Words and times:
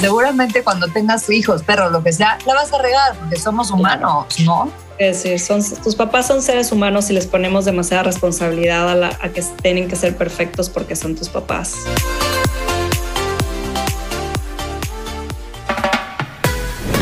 seguramente 0.00 0.64
cuando 0.64 0.88
tengas 0.88 1.28
hijos, 1.30 1.62
perros, 1.62 1.92
lo 1.92 2.02
que 2.02 2.12
sea, 2.12 2.38
la 2.46 2.54
vas 2.54 2.72
a 2.72 2.78
regar 2.78 3.14
porque 3.16 3.36
somos 3.36 3.70
humanos, 3.70 4.26
¿no? 4.40 4.70
Es 4.98 5.22
decir, 5.22 5.40
son, 5.40 5.62
tus 5.82 5.94
papás 5.94 6.26
son 6.26 6.42
seres 6.42 6.72
humanos 6.72 7.08
y 7.10 7.14
les 7.14 7.26
ponemos 7.26 7.64
demasiada 7.64 8.02
responsabilidad 8.02 9.02
a, 9.02 9.08
a 9.20 9.28
que 9.30 9.42
tienen 9.62 9.88
que 9.88 9.96
ser 9.96 10.16
perfectos 10.16 10.68
porque 10.68 10.94
son 10.96 11.16
tus 11.16 11.28
papás. 11.28 11.74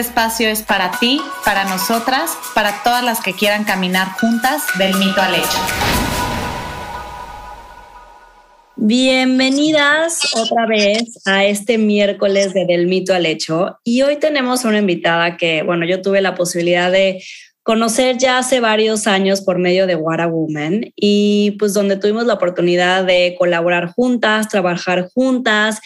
espacio 0.00 0.48
es 0.48 0.62
para 0.62 0.90
ti, 0.98 1.20
para 1.44 1.64
nosotras, 1.64 2.32
para 2.54 2.82
todas 2.82 3.04
las 3.04 3.20
que 3.20 3.34
quieran 3.34 3.64
caminar 3.64 4.08
juntas 4.20 4.62
del 4.78 4.94
mito 4.96 5.20
al 5.20 5.34
hecho. 5.34 5.58
Bienvenidas 8.76 10.34
otra 10.34 10.66
vez 10.66 11.20
a 11.26 11.44
este 11.44 11.76
miércoles 11.76 12.54
de 12.54 12.64
Del 12.64 12.86
mito 12.86 13.14
al 13.14 13.26
hecho. 13.26 13.78
Y 13.84 14.00
hoy 14.00 14.16
tenemos 14.16 14.64
una 14.64 14.78
invitada 14.78 15.36
que, 15.36 15.62
bueno, 15.62 15.84
yo 15.84 16.00
tuve 16.00 16.22
la 16.22 16.34
posibilidad 16.34 16.90
de 16.90 17.22
conocer 17.62 18.16
ya 18.18 18.38
hace 18.38 18.60
varios 18.60 19.06
años 19.06 19.42
por 19.42 19.58
medio 19.58 19.86
de 19.86 19.96
What 19.96 20.20
a 20.20 20.26
Woman 20.26 20.92
y 20.96 21.56
pues 21.58 21.74
donde 21.74 21.96
tuvimos 21.96 22.26
la 22.26 22.34
oportunidad 22.34 23.04
de 23.04 23.36
colaborar 23.38 23.92
juntas, 23.92 24.48
trabajar 24.48 25.08
juntas 25.14 25.80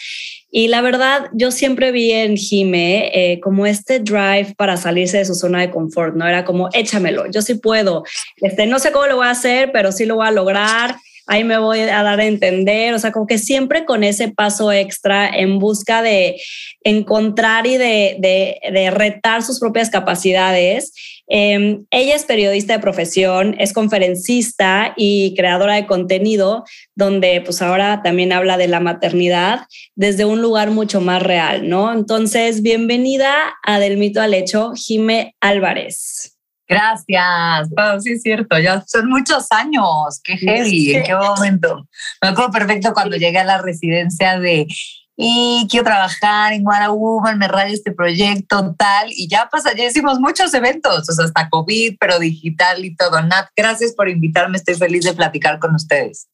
y 0.57 0.69
la 0.69 0.79
verdad, 0.79 1.27
yo 1.33 1.51
siempre 1.51 1.91
vi 1.91 2.13
en 2.13 2.37
Jime 2.37 3.11
eh, 3.13 3.41
como 3.41 3.65
este 3.65 3.99
drive 3.99 4.55
para 4.55 4.77
salirse 4.77 5.17
de 5.17 5.25
su 5.25 5.35
zona 5.35 5.59
de 5.59 5.69
confort, 5.69 6.15
¿no? 6.15 6.25
Era 6.25 6.45
como, 6.45 6.69
échamelo, 6.71 7.29
yo 7.29 7.41
sí 7.41 7.55
puedo. 7.55 8.05
Este, 8.37 8.65
no 8.65 8.79
sé 8.79 8.93
cómo 8.93 9.05
lo 9.07 9.17
voy 9.17 9.27
a 9.27 9.31
hacer, 9.31 9.73
pero 9.73 9.91
sí 9.91 10.05
lo 10.05 10.15
voy 10.15 10.27
a 10.27 10.31
lograr. 10.31 10.95
Ahí 11.27 11.43
me 11.43 11.57
voy 11.57 11.79
a 11.81 12.03
dar 12.03 12.19
a 12.19 12.25
entender, 12.25 12.93
o 12.93 12.99
sea, 12.99 13.11
como 13.11 13.27
que 13.27 13.37
siempre 13.37 13.85
con 13.85 14.03
ese 14.03 14.29
paso 14.29 14.71
extra 14.71 15.27
en 15.27 15.59
busca 15.59 16.01
de 16.01 16.41
encontrar 16.83 17.67
y 17.67 17.77
de, 17.77 18.17
de, 18.19 18.59
de 18.71 18.91
retar 18.91 19.43
sus 19.43 19.59
propias 19.59 19.89
capacidades 19.89 20.91
Em, 21.27 21.85
ella 21.89 22.15
es 22.15 22.23
periodista 22.23 22.73
de 22.73 22.79
profesión, 22.79 23.55
es 23.59 23.73
conferencista 23.73 24.93
y 24.95 25.33
creadora 25.35 25.75
de 25.75 25.87
contenido, 25.87 26.65
donde 26.93 27.41
pues 27.41 27.61
ahora 27.61 28.01
también 28.03 28.31
habla 28.31 28.57
de 28.57 28.67
la 28.67 28.79
maternidad 28.79 29.61
desde 29.95 30.25
un 30.25 30.41
lugar 30.41 30.69
mucho 30.69 31.01
más 31.01 31.23
real, 31.23 31.67
¿no? 31.67 31.91
Entonces, 31.91 32.61
bienvenida 32.61 33.55
a 33.63 33.79
Del 33.79 33.97
Mito 33.97 34.21
al 34.21 34.35
Hecho, 34.35 34.73
Jime 34.75 35.35
Álvarez. 35.41 36.34
Gracias. 36.67 37.69
sí 38.01 38.13
es 38.13 38.21
cierto, 38.21 38.57
ya 38.57 38.83
son 38.87 39.09
muchos 39.09 39.51
años. 39.51 40.19
Qué 40.23 40.37
heavy, 40.37 40.95
en 40.95 41.03
qué 41.03 41.15
momento. 41.15 41.87
Me 42.21 42.29
acuerdo 42.29 42.51
perfecto 42.51 42.93
cuando 42.93 43.17
llegué 43.17 43.39
a 43.39 43.43
la 43.43 43.61
residencia 43.61 44.39
de 44.39 44.67
y 45.17 45.65
quiero 45.69 45.85
trabajar 45.85 46.51
en 46.51 46.63
Woman, 46.63 47.37
me 47.37 47.47
radio 47.47 47.73
este 47.73 47.93
proyecto, 47.93 48.75
tal, 48.77 49.09
y 49.11 49.29
ya 49.29 49.47
pasa, 49.49 49.73
ya 49.73 49.85
hicimos 49.85 50.19
muchos 50.19 50.53
eventos, 50.53 51.07
o 51.07 51.13
sea, 51.13 51.25
hasta 51.25 51.49
COVID, 51.49 51.95
pero 51.99 52.19
digital 52.19 52.83
y 52.83 52.95
todo. 52.95 53.21
Nat, 53.21 53.47
gracias 53.55 53.93
por 53.93 54.09
invitarme, 54.09 54.57
estoy 54.57 54.75
feliz 54.75 55.05
de 55.05 55.13
platicar 55.13 55.59
con 55.59 55.73
ustedes. 55.73 56.27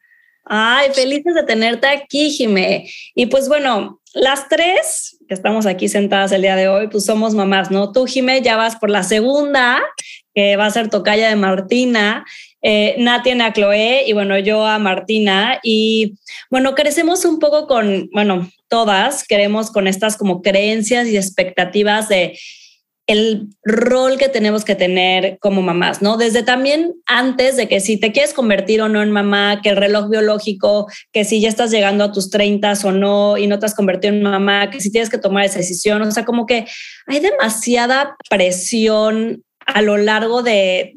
Ay, 0.46 0.90
felices 0.94 1.36
de 1.36 1.44
tenerte 1.44 1.88
aquí, 1.88 2.32
Jimé. 2.32 2.90
Y 3.14 3.28
pues 3.28 3.48
bueno, 3.48 4.02
las 4.14 4.50
tres 4.50 5.18
que 5.28 5.36
estamos 5.36 5.68
aquí 5.68 5.88
sentadas 5.88 6.32
el 6.32 6.42
día 6.42 6.56
de 6.56 6.68
hoy, 6.68 6.88
pues 6.88 7.06
somos 7.06 7.36
mamás, 7.36 7.70
¿no? 7.70 7.92
Tú, 7.92 8.06
Jimé, 8.08 8.42
ya 8.42 8.58
vas 8.58 8.76
por 8.76 8.90
la 8.90 9.04
segunda, 9.04 9.80
que 10.34 10.56
va 10.56 10.66
a 10.66 10.72
ser 10.72 10.90
tocaya 10.90 11.30
de 11.30 11.36
Martina, 11.36 12.26
eh, 12.62 12.96
a 13.08 13.54
Chloe 13.54 14.04
y 14.08 14.14
bueno, 14.14 14.38
yo 14.40 14.66
a 14.66 14.80
Martina. 14.80 15.60
Y 15.64 16.16
bueno, 16.50 16.76
crecemos 16.76 17.26
un 17.26 17.40
poco 17.40 17.68
con, 17.68 18.10
bueno, 18.14 18.50
todas 18.68 19.26
queremos 19.28 19.72
con 19.72 19.88
estas 19.88 20.18
como 20.18 20.42
creencias 20.42 21.08
y 21.08 21.18
expectativas 21.18 22.10
de 22.10 22.38
el 23.08 23.50
rol 23.64 24.18
que 24.18 24.30
tenemos 24.30 24.64
que 24.64 24.76
tener 24.76 25.38
como 25.40 25.62
mamás, 25.62 26.02
¿no? 26.02 26.18
Desde 26.18 26.44
también 26.44 26.94
antes 27.06 27.58
de 27.58 27.68
que 27.68 27.82
si 27.82 27.98
te 27.98 28.12
quieres 28.12 28.34
convertir 28.34 28.82
o 28.82 28.90
no 28.90 29.02
en 29.02 29.12
mamá, 29.12 29.60
que 29.62 29.70
el 29.70 29.76
reloj 29.76 30.10
biológico, 30.10 30.88
que 31.12 31.26
si 31.26 31.42
ya 31.42 31.50
estás 31.50 31.72
llegando 31.72 32.06
a 32.06 32.12
tus 32.12 32.30
30 32.30 32.74
o 32.86 32.92
no 32.92 33.38
y 33.38 33.48
no 33.48 33.60
te 33.60 33.66
has 33.66 33.76
convertido 33.76 34.14
en 34.14 34.24
mamá, 34.24 34.70
que 34.70 34.80
si 34.80 34.92
tienes 34.92 35.10
que 35.10 35.18
tomar 35.18 35.44
esa 35.44 35.60
decisión, 35.60 36.02
o 36.02 36.12
sea, 36.12 36.24
como 36.24 36.46
que 36.46 36.66
hay 37.08 37.20
demasiada 37.20 38.16
presión 38.30 39.44
a 39.74 39.82
lo 39.82 39.98
largo 39.98 40.44
de, 40.44 40.94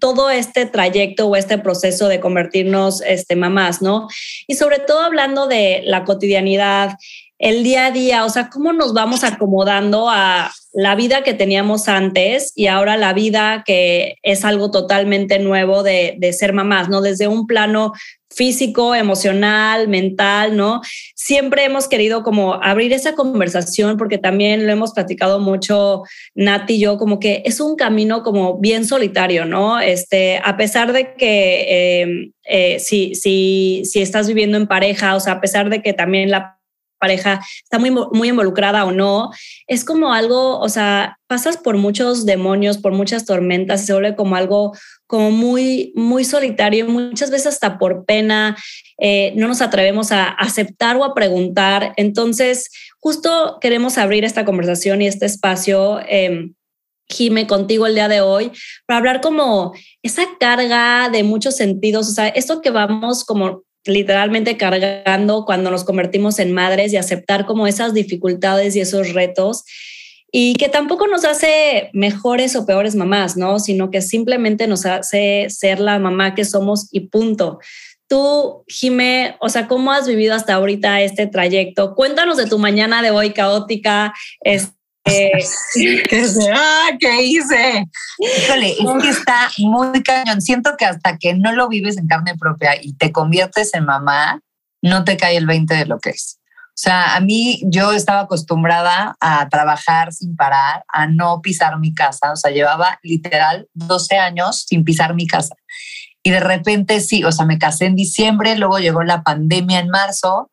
todo 0.00 0.30
este 0.30 0.66
trayecto 0.66 1.26
o 1.26 1.36
este 1.36 1.58
proceso 1.58 2.08
de 2.08 2.20
convertirnos 2.20 3.02
este, 3.02 3.36
mamás, 3.36 3.82
¿no? 3.82 4.08
Y 4.46 4.54
sobre 4.54 4.78
todo 4.78 5.00
hablando 5.00 5.46
de 5.46 5.82
la 5.84 6.04
cotidianidad, 6.04 6.96
el 7.38 7.62
día 7.62 7.86
a 7.86 7.90
día, 7.90 8.24
o 8.26 8.28
sea, 8.28 8.50
cómo 8.50 8.72
nos 8.72 8.92
vamos 8.92 9.24
acomodando 9.24 10.10
a 10.10 10.52
la 10.72 10.94
vida 10.94 11.22
que 11.22 11.32
teníamos 11.32 11.88
antes 11.88 12.52
y 12.54 12.66
ahora 12.66 12.98
la 12.98 13.14
vida 13.14 13.64
que 13.66 14.16
es 14.22 14.44
algo 14.44 14.70
totalmente 14.70 15.38
nuevo 15.38 15.82
de, 15.82 16.16
de 16.18 16.32
ser 16.34 16.52
mamás, 16.52 16.88
¿no? 16.90 17.00
Desde 17.00 17.28
un 17.28 17.46
plano 17.46 17.92
físico, 18.30 18.94
emocional, 18.94 19.88
mental, 19.88 20.56
¿no? 20.56 20.80
Siempre 21.14 21.64
hemos 21.64 21.88
querido 21.88 22.22
como 22.22 22.54
abrir 22.54 22.92
esa 22.92 23.14
conversación 23.14 23.96
porque 23.96 24.18
también 24.18 24.66
lo 24.66 24.72
hemos 24.72 24.92
platicado 24.92 25.40
mucho 25.40 26.02
Nati 26.34 26.74
y 26.74 26.80
yo, 26.80 26.96
como 26.96 27.18
que 27.18 27.42
es 27.44 27.60
un 27.60 27.76
camino 27.76 28.22
como 28.22 28.58
bien 28.58 28.84
solitario, 28.84 29.44
¿no? 29.44 29.80
Este, 29.80 30.40
a 30.44 30.56
pesar 30.56 30.92
de 30.92 31.14
que 31.14 32.02
em, 32.02 32.32
eh, 32.44 32.78
si, 32.78 33.14
si, 33.14 33.82
si 33.84 34.00
estás 34.00 34.28
viviendo 34.28 34.56
en 34.56 34.68
pareja, 34.68 35.16
o 35.16 35.20
sea, 35.20 35.34
a 35.34 35.40
pesar 35.40 35.68
de 35.68 35.82
que 35.82 35.92
también 35.92 36.30
la 36.30 36.59
pareja 37.00 37.40
está 37.62 37.78
muy, 37.78 37.90
muy 37.90 38.28
involucrada 38.28 38.84
o 38.84 38.92
no, 38.92 39.30
es 39.66 39.84
como 39.84 40.12
algo, 40.12 40.60
o 40.60 40.68
sea, 40.68 41.18
pasas 41.26 41.56
por 41.56 41.76
muchos 41.76 42.26
demonios, 42.26 42.78
por 42.78 42.92
muchas 42.92 43.24
tormentas 43.24 43.84
se 43.84 43.92
vuelve 43.92 44.14
como 44.14 44.36
algo 44.36 44.72
como 45.06 45.32
muy, 45.32 45.92
muy 45.96 46.24
solitario, 46.24 46.86
muchas 46.86 47.30
veces 47.30 47.48
hasta 47.48 47.78
por 47.78 48.04
pena, 48.04 48.56
eh, 48.98 49.32
no 49.34 49.48
nos 49.48 49.60
atrevemos 49.60 50.12
a 50.12 50.28
aceptar 50.28 50.96
o 50.96 51.04
a 51.04 51.14
preguntar. 51.14 51.94
Entonces, 51.96 52.70
justo 53.00 53.58
queremos 53.60 53.98
abrir 53.98 54.24
esta 54.24 54.44
conversación 54.44 55.02
y 55.02 55.08
este 55.08 55.26
espacio. 55.26 55.98
Eh, 56.08 56.50
Jime, 57.08 57.48
contigo 57.48 57.86
el 57.86 57.94
día 57.94 58.06
de 58.06 58.20
hoy, 58.20 58.52
para 58.86 58.98
hablar 58.98 59.20
como 59.20 59.72
esa 60.02 60.22
carga 60.38 61.08
de 61.10 61.24
muchos 61.24 61.56
sentidos, 61.56 62.08
o 62.08 62.12
sea, 62.12 62.28
esto 62.28 62.60
que 62.60 62.70
vamos 62.70 63.24
como 63.24 63.64
literalmente 63.84 64.56
cargando 64.56 65.44
cuando 65.44 65.70
nos 65.70 65.84
convertimos 65.84 66.38
en 66.38 66.52
madres 66.52 66.92
y 66.92 66.96
aceptar 66.96 67.46
como 67.46 67.66
esas 67.66 67.94
dificultades 67.94 68.76
y 68.76 68.80
esos 68.80 69.12
retos 69.12 69.64
y 70.32 70.54
que 70.54 70.68
tampoco 70.68 71.06
nos 71.06 71.24
hace 71.24 71.90
mejores 71.92 72.54
o 72.54 72.66
peores 72.66 72.94
mamás, 72.94 73.36
¿no? 73.36 73.58
Sino 73.58 73.90
que 73.90 74.00
simplemente 74.00 74.66
nos 74.66 74.86
hace 74.86 75.46
ser 75.48 75.80
la 75.80 75.98
mamá 75.98 76.34
que 76.34 76.44
somos 76.44 76.88
y 76.92 77.08
punto. 77.08 77.58
Tú, 78.06 78.64
Jime, 78.68 79.36
o 79.40 79.48
sea, 79.48 79.66
¿cómo 79.66 79.92
has 79.92 80.06
vivido 80.06 80.34
hasta 80.34 80.54
ahorita 80.54 81.00
este 81.00 81.26
trayecto? 81.26 81.94
Cuéntanos 81.94 82.36
de 82.36 82.46
tu 82.46 82.58
mañana 82.58 83.02
de 83.02 83.10
hoy 83.10 83.32
caótica. 83.32 84.12
Este, 84.40 84.79
ah, 86.54 86.90
¿qué 86.98 87.22
hice? 87.22 87.86
Híjole, 88.18 88.72
es 88.72 89.02
que 89.02 89.08
está 89.08 89.50
muy 89.58 90.02
cañón. 90.02 90.40
Siento 90.40 90.76
que 90.76 90.84
hasta 90.84 91.18
que 91.18 91.34
no 91.34 91.52
lo 91.52 91.68
vives 91.68 91.96
en 91.96 92.06
carne 92.06 92.36
propia 92.36 92.72
y 92.80 92.94
te 92.94 93.12
conviertes 93.12 93.74
en 93.74 93.84
mamá, 93.84 94.40
no 94.82 95.04
te 95.04 95.16
cae 95.16 95.36
el 95.36 95.46
20 95.46 95.74
de 95.74 95.86
lo 95.86 95.98
que 95.98 96.10
es. 96.10 96.38
O 96.80 96.82
sea, 96.82 97.14
a 97.14 97.20
mí 97.20 97.60
yo 97.66 97.92
estaba 97.92 98.20
acostumbrada 98.20 99.14
a 99.20 99.48
trabajar 99.50 100.12
sin 100.12 100.34
parar, 100.34 100.84
a 100.88 101.06
no 101.06 101.42
pisar 101.42 101.78
mi 101.78 101.92
casa. 101.92 102.32
O 102.32 102.36
sea, 102.36 102.50
llevaba 102.50 102.98
literal 103.02 103.68
12 103.74 104.16
años 104.16 104.64
sin 104.66 104.84
pisar 104.84 105.14
mi 105.14 105.26
casa. 105.26 105.54
Y 106.22 106.30
de 106.30 106.40
repente 106.40 107.00
sí, 107.00 107.24
o 107.24 107.32
sea, 107.32 107.44
me 107.44 107.58
casé 107.58 107.86
en 107.86 107.96
diciembre, 107.96 108.56
luego 108.56 108.78
llegó 108.78 109.02
la 109.02 109.22
pandemia 109.22 109.80
en 109.80 109.88
marzo 109.88 110.50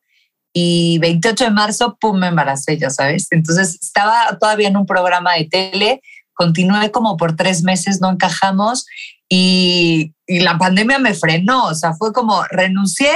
y 0.54 0.98
28 1.00 1.46
de 1.46 1.52
marzo, 1.52 1.98
pum, 2.00 2.18
me 2.18 2.28
embaracé, 2.28 2.78
ya 2.78 2.90
sabes. 2.90 3.28
Entonces 3.32 3.78
estaba 3.82 4.38
todavía 4.40 4.68
en 4.68 4.78
un 4.78 4.86
programa 4.86 5.34
de 5.34 5.46
tele, 5.46 6.02
continué 6.34 6.92
como 6.92 7.18
por 7.18 7.36
tres 7.36 7.64
meses, 7.64 8.02
no 8.02 8.10
encajamos 8.10 8.86
y, 9.30 10.14
y 10.26 10.40
la 10.40 10.58
pandemia 10.58 11.00
me 11.00 11.14
frenó, 11.14 11.66
o 11.66 11.76
sea, 11.76 11.94
fue 11.94 12.14
como 12.14 12.44
renuncié 12.46 13.12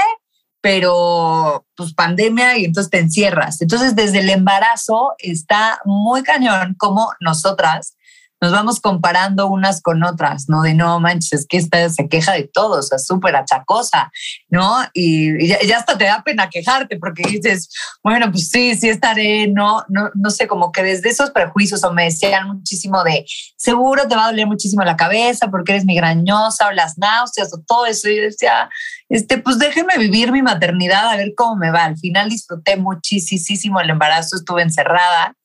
pero 0.62 1.66
pues 1.75 1.94
pandemia 1.94 2.57
y 2.57 2.66
entonces 2.66 2.92
te 2.92 3.00
encierras. 3.00 3.62
Entonces 3.62 3.95
desde 3.95 4.19
el 4.19 4.30
embarazo 4.30 5.13
está 5.18 5.81
muy 5.86 6.22
cañón 6.22 6.75
como 6.78 7.12
nosotras 7.19 7.95
nos 8.41 8.51
vamos 8.51 8.79
comparando 8.79 9.47
unas 9.47 9.81
con 9.81 10.03
otras, 10.03 10.49
¿no? 10.49 10.63
De 10.63 10.73
no 10.73 10.99
manches, 10.99 11.41
es 11.41 11.47
que 11.47 11.57
esta 11.57 11.88
se 11.89 12.09
queja 12.09 12.33
de 12.33 12.49
todo, 12.51 12.79
o 12.79 12.81
sea, 12.81 12.97
súper 12.97 13.35
achacosa, 13.35 14.11
¿no? 14.49 14.77
Y, 14.93 15.47
ya, 15.47 15.77
hasta 15.77 15.95
te 15.95 16.05
da 16.05 16.23
pena 16.23 16.49
quejarte 16.49 16.97
porque 16.97 17.21
dices, 17.23 17.69
bueno, 18.03 18.31
pues 18.31 18.49
sí, 18.49 18.75
sí 18.75 18.89
estaré, 18.89 19.47
no, 19.47 19.85
no, 19.89 20.09
no 20.15 20.31
sé, 20.31 20.47
como 20.47 20.71
que 20.71 20.81
desde 20.81 21.09
esos 21.09 21.29
prejuicios 21.29 21.83
o 21.83 21.93
me 21.93 22.05
decían 22.05 22.47
muchísimo 22.47 23.03
de, 23.03 23.25
seguro 23.57 24.07
te 24.07 24.15
va 24.15 24.25
a 24.25 24.31
doler 24.31 24.47
muchísimo 24.47 24.83
la 24.83 24.97
cabeza 24.97 25.49
porque 25.51 25.73
eres 25.73 25.85
migrañosa 25.85 26.67
o 26.67 26.71
las 26.71 26.97
náuseas 26.97 27.53
o 27.53 27.61
todo 27.61 27.85
eso. 27.85 28.09
Y 28.09 28.15
decía, 28.15 28.69
este, 29.09 29.37
pues 29.37 29.59
déjenme 29.59 29.97
vivir 29.99 30.31
mi 30.31 30.41
maternidad 30.41 31.09
a 31.09 31.17
ver 31.17 31.33
cómo 31.35 31.55
me 31.57 31.69
va. 31.69 31.85
Al 31.85 31.97
final 31.97 32.29
disfruté 32.29 32.77
muchísimo 32.77 33.79
el 33.79 33.89
embarazo, 33.91 34.35
estuve 34.35 34.63
encerrada 34.63 35.35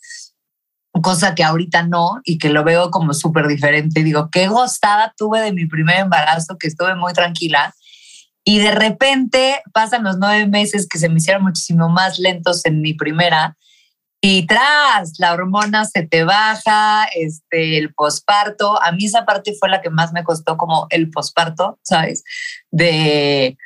cosa 1.01 1.35
que 1.35 1.45
ahorita 1.45 1.83
no 1.83 2.21
y 2.25 2.39
que 2.39 2.49
lo 2.49 2.65
veo 2.65 2.91
como 2.91 3.15
súper 3.15 3.47
diferente. 3.47 4.03
Digo, 4.03 4.29
qué 4.31 4.49
gozada 4.49 5.15
tuve 5.17 5.41
de 5.41 5.53
mi 5.53 5.67
primer 5.67 6.01
embarazo, 6.01 6.57
que 6.59 6.69
estuve 6.69 6.95
muy 6.95 7.13
tranquila. 7.13 7.75
Y 8.45 8.59
de 8.59 8.71
repente 8.71 9.63
pasan 9.73 10.05
los 10.05 10.19
nueve 10.19 10.47
meses 10.47 10.87
que 10.89 10.99
se 10.99 11.09
me 11.09 11.17
hicieron 11.17 11.43
muchísimo 11.43 11.89
más 11.89 12.19
lentos 12.19 12.65
en 12.65 12.81
mi 12.81 12.95
primera. 12.95 13.57
Y 14.21 14.47
tras, 14.47 15.13
la 15.19 15.33
hormona 15.33 15.85
se 15.85 16.07
te 16.07 16.25
baja, 16.25 17.07
este, 17.15 17.79
el 17.79 17.93
posparto. 17.93 18.81
A 18.83 18.93
mí 18.93 19.05
esa 19.05 19.25
parte 19.25 19.55
fue 19.59 19.69
la 19.69 19.81
que 19.81 19.91
más 19.91 20.13
me 20.13 20.25
costó, 20.25 20.57
como 20.57 20.87
el 20.91 21.11
posparto, 21.11 21.79
¿sabes? 21.83 22.25
De 22.71 23.57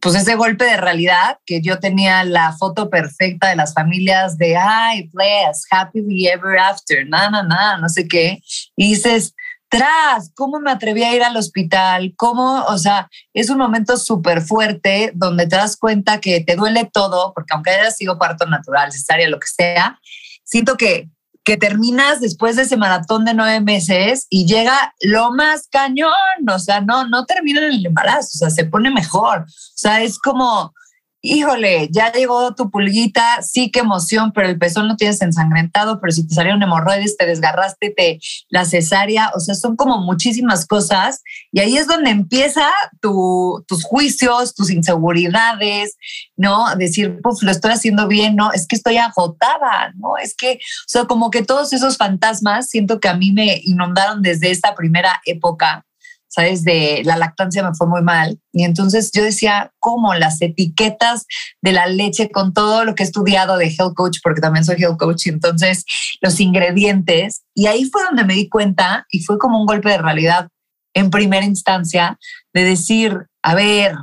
pues 0.00 0.14
ese 0.14 0.34
golpe 0.34 0.64
de 0.64 0.78
realidad 0.78 1.38
que 1.44 1.60
yo 1.60 1.78
tenía 1.78 2.24
la 2.24 2.52
foto 2.52 2.88
perfecta 2.88 3.48
de 3.48 3.56
las 3.56 3.74
familias 3.74 4.38
de 4.38 4.56
ay, 4.56 5.10
bless, 5.12 5.66
happily 5.70 6.26
ever 6.26 6.58
after, 6.58 7.06
nada, 7.06 7.30
nada, 7.30 7.42
nada, 7.44 7.78
no 7.78 7.88
sé 7.88 8.08
qué. 8.08 8.42
Y 8.76 8.90
dices, 8.90 9.34
tras, 9.68 10.32
¿cómo 10.34 10.58
me 10.58 10.70
atreví 10.70 11.04
a 11.04 11.14
ir 11.14 11.22
al 11.22 11.36
hospital? 11.36 12.14
¿Cómo? 12.16 12.64
O 12.64 12.78
sea, 12.78 13.08
es 13.34 13.50
un 13.50 13.58
momento 13.58 13.96
súper 13.98 14.42
fuerte 14.42 15.12
donde 15.14 15.46
te 15.46 15.56
das 15.56 15.76
cuenta 15.76 16.18
que 16.18 16.40
te 16.40 16.56
duele 16.56 16.90
todo, 16.92 17.32
porque 17.34 17.54
aunque 17.54 17.70
haya 17.70 17.90
sido 17.90 18.18
parto 18.18 18.46
natural, 18.46 18.90
cesárea, 18.92 19.28
lo 19.28 19.38
que 19.38 19.46
sea, 19.46 20.00
siento 20.42 20.76
que 20.76 21.08
que 21.44 21.56
terminas 21.56 22.20
después 22.20 22.56
de 22.56 22.62
ese 22.62 22.76
maratón 22.76 23.24
de 23.24 23.34
nueve 23.34 23.60
meses 23.60 24.26
y 24.28 24.46
llega 24.46 24.94
lo 25.00 25.32
más 25.32 25.68
cañón, 25.68 26.10
o 26.52 26.58
sea, 26.58 26.80
no, 26.80 27.08
no 27.08 27.24
termina 27.24 27.66
el 27.66 27.84
embarazo, 27.84 28.28
o 28.34 28.38
sea, 28.38 28.50
se 28.50 28.64
pone 28.64 28.90
mejor, 28.90 29.40
o 29.40 29.72
sea, 29.74 30.02
es 30.02 30.18
como, 30.18 30.74
híjole, 31.22 31.88
ya 31.90 32.10
llegó 32.12 32.54
tu 32.54 32.70
pulguita, 32.70 33.42
sí, 33.42 33.70
qué 33.70 33.80
emoción, 33.80 34.32
pero 34.32 34.48
el 34.48 34.58
pezón 34.58 34.88
lo 34.88 34.96
tienes 34.96 35.20
ensangrentado, 35.20 36.00
pero 36.00 36.12
si 36.12 36.26
te 36.26 36.34
salieron 36.34 36.62
hemorroides, 36.62 37.16
te 37.16 37.26
desgarraste 37.26 37.90
te, 37.90 38.20
la 38.48 38.64
cesárea, 38.64 39.30
o 39.34 39.40
sea, 39.40 39.54
son 39.54 39.76
como 39.76 39.98
muchísimas 39.98 40.66
cosas 40.66 41.22
y 41.52 41.60
ahí 41.60 41.76
es 41.76 41.86
donde 41.86 42.10
empieza 42.10 42.66
tu, 43.00 43.64
tus 43.68 43.84
juicios, 43.84 44.54
tus 44.54 44.70
inseguridades, 44.70 45.96
¿no? 46.36 46.74
Decir, 46.76 47.20
puf, 47.22 47.42
lo 47.42 47.50
estoy 47.50 47.72
haciendo 47.72 48.08
bien, 48.08 48.36
no, 48.36 48.52
es 48.52 48.66
que 48.66 48.76
estoy 48.76 48.96
agotada, 48.96 49.92
¿no? 49.96 50.16
Es 50.16 50.34
que, 50.34 50.54
o 50.54 50.88
sea, 50.88 51.04
como 51.04 51.30
que 51.30 51.42
todos 51.42 51.72
esos 51.72 51.96
fantasmas 51.96 52.68
siento 52.68 53.00
que 53.00 53.08
a 53.08 53.14
mí 53.14 53.32
me 53.32 53.60
inundaron 53.64 54.22
desde 54.22 54.50
esta 54.50 54.74
primera 54.74 55.20
época 55.26 55.84
¿sabes? 56.30 56.64
De 56.64 57.02
la 57.04 57.16
lactancia 57.16 57.62
me 57.62 57.74
fue 57.74 57.86
muy 57.86 58.02
mal. 58.02 58.40
Y 58.52 58.64
entonces 58.64 59.10
yo 59.12 59.22
decía, 59.22 59.72
¿cómo 59.78 60.14
las 60.14 60.40
etiquetas 60.40 61.26
de 61.60 61.72
la 61.72 61.86
leche 61.86 62.30
con 62.30 62.54
todo 62.54 62.84
lo 62.84 62.94
que 62.94 63.02
he 63.02 63.06
estudiado 63.06 63.58
de 63.58 63.66
health 63.66 63.94
coach, 63.94 64.18
porque 64.22 64.40
también 64.40 64.64
soy 64.64 64.76
health 64.76 64.98
coach, 64.98 65.26
entonces 65.26 65.84
los 66.20 66.40
ingredientes. 66.40 67.42
Y 67.54 67.66
ahí 67.66 67.84
fue 67.84 68.04
donde 68.04 68.24
me 68.24 68.34
di 68.34 68.48
cuenta 68.48 69.06
y 69.10 69.22
fue 69.22 69.38
como 69.38 69.60
un 69.60 69.66
golpe 69.66 69.90
de 69.90 69.98
realidad 69.98 70.48
en 70.94 71.10
primera 71.10 71.44
instancia 71.44 72.18
de 72.54 72.64
decir, 72.64 73.26
a 73.42 73.54
ver, 73.54 73.94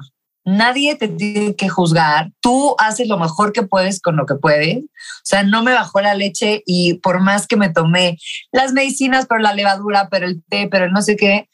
nadie 0.46 0.96
te 0.96 1.10
tiene 1.10 1.56
que 1.56 1.68
juzgar, 1.68 2.32
tú 2.42 2.76
haces 2.78 3.08
lo 3.10 3.18
mejor 3.18 3.52
que 3.52 3.64
puedes 3.64 4.02
con 4.02 4.16
lo 4.16 4.26
que 4.26 4.36
puedes. 4.36 4.78
O 4.78 5.24
sea, 5.24 5.44
no 5.44 5.64
me 5.64 5.74
bajó 5.74 6.02
la 6.02 6.14
leche 6.14 6.64
y 6.66 6.96
por 6.96 7.20
más 7.20 7.48
que 7.48 7.58
me 7.58 7.70
tomé 7.70 8.18
las 8.52 8.72
medicinas, 8.74 9.26
pero 9.28 9.42
la 9.42 9.54
levadura, 9.54 10.08
pero 10.10 10.26
el 10.26 10.42
té, 10.50 10.70
pero 10.72 10.90
no 10.90 11.02
sé 11.02 11.18
qué, 11.18 11.50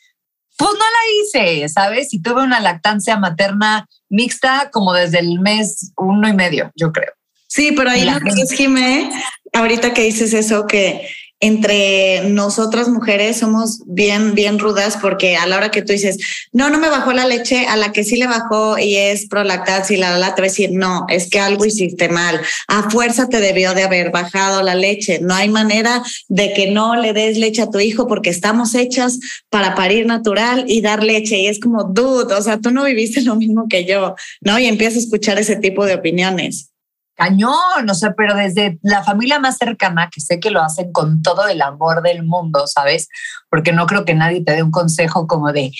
pues 0.57 0.71
no 0.71 0.77
la 0.79 1.41
hice, 1.41 1.69
¿sabes? 1.69 2.13
Y 2.13 2.21
tuve 2.21 2.43
una 2.43 2.59
lactancia 2.59 3.17
materna 3.17 3.87
mixta 4.09 4.69
como 4.71 4.93
desde 4.93 5.19
el 5.19 5.39
mes 5.39 5.91
uno 5.97 6.27
y 6.27 6.33
medio, 6.33 6.71
yo 6.75 6.91
creo. 6.91 7.11
Sí, 7.47 7.71
pero 7.75 7.91
ahí 7.91 8.03
lo 8.03 8.19
que 8.19 8.29
es, 8.41 8.51
Jimé, 8.51 9.11
ahorita 9.53 9.93
que 9.93 10.03
dices 10.03 10.33
eso, 10.33 10.65
que 10.65 11.07
entre 11.43 12.29
nosotras 12.29 12.87
mujeres 12.87 13.39
somos 13.39 13.81
bien, 13.85 14.33
bien 14.33 14.59
rudas 14.59 14.97
porque 15.01 15.35
a 15.35 15.45
la 15.45 15.57
hora 15.57 15.71
que 15.71 15.81
tú 15.81 15.91
dices, 15.91 16.17
no, 16.53 16.69
no 16.69 16.79
me 16.79 16.87
bajó 16.87 17.11
la 17.11 17.27
leche, 17.27 17.65
a 17.67 17.75
la 17.75 17.91
que 17.91 18.05
sí 18.05 18.15
le 18.15 18.27
bajó 18.27 18.77
y 18.77 18.95
es 18.95 19.27
prolactancia 19.27 19.93
y 19.93 19.99
la, 19.99 20.17
la, 20.17 20.35
te 20.35 20.41
va 20.41 20.45
a 20.45 20.49
decir, 20.49 20.71
no, 20.71 21.05
es 21.09 21.29
que 21.29 21.41
algo 21.41 21.65
hiciste 21.65 22.07
mal. 22.07 22.39
A 22.69 22.89
fuerza 22.89 23.27
te 23.27 23.41
debió 23.41 23.73
de 23.73 23.83
haber 23.83 24.09
bajado 24.09 24.63
la 24.63 24.73
leche. 24.73 25.19
No 25.21 25.33
hay 25.33 25.49
manera 25.49 26.01
de 26.29 26.53
que 26.53 26.71
no 26.71 26.95
le 26.95 27.11
des 27.11 27.37
leche 27.37 27.61
a 27.61 27.69
tu 27.69 27.81
hijo 27.81 28.07
porque 28.07 28.29
estamos 28.29 28.73
hechas 28.73 29.19
para 29.49 29.75
parir 29.75 30.05
natural 30.05 30.63
y 30.69 30.79
dar 30.79 31.03
leche. 31.03 31.39
Y 31.39 31.47
es 31.47 31.59
como, 31.59 31.83
dude, 31.83 32.33
o 32.35 32.41
sea, 32.41 32.57
tú 32.57 32.71
no 32.71 32.85
viviste 32.85 33.21
lo 33.21 33.35
mismo 33.35 33.67
que 33.67 33.83
yo, 33.83 34.15
¿no? 34.39 34.59
Y 34.59 34.67
empiezas 34.67 34.95
a 34.95 35.01
escuchar 35.01 35.39
ese 35.39 35.57
tipo 35.57 35.85
de 35.85 35.95
opiniones 35.95 36.69
cañón, 37.15 37.89
o 37.89 37.93
sea, 37.93 38.13
pero 38.15 38.35
desde 38.35 38.79
la 38.81 39.03
familia 39.03 39.39
más 39.39 39.57
cercana, 39.57 40.09
que 40.11 40.21
sé 40.21 40.39
que 40.39 40.51
lo 40.51 40.61
hacen 40.61 40.91
con 40.91 41.21
todo 41.21 41.47
el 41.47 41.61
amor 41.61 42.01
del 42.01 42.23
mundo, 42.23 42.65
¿sabes? 42.67 43.07
Porque 43.49 43.71
no 43.71 43.85
creo 43.85 44.05
que 44.05 44.15
nadie 44.15 44.43
te 44.43 44.53
dé 44.53 44.63
un 44.63 44.71
consejo 44.71 45.27
como 45.27 45.51
de, 45.51 45.71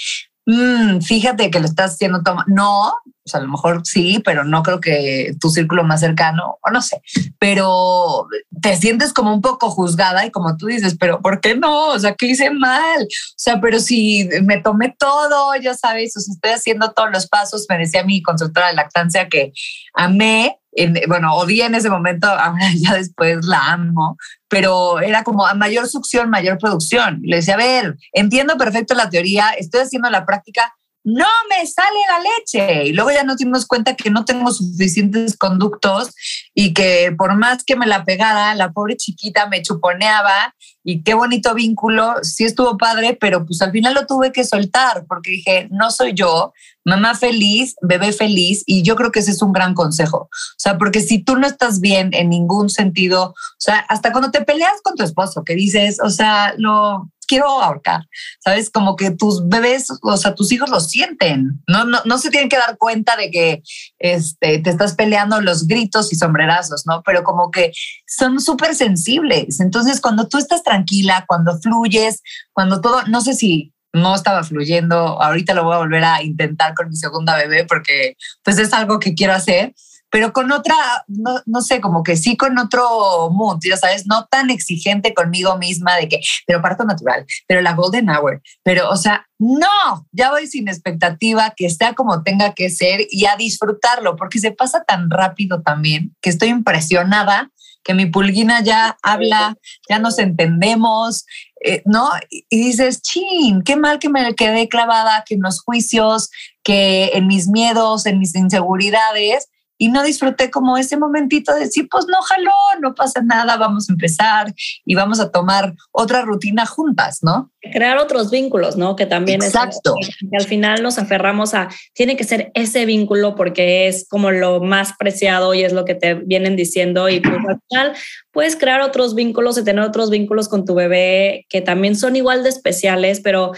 mm, 0.46 1.02
fíjate 1.02 1.50
que 1.50 1.60
lo 1.60 1.66
estás 1.66 1.94
haciendo, 1.94 2.22
toma. 2.24 2.46
no, 2.48 2.90
o 3.26 3.30
sea, 3.30 3.40
a 3.40 3.44
lo 3.44 3.50
mejor 3.50 3.82
sí, 3.86 4.22
pero 4.24 4.44
no 4.44 4.64
creo 4.64 4.82
que 4.82 5.34
tu 5.40 5.50
círculo 5.50 5.84
más 5.84 6.02
cercano, 6.02 6.58
o 6.62 6.72
no 6.72 6.82
sé, 6.82 7.02
pero 7.40 8.28
te 8.62 8.76
sientes 8.76 9.14
como 9.14 9.34
un 9.34 9.42
poco 9.42 9.70
juzgada 9.70 10.26
y 10.26 10.32
como 10.32 10.58
tú 10.58 10.68
dices, 10.68 10.98
pero 11.00 11.22
¿por 11.22 11.40
qué 11.40 11.56
no? 11.56 11.88
O 11.88 12.00
sea, 12.00 12.16
¿qué 12.16 12.28
hice 12.28 12.52
mal? 12.52 13.02
O 13.02 13.38
sea, 13.38 13.62
pero 13.62 13.80
si 13.80 14.30
me 14.44 14.62
tomé 14.62 14.94
todo, 15.00 15.56
ya 15.56 15.74
sabes, 15.74 16.16
o 16.18 16.20
sea, 16.20 16.34
estoy 16.34 16.52
haciendo 16.52 16.92
todos 16.92 17.10
los 17.12 17.28
pasos, 17.28 17.66
me 17.70 17.78
decía 17.78 18.04
mi 18.04 18.22
consultora 18.22 18.68
de 18.68 18.74
lactancia 18.74 19.30
que 19.30 19.54
amé 19.94 20.60
bueno, 21.08 21.36
odié 21.36 21.66
en 21.66 21.76
ese 21.76 21.90
momento, 21.90 22.28
ya 22.78 22.94
después 22.94 23.46
la 23.46 23.74
amo, 23.74 24.18
pero 24.48 25.00
era 25.00 25.24
como 25.24 25.46
mayor 25.56 25.88
succión, 25.88 26.30
mayor 26.30 26.58
producción. 26.58 27.20
Le 27.24 27.38
decía, 27.38 27.56
a 27.56 27.58
ver, 27.58 27.96
entiendo 28.12 28.58
perfecto 28.58 28.94
la 28.94 29.10
teoría, 29.10 29.52
estoy 29.52 29.82
haciendo 29.82 30.10
la 30.10 30.26
práctica, 30.26 30.74
no 31.04 31.28
me 31.50 31.66
sale 31.68 32.00
la 32.10 32.20
leche. 32.20 32.86
Y 32.86 32.94
luego 32.94 33.12
ya 33.12 33.24
nos 33.24 33.38
dimos 33.38 33.66
cuenta 33.66 33.96
que 33.96 34.10
no 34.10 34.26
tengo 34.26 34.52
suficientes 34.52 35.38
conductos 35.38 36.12
y 36.54 36.74
que 36.74 37.14
por 37.18 37.36
más 37.36 37.64
que 37.64 37.76
me 37.76 37.88
la 37.88 38.06
pegara, 38.06 38.56
la 38.56 38.72
pobre 38.72 38.96
chiquita 38.96 39.48
me 39.48 39.62
chuponeaba 39.62 40.56
y 40.84 41.04
qué 41.04 41.14
bonito 41.14 41.54
vínculo, 41.54 42.16
sí 42.24 42.44
estuvo 42.44 42.78
padre, 42.78 43.18
pero 43.20 43.46
pues 43.46 43.62
al 43.62 43.72
final 43.72 43.94
lo 43.94 44.06
tuve 44.06 44.32
que 44.32 44.44
soltar 44.44 45.06
porque 45.08 45.32
dije, 45.32 45.68
no 45.72 45.92
soy 45.92 46.14
yo, 46.14 46.54
mamá 46.84 47.16
feliz, 47.16 47.76
bebé 47.82 48.12
feliz 48.12 48.64
y 48.66 48.84
yo 48.84 48.96
creo 48.96 49.12
que 49.12 49.20
ese 49.20 49.32
es 49.32 49.42
un 49.42 49.54
gran 49.54 49.74
consejo. 49.74 50.30
O 50.30 50.58
sea, 50.58 50.78
porque 50.78 51.02
si 51.02 51.20
tú 51.20 51.38
no 51.38 51.48
estás 51.48 51.80
bien 51.80 52.12
en 52.14 52.30
ningún 52.30 52.70
sentido, 52.70 53.30
o 53.30 53.36
sea, 53.58 53.80
hasta 53.90 54.12
cuando 54.12 54.32
te 54.32 54.44
peleas 54.44 54.82
con 54.84 54.96
tu 54.96 55.04
esposo, 55.04 55.44
que 55.44 55.56
dices, 55.56 56.00
o 56.04 56.10
sea, 56.10 56.54
lo 56.58 57.10
quiero 57.34 57.50
ahorcar, 57.64 58.08
¿sabes? 58.40 58.70
Como 58.70 58.96
que 58.96 59.10
tus 59.10 59.48
bebés, 59.48 59.88
o 60.04 60.18
sea, 60.18 60.36
tus 60.36 60.52
hijos 60.52 60.70
lo 60.70 60.80
sienten, 60.80 61.64
no, 61.68 61.84
no, 61.84 61.98
no 62.06 62.20
se 62.20 62.30
tienen 62.30 62.48
que 62.48 62.58
dar 62.58 62.78
cuenta 62.78 63.16
de 63.16 63.32
que 63.32 63.64
este, 63.98 64.60
te 64.60 64.70
estás 64.70 64.94
peleando 64.94 65.42
los 65.42 65.66
gritos 65.66 66.14
y 66.14 66.16
sombrerazos, 66.16 66.84
¿no? 66.86 67.02
Pero 67.04 67.24
como 67.24 67.50
que 67.50 67.72
son 68.06 68.40
súper 68.40 68.76
sensibles. 68.76 69.60
Entonces, 69.60 70.00
cuando 70.00 70.28
tú 70.28 70.38
estás 70.38 70.62
tranquila, 70.62 71.26
cuando 71.28 71.60
fluyes, 71.60 72.22
cuando 72.52 72.82
todo, 72.82 73.02
no 73.08 73.22
sé 73.22 73.34
si 73.34 73.74
no 73.94 74.14
estaba 74.14 74.44
fluyendo, 74.44 74.96
ahorita 75.20 75.56
lo 75.56 75.64
voy 75.64 75.74
a 75.74 75.80
volver 75.80 76.04
a 76.04 76.22
intentar 76.22 76.76
con 76.76 76.90
mi 76.90 76.96
segunda 76.96 77.36
bebé 77.36 77.66
porque 77.66 78.16
pues 78.44 78.60
es 78.60 78.74
algo 78.74 79.00
que 79.00 79.16
quiero 79.16 79.34
hacer, 79.34 79.74
pero 80.14 80.32
con 80.32 80.52
otra, 80.52 80.76
no, 81.08 81.42
no, 81.48 81.62
sé, 81.62 81.82
como 81.82 82.04
que 82.04 82.18
sí 82.18 82.38
con 82.38 82.60
otro 82.60 83.32
mood, 83.32 83.58
ya 83.64 83.78
sabes, 83.78 84.06
no 84.06 84.28
tan 84.28 84.52
exigente 84.52 85.16
conmigo 85.16 85.58
misma 85.58 85.96
de 85.96 86.08
que, 86.08 86.20
pero 86.46 86.62
parto 86.62 86.84
natural, 86.84 87.26
pero 87.48 87.62
la 87.62 87.74
golden 87.74 88.12
hour, 88.12 88.40
pero 88.62 88.92
o 88.92 88.96
sea, 88.96 89.26
no, 89.40 90.06
ya 90.12 90.30
voy 90.30 90.46
sin 90.46 90.68
expectativa, 90.68 91.56
que 91.58 91.68
sea 91.72 91.96
como 91.96 92.22
tenga 92.22 92.54
que 92.54 92.70
ser 92.70 93.08
y 93.10 93.26
a 93.26 93.38
disfrutarlo, 93.38 94.16
porque 94.16 94.38
se 94.38 94.52
pasa 94.52 94.84
tan 94.84 95.10
rápido 95.10 95.64
también 95.64 96.16
que 96.22 96.30
estoy 96.30 96.50
impresionada 96.50 97.50
que 97.84 97.96
mi 97.96 98.06
pulguina 98.06 98.62
ya 98.62 98.96
habla, 99.02 99.58
ya 99.90 99.98
nos 100.00 100.20
entendemos, 100.20 101.26
eh, 101.66 101.82
¿no? 101.86 102.10
Y 102.30 102.66
dices, 102.66 103.02
chin, 103.02 103.62
qué 103.64 103.76
mal 103.76 104.00
que 104.00 104.10
me 104.10 104.36
quedé 104.36 104.70
clavada, 104.70 105.24
que 105.28 105.34
en 105.34 105.42
los 105.42 105.62
juicios, 105.62 106.30
que 106.64 107.12
en 107.14 107.28
mis 107.28 107.48
miedos, 107.48 108.06
en 108.06 108.20
mis 108.20 108.36
inseguridades, 108.36 109.50
y 109.84 109.90
no 109.90 110.02
disfruté 110.02 110.50
como 110.50 110.78
ese 110.78 110.96
momentito 110.96 111.54
de 111.54 111.66
decir, 111.66 111.90
pues 111.92 112.06
no 112.08 112.22
jaló, 112.22 112.54
no 112.80 112.96
pasa 112.96 113.22
nada, 113.22 113.58
vamos 113.58 113.90
a 113.90 113.92
empezar 113.92 114.54
y 114.86 114.96
vamos 114.96 115.20
a 115.20 115.30
tomar 115.30 115.74
otra 115.92 116.22
rutina 116.22 116.66
juntas, 116.66 117.20
¿no? 117.22 117.52
Crear 117.60 117.98
otros 117.98 118.32
vínculos, 118.32 118.78
¿no? 118.78 118.96
Que 118.96 119.06
también 119.06 119.44
Exacto. 119.44 119.96
es 120.00 120.16
que 120.18 120.38
al 120.38 120.46
final 120.46 120.82
nos 120.84 121.00
aferramos 121.00 121.54
a, 121.54 121.68
tiene 121.94 122.16
que 122.16 122.24
ser 122.24 122.50
ese 122.54 122.86
vínculo 122.86 123.36
porque 123.36 123.90
es 123.90 124.08
como 124.08 124.32
lo 124.32 124.62
más 124.62 124.94
preciado 124.98 125.54
y 125.54 125.66
es 125.66 125.74
lo 125.74 125.84
que 125.84 125.96
te 125.96 126.14
vienen 126.14 126.56
diciendo 126.56 127.10
y 127.10 127.20
pues 127.20 127.36
al 127.36 127.60
final 127.70 127.94
puedes 128.32 128.56
crear 128.56 128.80
otros 128.80 129.16
vínculos 129.16 129.58
y 129.58 129.66
tener 129.66 129.84
otros 129.84 130.10
vínculos 130.10 130.48
con 130.48 130.64
tu 130.64 130.76
bebé 130.76 131.46
que 131.50 131.60
también 131.60 131.98
son 131.98 132.16
igual 132.16 132.44
de 132.44 132.50
especiales, 132.50 133.20
pero 133.20 133.52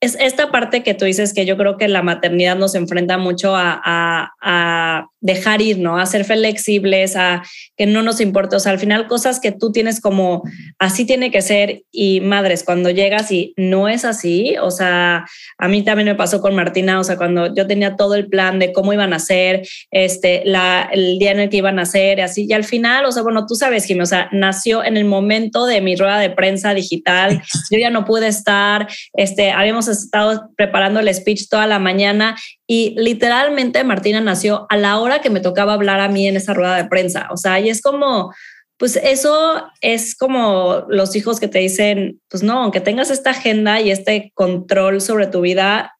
es 0.00 0.16
esta 0.20 0.50
parte 0.50 0.82
que 0.82 0.92
tú 0.92 1.06
dices 1.06 1.32
que 1.32 1.46
yo 1.46 1.56
creo 1.56 1.78
que 1.78 1.88
la 1.88 2.02
maternidad 2.02 2.56
nos 2.56 2.74
enfrenta 2.74 3.16
mucho 3.16 3.56
a, 3.56 3.80
a, 3.82 4.32
a, 4.42 5.06
dejar 5.20 5.60
ir, 5.60 5.78
¿no? 5.78 5.98
A 5.98 6.06
ser 6.06 6.24
flexibles, 6.24 7.16
a 7.16 7.42
que 7.76 7.86
no 7.86 8.02
nos 8.02 8.20
importe. 8.20 8.54
O 8.54 8.60
sea, 8.60 8.70
al 8.72 8.78
final 8.78 9.08
cosas 9.08 9.40
que 9.40 9.50
tú 9.50 9.72
tienes 9.72 10.00
como 10.00 10.42
así 10.78 11.04
tiene 11.04 11.30
que 11.32 11.42
ser 11.42 11.82
y 11.90 12.20
madres, 12.20 12.62
cuando 12.62 12.90
llegas 12.90 13.32
y 13.32 13.52
no 13.56 13.88
es 13.88 14.04
así, 14.04 14.56
o 14.60 14.70
sea, 14.70 15.26
a 15.58 15.68
mí 15.68 15.82
también 15.82 16.06
me 16.06 16.14
pasó 16.14 16.40
con 16.40 16.54
Martina, 16.54 17.00
o 17.00 17.04
sea, 17.04 17.16
cuando 17.16 17.52
yo 17.54 17.66
tenía 17.66 17.96
todo 17.96 18.14
el 18.14 18.28
plan 18.28 18.58
de 18.58 18.72
cómo 18.72 18.92
iban 18.92 19.12
a 19.14 19.18
ser, 19.18 19.66
este, 19.90 20.42
la, 20.44 20.88
el 20.92 21.18
día 21.18 21.32
en 21.32 21.40
el 21.40 21.48
que 21.48 21.56
iban 21.56 21.78
a 21.78 21.86
ser, 21.86 22.20
así, 22.20 22.46
y 22.48 22.52
al 22.52 22.64
final, 22.64 23.04
o 23.06 23.12
sea, 23.12 23.22
bueno, 23.22 23.46
tú 23.46 23.56
sabes, 23.56 23.84
Jimmy, 23.86 24.02
o 24.02 24.06
sea, 24.06 24.28
nació 24.30 24.84
en 24.84 24.96
el 24.96 25.06
momento 25.06 25.66
de 25.66 25.80
mi 25.80 25.96
rueda 25.96 26.20
de 26.20 26.30
prensa 26.30 26.74
digital, 26.74 27.42
yo 27.70 27.78
ya 27.78 27.90
no 27.90 28.04
pude 28.04 28.28
estar, 28.28 28.86
este, 29.14 29.50
habíamos 29.50 29.88
estado 30.04 30.50
preparando 30.56 31.00
el 31.00 31.12
speech 31.12 31.48
toda 31.48 31.66
la 31.66 31.78
mañana 31.78 32.36
y 32.66 32.94
literalmente 32.98 33.84
Martina 33.84 34.20
nació 34.20 34.66
a 34.68 34.76
la 34.76 34.98
hora 34.98 35.20
que 35.20 35.30
me 35.30 35.40
tocaba 35.40 35.74
hablar 35.74 36.00
a 36.00 36.08
mí 36.08 36.26
en 36.26 36.36
esa 36.36 36.54
rueda 36.54 36.76
de 36.76 36.88
prensa. 36.88 37.28
O 37.30 37.36
sea, 37.36 37.60
y 37.60 37.68
es 37.68 37.82
como, 37.82 38.34
pues 38.76 38.96
eso 38.96 39.64
es 39.80 40.16
como 40.16 40.84
los 40.88 41.16
hijos 41.16 41.40
que 41.40 41.48
te 41.48 41.58
dicen, 41.58 42.20
pues 42.28 42.42
no, 42.42 42.62
aunque 42.62 42.80
tengas 42.80 43.10
esta 43.10 43.30
agenda 43.30 43.80
y 43.80 43.90
este 43.90 44.32
control 44.34 45.00
sobre 45.00 45.26
tu 45.26 45.40
vida, 45.40 45.96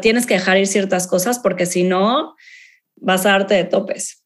tienes 0.00 0.26
que 0.26 0.34
dejar 0.34 0.58
ir 0.58 0.66
ciertas 0.66 1.06
cosas 1.06 1.38
porque 1.38 1.66
si 1.66 1.82
no, 1.82 2.34
vas 2.96 3.26
a 3.26 3.30
darte 3.30 3.54
de 3.54 3.64
topes. 3.64 4.22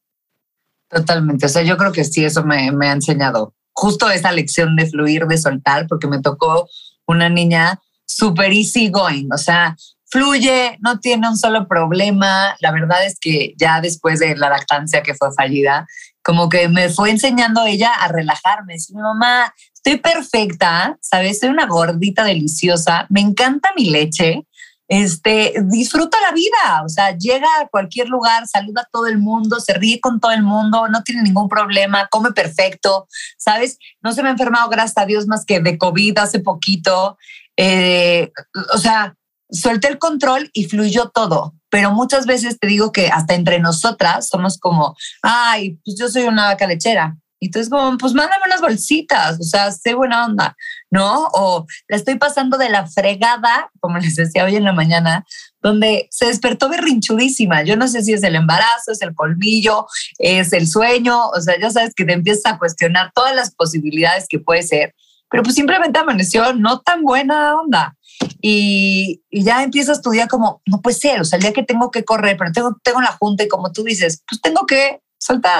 Totalmente. 0.89 1.45
O 1.45 1.49
sea, 1.49 1.63
yo 1.63 1.77
creo 1.77 1.91
que 1.91 2.03
sí, 2.03 2.23
eso 2.23 2.43
me, 2.43 2.71
me 2.71 2.87
ha 2.87 2.93
enseñado 2.93 3.53
justo 3.73 4.09
esa 4.09 4.31
lección 4.31 4.75
de 4.75 4.87
fluir, 4.87 5.25
de 5.27 5.37
soltar, 5.37 5.87
porque 5.87 6.07
me 6.07 6.21
tocó 6.21 6.67
una 7.05 7.29
niña 7.29 7.79
súper 8.07 8.51
easy 8.53 8.89
going, 8.89 9.27
o 9.31 9.37
sea, 9.37 9.75
fluye, 10.09 10.77
no 10.81 10.99
tiene 10.99 11.27
un 11.27 11.37
solo 11.37 11.67
problema. 11.67 12.55
La 12.59 12.71
verdad 12.71 13.05
es 13.05 13.19
que 13.19 13.53
ya 13.57 13.81
después 13.81 14.19
de 14.19 14.35
la 14.35 14.49
lactancia 14.49 15.03
que 15.03 15.13
fue 15.13 15.33
fallida, 15.33 15.85
como 16.23 16.49
que 16.49 16.69
me 16.69 16.89
fue 16.89 17.09
enseñando 17.09 17.65
ella 17.65 17.93
a 17.93 18.07
relajarme. 18.07 18.73
Dice, 18.73 18.93
mi 18.95 19.01
mamá, 19.01 19.53
estoy 19.73 19.97
perfecta, 19.97 20.97
¿sabes? 21.01 21.39
Soy 21.39 21.49
una 21.49 21.67
gordita 21.67 22.23
deliciosa, 22.23 23.05
me 23.09 23.21
encanta 23.21 23.69
mi 23.75 23.89
leche. 23.89 24.46
Este, 24.87 25.53
disfruta 25.65 26.17
la 26.21 26.31
vida, 26.31 26.83
o 26.85 26.89
sea, 26.89 27.17
llega 27.17 27.47
a 27.59 27.67
cualquier 27.67 28.07
lugar, 28.07 28.47
saluda 28.47 28.81
a 28.81 28.89
todo 28.91 29.07
el 29.07 29.17
mundo, 29.17 29.59
se 29.59 29.73
ríe 29.73 29.99
con 29.99 30.19
todo 30.19 30.31
el 30.31 30.43
mundo, 30.43 30.87
no 30.87 31.03
tiene 31.03 31.23
ningún 31.23 31.49
problema, 31.49 32.07
come 32.09 32.31
perfecto, 32.31 33.07
¿sabes? 33.37 33.77
No 34.01 34.13
se 34.13 34.23
me 34.23 34.29
ha 34.29 34.31
enfermado, 34.31 34.69
gracias 34.69 34.97
a 34.97 35.05
Dios, 35.05 35.27
más 35.27 35.45
que 35.45 35.59
de 35.59 35.77
COVID 35.77 36.17
hace 36.19 36.39
poquito. 36.39 37.17
Eh, 37.57 38.31
o 38.73 38.77
sea, 38.77 39.15
solté 39.49 39.87
el 39.87 39.99
control 39.99 40.49
y 40.53 40.65
fluyó 40.65 41.09
todo. 41.09 41.53
Pero 41.69 41.91
muchas 41.91 42.25
veces 42.25 42.59
te 42.59 42.67
digo 42.67 42.91
que 42.91 43.09
hasta 43.09 43.33
entre 43.33 43.59
nosotras 43.59 44.27
somos 44.27 44.57
como, 44.57 44.95
ay, 45.21 45.79
pues 45.83 45.97
yo 45.99 46.07
soy 46.07 46.23
una 46.23 46.45
vaca 46.45 46.65
lechera. 46.65 47.17
Y 47.39 47.47
entonces 47.47 47.69
como, 47.69 47.97
pues 47.97 48.13
mándame 48.13 48.43
unas 48.47 48.61
bolsitas, 48.61 49.39
o 49.39 49.43
sea, 49.43 49.71
sé 49.71 49.93
buena 49.93 50.25
onda, 50.25 50.55
¿no? 50.89 51.27
O 51.33 51.65
la 51.87 51.97
estoy 51.97 52.15
pasando 52.15 52.57
de 52.57 52.69
la 52.69 52.87
fregada, 52.87 53.69
como 53.79 53.97
les 53.99 54.15
decía 54.15 54.43
hoy 54.43 54.55
en 54.55 54.63
la 54.63 54.73
mañana, 54.73 55.25
donde 55.61 56.07
se 56.09 56.25
despertó 56.25 56.69
berrinchudísima. 56.69 57.63
Yo 57.63 57.75
no 57.75 57.87
sé 57.87 58.03
si 58.03 58.13
es 58.13 58.23
el 58.23 58.35
embarazo, 58.35 58.91
es 58.91 59.01
el 59.01 59.13
colmillo, 59.13 59.85
es 60.17 60.53
el 60.53 60.67
sueño, 60.67 61.27
o 61.27 61.41
sea, 61.41 61.59
ya 61.59 61.69
sabes 61.69 61.93
que 61.93 62.05
te 62.05 62.13
empiezas 62.13 62.53
a 62.53 62.57
cuestionar 62.57 63.11
todas 63.13 63.35
las 63.35 63.53
posibilidades 63.53 64.25
que 64.27 64.39
puede 64.39 64.63
ser, 64.63 64.95
pero 65.29 65.43
pues 65.43 65.55
simplemente 65.55 65.99
amaneció 65.99 66.53
no 66.53 66.79
tan 66.79 67.03
buena 67.03 67.55
onda 67.59 67.95
y, 68.41 69.21
y, 69.29 69.43
ya 69.43 69.63
empiezas 69.63 70.01
tu 70.01 70.09
día 70.09 70.27
como, 70.27 70.61
no 70.65 70.81
puede 70.81 70.97
ser, 70.97 71.21
o 71.21 71.25
sea, 71.25 71.37
el 71.37 71.43
día 71.43 71.53
que 71.53 71.63
tengo 71.63 71.91
que 71.91 72.03
correr, 72.03 72.37
pero 72.37 72.51
tengo, 72.51 72.77
tengo 72.83 73.01
la 73.01 73.11
junta 73.11 73.43
y 73.43 73.47
como 73.47 73.71
tú 73.71 73.83
dices, 73.83 74.23
pues 74.27 74.41
tengo 74.41 74.65
que 74.65 75.01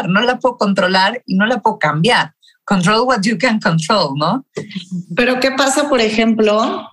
no 0.07 0.21
la 0.21 0.39
puedo 0.39 0.57
controlar 0.57 1.21
y 1.25 1.35
no 1.35 1.45
la 1.45 1.59
puedo 1.59 1.79
cambiar. 1.79 2.33
Control 2.63 3.07
what 3.07 3.21
you 3.21 3.37
can 3.37 3.59
control, 3.59 4.15
¿no? 4.17 4.45
Pero 5.15 5.39
¿qué 5.39 5.51
pasa, 5.51 5.87
por 5.87 6.01
ejemplo, 6.01 6.85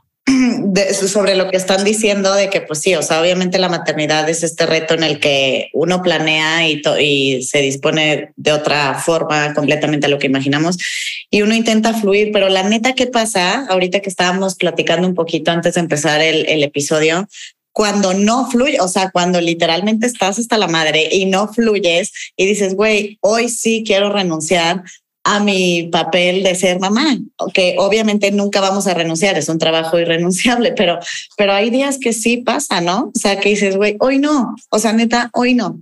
sobre 0.92 1.34
lo 1.34 1.50
que 1.50 1.56
están 1.56 1.84
diciendo 1.84 2.32
de 2.32 2.48
que, 2.48 2.60
pues 2.60 2.80
sí, 2.80 2.94
o 2.94 3.02
sea, 3.02 3.20
obviamente 3.20 3.58
la 3.58 3.68
maternidad 3.68 4.28
es 4.28 4.42
este 4.42 4.66
reto 4.66 4.94
en 4.94 5.02
el 5.02 5.20
que 5.20 5.70
uno 5.74 6.02
planea 6.02 6.68
y, 6.68 6.80
y 7.00 7.42
se 7.42 7.58
dispone 7.58 8.32
de 8.36 8.52
otra 8.52 8.94
forma 8.94 9.52
completamente 9.52 10.06
a 10.06 10.08
lo 10.08 10.18
que 10.18 10.26
imaginamos 10.26 10.78
y 11.30 11.42
uno 11.42 11.54
intenta 11.54 11.92
fluir, 11.92 12.30
pero 12.32 12.48
la 12.48 12.62
neta, 12.62 12.94
¿qué 12.94 13.06
pasa? 13.06 13.66
Ahorita 13.68 14.00
que 14.00 14.08
estábamos 14.08 14.54
platicando 14.54 15.06
un 15.06 15.14
poquito 15.14 15.50
antes 15.50 15.74
de 15.74 15.80
empezar 15.80 16.20
el, 16.22 16.46
el 16.48 16.62
episodio, 16.62 17.26
cuando 17.74 18.14
no 18.14 18.48
fluye, 18.48 18.80
o 18.80 18.86
sea, 18.86 19.10
cuando 19.10 19.40
literalmente 19.40 20.06
estás 20.06 20.38
hasta 20.38 20.56
la 20.56 20.68
madre 20.68 21.08
y 21.10 21.26
no 21.26 21.52
fluyes 21.52 22.12
y 22.36 22.46
dices, 22.46 22.74
güey, 22.74 23.18
hoy 23.20 23.48
sí 23.48 23.82
quiero 23.84 24.12
renunciar 24.12 24.84
a 25.24 25.40
mi 25.40 25.88
papel 25.90 26.44
de 26.44 26.54
ser 26.54 26.78
mamá, 26.78 27.18
que 27.52 27.74
obviamente 27.78 28.30
nunca 28.30 28.60
vamos 28.60 28.86
a 28.86 28.94
renunciar, 28.94 29.36
es 29.36 29.48
un 29.48 29.58
trabajo 29.58 29.98
irrenunciable, 29.98 30.72
pero, 30.76 31.00
pero 31.36 31.52
hay 31.52 31.70
días 31.70 31.98
que 31.98 32.12
sí 32.12 32.38
pasa, 32.38 32.80
¿no? 32.80 33.10
O 33.14 33.18
sea, 33.18 33.40
que 33.40 33.48
dices, 33.48 33.76
güey, 33.76 33.96
hoy 33.98 34.18
no, 34.18 34.54
o 34.70 34.78
sea, 34.78 34.92
neta, 34.92 35.30
hoy 35.32 35.54
no. 35.54 35.80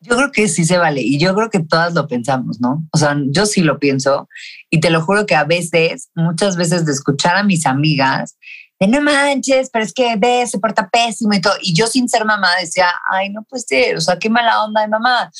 Yo 0.00 0.14
creo 0.14 0.30
que 0.30 0.46
sí 0.46 0.66
se 0.66 0.76
vale 0.76 1.00
y 1.00 1.18
yo 1.18 1.34
creo 1.34 1.48
que 1.48 1.60
todas 1.60 1.94
lo 1.94 2.06
pensamos, 2.06 2.60
¿no? 2.60 2.86
O 2.92 2.98
sea, 2.98 3.16
yo 3.28 3.46
sí 3.46 3.62
lo 3.62 3.78
pienso 3.78 4.28
y 4.68 4.80
te 4.80 4.90
lo 4.90 5.00
juro 5.00 5.24
que 5.24 5.34
a 5.34 5.44
veces, 5.44 6.10
muchas 6.14 6.56
veces 6.56 6.84
de 6.84 6.92
escuchar 6.92 7.36
a 7.36 7.42
mis 7.42 7.64
amigas, 7.64 8.36
de 8.78 8.88
no 8.88 9.00
manches, 9.00 9.70
pero 9.70 9.84
es 9.84 9.92
que 9.92 10.16
ve, 10.16 10.46
se 10.46 10.58
porta 10.58 10.88
pésimo 10.88 11.32
y 11.34 11.40
todo. 11.40 11.54
Y 11.62 11.74
yo 11.74 11.86
sin 11.86 12.08
ser 12.08 12.24
mamá 12.24 12.48
decía, 12.60 12.88
ay, 13.10 13.30
no 13.30 13.42
puede 13.44 13.62
ser, 13.62 13.96
o 13.96 14.00
sea, 14.00 14.18
qué 14.18 14.28
mala 14.28 14.64
onda 14.64 14.82
de 14.82 14.88
mamá. 14.88 15.30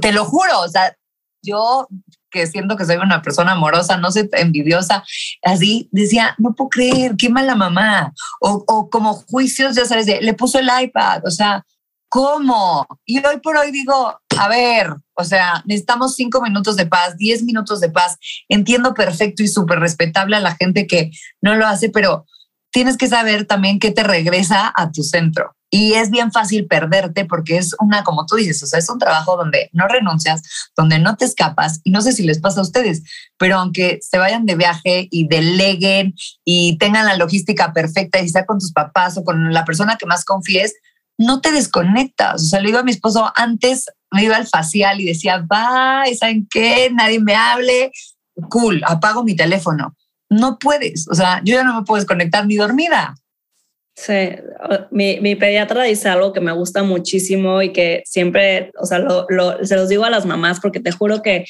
Te 0.00 0.12
lo 0.12 0.24
juro, 0.24 0.60
o 0.60 0.68
sea, 0.68 0.96
yo 1.42 1.86
que 2.30 2.46
siento 2.46 2.76
que 2.76 2.84
soy 2.84 2.96
una 2.96 3.22
persona 3.22 3.52
amorosa, 3.52 3.96
no 3.96 4.10
soy 4.10 4.28
envidiosa, 4.32 5.04
así 5.42 5.88
decía, 5.92 6.34
no 6.38 6.54
puedo 6.54 6.68
creer, 6.70 7.16
qué 7.16 7.28
mala 7.28 7.54
mamá. 7.54 8.12
O, 8.40 8.64
o 8.66 8.90
como 8.90 9.14
juicios, 9.14 9.74
ya 9.76 9.84
sabes, 9.84 10.06
de, 10.06 10.20
le 10.20 10.34
puso 10.34 10.58
el 10.58 10.68
iPad, 10.82 11.22
o 11.24 11.30
sea, 11.30 11.64
¿cómo? 12.08 12.86
Y 13.04 13.24
hoy 13.24 13.40
por 13.40 13.56
hoy 13.56 13.70
digo, 13.70 14.20
a 14.38 14.48
ver, 14.48 14.94
o 15.14 15.24
sea, 15.24 15.62
necesitamos 15.66 16.14
cinco 16.14 16.40
minutos 16.40 16.76
de 16.76 16.86
paz, 16.86 17.16
diez 17.16 17.42
minutos 17.42 17.80
de 17.80 17.90
paz. 17.90 18.18
Entiendo 18.48 18.94
perfecto 18.94 19.42
y 19.42 19.48
súper 19.48 19.80
respetable 19.80 20.36
a 20.36 20.40
la 20.40 20.54
gente 20.56 20.86
que 20.86 21.10
no 21.40 21.54
lo 21.54 21.66
hace, 21.66 21.90
pero 21.90 22.26
tienes 22.70 22.96
que 22.96 23.08
saber 23.08 23.46
también 23.46 23.78
qué 23.78 23.90
te 23.90 24.02
regresa 24.02 24.72
a 24.74 24.90
tu 24.90 25.02
centro. 25.02 25.56
Y 25.70 25.94
es 25.94 26.10
bien 26.10 26.30
fácil 26.30 26.66
perderte 26.66 27.24
porque 27.24 27.58
es 27.58 27.74
una, 27.80 28.04
como 28.04 28.24
tú 28.24 28.36
dices, 28.36 28.62
o 28.62 28.66
sea, 28.66 28.78
es 28.78 28.88
un 28.88 28.98
trabajo 28.98 29.36
donde 29.36 29.68
no 29.72 29.88
renuncias, 29.88 30.42
donde 30.76 30.98
no 30.98 31.16
te 31.16 31.24
escapas. 31.24 31.80
Y 31.82 31.90
no 31.90 32.02
sé 32.02 32.12
si 32.12 32.22
les 32.22 32.38
pasa 32.38 32.60
a 32.60 32.62
ustedes, 32.62 33.02
pero 33.36 33.58
aunque 33.58 33.98
se 34.00 34.18
vayan 34.18 34.46
de 34.46 34.54
viaje 34.54 35.08
y 35.10 35.26
deleguen 35.26 36.14
y 36.44 36.78
tengan 36.78 37.06
la 37.06 37.16
logística 37.16 37.72
perfecta 37.72 38.20
y 38.20 38.28
sea 38.28 38.46
con 38.46 38.58
tus 38.58 38.72
papás 38.72 39.18
o 39.18 39.24
con 39.24 39.52
la 39.52 39.64
persona 39.64 39.96
que 39.96 40.06
más 40.06 40.24
confíes, 40.24 40.74
no 41.18 41.40
te 41.40 41.50
desconectas. 41.50 42.42
O 42.42 42.46
sea, 42.46 42.60
le 42.60 42.68
digo 42.68 42.78
a 42.78 42.84
mi 42.84 42.92
esposo, 42.92 43.32
antes 43.34 43.86
me 44.12 44.24
iba 44.24 44.36
al 44.36 44.46
facial 44.46 45.00
y 45.00 45.06
decía, 45.06 45.44
va, 45.50 46.04
¿saben 46.18 46.46
qué? 46.48 46.90
Nadie 46.92 47.20
me 47.20 47.34
hable. 47.34 47.90
Cool, 48.50 48.82
apago 48.86 49.24
mi 49.24 49.34
teléfono. 49.34 49.96
No 50.28 50.58
puedes. 50.58 51.06
O 51.08 51.14
sea, 51.14 51.40
yo 51.44 51.54
ya 51.54 51.64
no 51.64 51.74
me 51.74 51.84
puedo 51.84 52.00
desconectar 52.00 52.46
ni 52.46 52.56
dormida. 52.56 53.14
Sí, 53.94 54.12
mi, 54.90 55.20
mi, 55.20 55.36
pediatra 55.36 55.84
dice 55.84 56.10
algo 56.10 56.34
que 56.34 56.40
me 56.40 56.52
gusta 56.52 56.82
muchísimo 56.82 57.62
y 57.62 57.72
que 57.72 58.02
siempre, 58.04 58.70
o 58.78 58.84
sea, 58.84 58.98
lo, 58.98 59.24
lo, 59.30 59.64
se 59.64 59.74
los 59.74 59.88
digo 59.88 60.04
a 60.04 60.10
las 60.10 60.26
mamás 60.26 60.60
porque 60.60 60.80
te 60.80 60.92
juro 60.92 61.22
que 61.22 61.46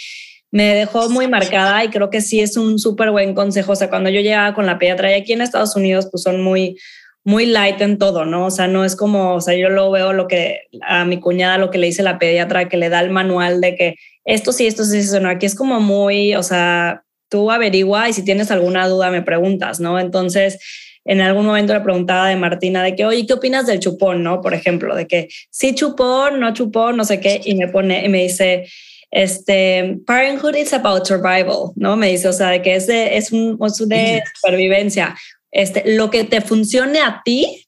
me 0.52 0.74
dejó 0.74 1.10
muy 1.10 1.26
marcada 1.26 1.84
y 1.84 1.88
creo 1.88 2.08
que 2.08 2.20
sí 2.20 2.40
es 2.40 2.56
un 2.56 2.78
súper 2.78 3.10
buen 3.10 3.34
consejo. 3.34 3.72
O 3.72 3.76
sea, 3.76 3.90
cuando 3.90 4.10
yo 4.10 4.20
llegaba 4.20 4.54
con 4.54 4.64
la 4.64 4.78
pediatra 4.78 5.10
y 5.10 5.20
aquí 5.20 5.32
en 5.32 5.40
Estados 5.40 5.74
Unidos, 5.74 6.08
pues 6.10 6.22
son 6.22 6.40
muy, 6.40 6.78
muy 7.24 7.46
light 7.46 7.80
en 7.80 7.98
todo, 7.98 8.24
¿no? 8.24 8.46
O 8.46 8.50
sea, 8.52 8.68
no 8.68 8.84
es 8.84 8.94
como, 8.94 9.34
o 9.34 9.40
sea, 9.40 9.54
yo 9.56 9.68
lo 9.68 9.90
veo 9.90 10.12
lo 10.12 10.28
que 10.28 10.60
a 10.82 11.04
mi 11.04 11.18
cuñada, 11.18 11.58
lo 11.58 11.72
que 11.72 11.78
le 11.78 11.88
dice 11.88 12.04
la 12.04 12.20
pediatra, 12.20 12.68
que 12.68 12.76
le 12.76 12.88
da 12.88 13.00
el 13.00 13.10
manual 13.10 13.60
de 13.60 13.74
que 13.74 13.96
esto 14.24 14.52
sí, 14.52 14.68
esto 14.68 14.84
sí, 14.84 14.98
eso 14.98 15.18
no. 15.18 15.28
Aquí 15.28 15.46
es 15.46 15.56
como 15.56 15.80
muy, 15.80 16.36
o 16.36 16.44
sea, 16.44 17.02
tú 17.28 17.50
averigua 17.50 18.08
y 18.08 18.12
si 18.12 18.24
tienes 18.24 18.50
alguna 18.50 18.88
duda 18.88 19.10
me 19.10 19.22
preguntas, 19.22 19.80
¿no? 19.80 19.98
Entonces, 19.98 20.58
en 21.04 21.20
algún 21.20 21.46
momento 21.46 21.72
le 21.72 21.80
preguntaba 21.80 22.28
de 22.28 22.36
Martina 22.36 22.82
de 22.82 22.96
que, 22.96 23.04
oye, 23.04 23.26
¿qué 23.26 23.34
opinas 23.34 23.66
del 23.66 23.78
chupón? 23.78 24.22
¿No? 24.22 24.40
Por 24.40 24.54
ejemplo, 24.54 24.94
de 24.94 25.06
que 25.06 25.28
sí 25.50 25.74
chupón, 25.74 26.40
no 26.40 26.52
chupón, 26.52 26.96
no 26.96 27.04
sé 27.04 27.20
qué, 27.20 27.40
y 27.44 27.54
me 27.54 27.68
pone, 27.68 28.04
y 28.04 28.08
me 28.08 28.22
dice, 28.22 28.66
este, 29.10 29.98
parenthood 30.04 30.56
is 30.56 30.72
about 30.72 31.06
survival, 31.06 31.72
¿no? 31.76 31.96
Me 31.96 32.08
dice, 32.08 32.28
o 32.28 32.32
sea, 32.32 32.50
de 32.50 32.60
que 32.60 32.74
es 32.74 32.86
de, 32.88 33.16
es 33.16 33.30
un, 33.32 33.58
es 33.64 33.88
de 33.88 34.22
supervivencia. 34.34 35.16
Este, 35.52 35.94
lo 35.96 36.10
que 36.10 36.24
te 36.24 36.40
funcione 36.40 36.98
a 37.00 37.22
ti, 37.24 37.66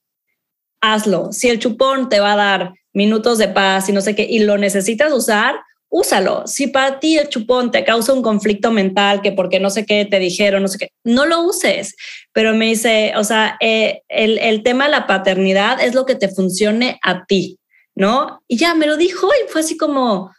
hazlo. 0.80 1.32
Si 1.32 1.48
el 1.48 1.60
chupón 1.60 2.08
te 2.08 2.20
va 2.20 2.32
a 2.32 2.36
dar 2.36 2.72
minutos 2.92 3.38
de 3.38 3.48
paz 3.48 3.88
y 3.88 3.92
no 3.92 4.00
sé 4.00 4.16
qué, 4.16 4.26
y 4.28 4.40
lo 4.40 4.58
necesitas 4.58 5.12
usar, 5.12 5.54
úsalo. 5.90 6.46
Si 6.46 6.66
para 6.66 7.00
ti 7.00 7.18
el 7.18 7.28
chupón 7.28 7.70
te 7.70 7.84
causa 7.84 8.12
un 8.12 8.22
conflicto 8.22 8.70
mental, 8.70 9.22
que 9.22 9.32
porque 9.32 9.60
no 9.60 9.70
sé 9.70 9.86
qué 9.86 10.04
te 10.04 10.18
dijeron, 10.18 10.62
no 10.62 10.68
sé 10.68 10.78
qué, 10.78 10.90
no 11.04 11.26
lo 11.26 11.42
uses. 11.42 11.96
Pero 12.32 12.54
me 12.54 12.66
dice, 12.66 13.12
o 13.16 13.24
sea, 13.24 13.56
eh, 13.60 14.02
el, 14.08 14.38
el, 14.38 14.62
tema 14.62 14.84
de 14.84 14.90
la 14.90 15.06
paternidad 15.06 15.82
es 15.82 15.94
lo 15.94 16.06
que 16.06 16.14
te 16.14 16.28
funcione 16.28 16.98
a 17.02 17.24
ti, 17.24 17.58
¿no? 17.94 18.42
Y 18.48 18.58
ya 18.58 18.74
me 18.74 18.86
lo 18.86 18.96
dijo 18.96 19.28
y 19.28 19.50
fue 19.50 19.62
así 19.62 19.76
como, 19.76 20.32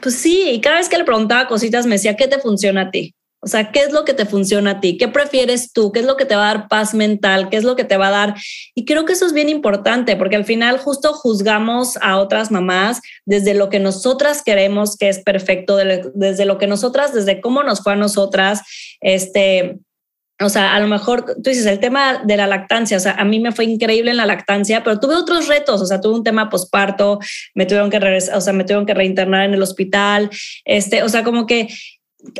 pues 0.00 0.16
sí, 0.16 0.50
y 0.50 0.60
cada 0.60 0.78
vez 0.78 0.88
que 0.88 0.98
le 0.98 1.04
preguntaba 1.04 1.48
cositas 1.48 1.86
me 1.86 1.94
decía, 1.94 2.16
¿qué 2.16 2.26
te 2.26 2.40
funciona 2.40 2.82
a 2.82 2.90
ti? 2.90 3.14
O 3.44 3.48
sea, 3.48 3.72
¿qué 3.72 3.80
es 3.80 3.92
lo 3.92 4.04
que 4.04 4.14
te 4.14 4.24
funciona 4.24 4.70
a 4.70 4.80
ti? 4.80 4.96
¿Qué 4.96 5.08
prefieres 5.08 5.72
tú? 5.72 5.90
¿Qué 5.90 5.98
es 5.98 6.06
lo 6.06 6.16
que 6.16 6.24
te 6.24 6.36
va 6.36 6.48
a 6.48 6.54
dar 6.54 6.68
paz 6.68 6.94
mental? 6.94 7.48
¿Qué 7.50 7.56
es 7.56 7.64
lo 7.64 7.74
que 7.74 7.82
te 7.82 7.96
va 7.96 8.06
a 8.06 8.10
dar? 8.12 8.34
Y 8.76 8.84
creo 8.84 9.04
que 9.04 9.14
eso 9.14 9.26
es 9.26 9.32
bien 9.32 9.48
importante 9.48 10.14
porque 10.14 10.36
al 10.36 10.44
final 10.44 10.78
justo 10.78 11.12
juzgamos 11.12 11.96
a 12.02 12.18
otras 12.18 12.52
mamás 12.52 13.00
desde 13.24 13.54
lo 13.54 13.68
que 13.68 13.80
nosotras 13.80 14.42
queremos 14.44 14.96
que 14.96 15.08
es 15.08 15.18
perfecto, 15.18 15.76
desde 15.76 16.44
lo 16.44 16.58
que 16.58 16.68
nosotras, 16.68 17.12
desde 17.12 17.40
cómo 17.40 17.64
nos 17.64 17.82
fue 17.82 17.94
a 17.94 17.96
nosotras, 17.96 18.62
este, 19.00 19.80
o 20.40 20.48
sea, 20.48 20.74
a 20.74 20.80
lo 20.80 20.88
mejor 20.88 21.24
tú 21.24 21.50
dices 21.50 21.66
el 21.66 21.78
tema 21.78 22.22
de 22.24 22.36
la 22.36 22.46
lactancia, 22.46 22.96
o 22.96 23.00
sea, 23.00 23.12
a 23.12 23.24
mí 23.24 23.40
me 23.40 23.52
fue 23.52 23.64
increíble 23.64 24.10
en 24.10 24.16
la 24.16 24.26
lactancia, 24.26 24.82
pero 24.82 24.98
tuve 24.98 25.14
otros 25.14 25.48
retos, 25.48 25.80
o 25.80 25.86
sea, 25.86 26.00
tuve 26.00 26.14
un 26.14 26.24
tema 26.24 26.50
posparto, 26.50 27.18
me 27.54 27.66
tuvieron 27.66 27.90
que 27.90 28.00
regresar, 28.00 28.36
o 28.36 28.40
sea, 28.40 28.52
me 28.52 28.64
tuvieron 28.64 28.86
que 28.86 28.94
reinternar 28.94 29.44
en 29.44 29.54
el 29.54 29.62
hospital, 29.62 30.30
este, 30.64 31.02
o 31.02 31.08
sea, 31.08 31.22
como 31.22 31.46
que 31.46 31.68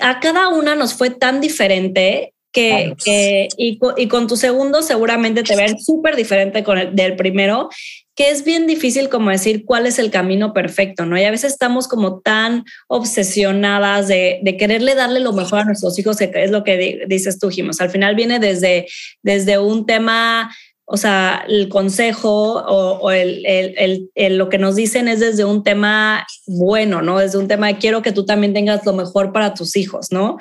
a 0.01 0.21
cada 0.21 0.49
una 0.49 0.75
nos 0.75 0.95
fue 0.95 1.11
tan 1.11 1.41
diferente 1.41 2.33
que, 2.53 3.49
y, 3.57 4.09
con 4.09 4.27
tu 4.27 4.37
segundo 4.37 4.83
seguramente 4.83 5.43
te 5.43 5.57
ven 5.57 5.81
súper 5.81 6.17
diferente 6.17 6.63
con 6.63 6.79
el 6.79 6.95
del 6.95 7.17
primero, 7.17 7.71
que 8.15 8.31
es 8.31 8.45
bien 8.45 8.67
difícil 8.67 9.09
como 9.09 9.31
decir 9.31 9.65
cuál 9.65 9.87
es 9.87 9.99
el 9.99 10.11
camino 10.11 10.53
perfecto, 10.53 11.07
¿no? 11.07 11.19
Y 11.19 11.25
a 11.25 11.31
veces 11.31 11.53
estamos 11.53 11.89
como 11.89 12.21
tan 12.21 12.65
obsesionadas 12.89 14.07
de, 14.09 14.41
de 14.43 14.57
quererle 14.59 14.95
darle 14.95 15.21
lo 15.21 15.33
mejor 15.33 15.61
a 15.61 15.65
nuestros 15.65 15.99
hijos, 15.99 16.19
que 16.19 16.31
es 16.35 16.51
lo 16.51 16.63
que 16.63 17.07
dices 17.09 17.39
tú, 17.39 17.49
Jimos. 17.49 17.81
Al 17.81 17.89
final 17.89 18.15
viene 18.15 18.39
desde, 18.39 18.87
desde 19.23 19.59
un 19.59 19.87
tema 19.87 20.55
o 20.95 20.99
sea, 20.99 21.47
el 21.49 21.71
consejo 21.71 22.63
o, 22.67 23.11
el, 23.11 23.47
el, 23.47 24.11
el, 24.15 24.37
lo 24.37 24.51
que 24.51 24.59
nos 24.59 24.77
dicen 24.77 25.09
es 25.09 25.21
desde 25.21 25.43
un 25.43 25.63
tema 25.63 26.27
bueno, 26.47 27.01
¿no? 27.01 27.19
Desde 27.19 27.39
un 27.39 27.49
tema 27.49 27.69
de 27.69 27.79
quiero 27.79 28.03
que 28.03 28.13
tú 28.13 28.27
también 28.27 28.53
tengas 28.53 28.85
lo 28.85 28.93
mejor 28.93 29.33
para 29.33 29.55
tus 29.55 29.75
hijos, 29.77 30.09
¿no? 30.11 30.37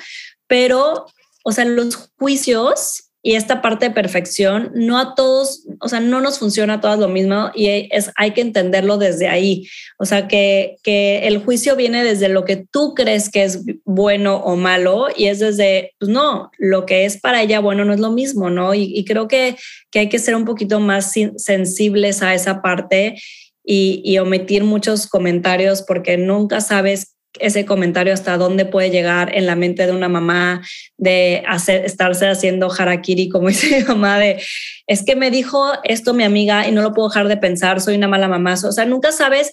Pero, 0.48 1.06
o 1.46 1.54
sea, 1.54 1.64
los 1.64 2.12
juicios 2.20 3.11
y 3.24 3.36
esta 3.36 3.62
parte 3.62 3.88
de 3.88 3.94
perfección, 3.94 4.72
no 4.74 4.98
a 4.98 5.14
todos, 5.14 5.68
o 5.80 5.88
sea, 5.88 6.00
no 6.00 6.22
nos 6.22 6.40
funciona 6.40 6.76
a 6.76 6.82
todas 6.82 6.98
lo 6.98 7.08
mismo 7.08 7.52
y 7.54 7.68
es, 7.92 8.12
hay 8.16 8.32
que 8.32 8.42
entenderlo 8.42 8.98
desde 8.98 9.28
ahí. 9.28 9.68
O 10.00 10.06
sea, 10.06 10.28
que, 10.28 10.78
que 10.82 11.28
el 11.28 11.38
juicio 11.38 11.76
viene 11.76 12.04
desde 12.04 12.30
lo 12.30 12.46
que 12.46 12.66
tú 12.72 12.96
crees 12.96 13.30
que 13.30 13.44
es 13.44 13.64
bueno 13.86 14.38
o 14.38 14.56
malo 14.56 15.08
y 15.16 15.28
es 15.28 15.40
desde, 15.40 15.94
pues 16.00 16.10
no, 16.10 16.50
lo 16.58 16.88
que 16.88 17.06
es 17.06 17.22
para 17.22 17.44
ella 17.44 17.60
bueno 17.60 17.86
no 17.86 17.94
es 17.94 18.00
lo 18.00 18.12
mismo, 18.12 18.50
¿no? 18.50 18.74
Y, 18.74 19.06
creo 19.06 19.28
que, 19.28 19.56
que 19.92 20.00
hay 20.00 20.10
que 20.10 20.20
ser 20.20 20.36
un 20.36 20.46
poquito 20.46 20.80
más 20.80 21.14
sensibles 21.38 22.24
a 22.24 22.34
esa 22.34 22.62
parte 22.62 23.22
y 23.64 24.18
omitir 24.18 24.64
muchos 24.64 25.08
comentarios 25.08 25.84
porque 25.84 26.18
nunca 26.18 26.60
sabes 26.60 27.16
ese 27.40 27.66
comentario 27.66 28.14
hasta 28.14 28.38
dónde 28.38 28.66
puede 28.66 28.90
llegar 28.90 29.36
en 29.36 29.46
la 29.46 29.56
mente 29.56 29.86
de 29.86 29.94
una 29.94 30.10
mamá 30.10 30.62
de 30.98 31.44
hacer, 31.48 31.86
estarse 31.86 32.28
haciendo 32.28 32.72
harakiri, 32.72 33.30
como 33.30 33.48
dice 33.50 33.80
mi 33.80 33.84
mamá, 33.84 34.20
de 34.20 34.42
es 34.88 35.04
que 35.04 35.16
me 35.16 35.32
dijo 35.32 35.72
esto 35.84 36.14
mi 36.14 36.24
amiga 36.24 36.68
y 36.68 36.72
no 36.72 36.82
lo 36.82 36.94
puedo 36.94 37.10
dejar 37.10 37.28
de 37.28 37.38
pensar, 37.38 37.82
soy 37.82 37.96
una 37.96 38.08
mala 38.08 38.28
mamá. 38.28 38.54
O 38.54 38.72
sea, 38.72 38.86
nunca 38.86 39.12
sabes 39.12 39.52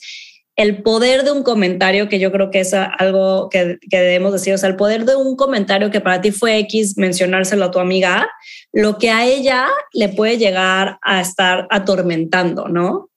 el 0.57 0.83
poder 0.83 1.23
de 1.23 1.31
un 1.31 1.45
comentario, 1.45 2.09
que 2.09 2.19
yo 2.19 2.33
creo 2.33 2.51
que 2.51 2.61
es 2.61 2.75
algo 2.75 3.49
que, 3.49 3.79
que, 3.89 4.01
debemos 4.01 4.33
decir, 4.33 4.53
o 4.55 4.59
sea, 4.59 4.69
el 4.69 4.75
poder 4.75 5.05
de 5.05 5.15
un 5.15 5.37
comentario 5.37 5.93
que 5.93 6.01
para 6.01 6.21
ti 6.21 6.33
fue 6.33 6.59
X, 6.59 6.97
mencionárselo 6.97 7.67
a 7.67 7.71
tu 7.71 7.79
amiga, 7.79 8.29
lo 8.73 8.99
que 8.99 9.11
a 9.11 9.25
ella 9.25 9.69
le 9.93 10.09
puede 10.09 10.37
llegar 10.37 10.99
a 11.03 11.21
estar 11.21 11.69
atormentando, 11.71 12.67
¿no? 12.67 13.09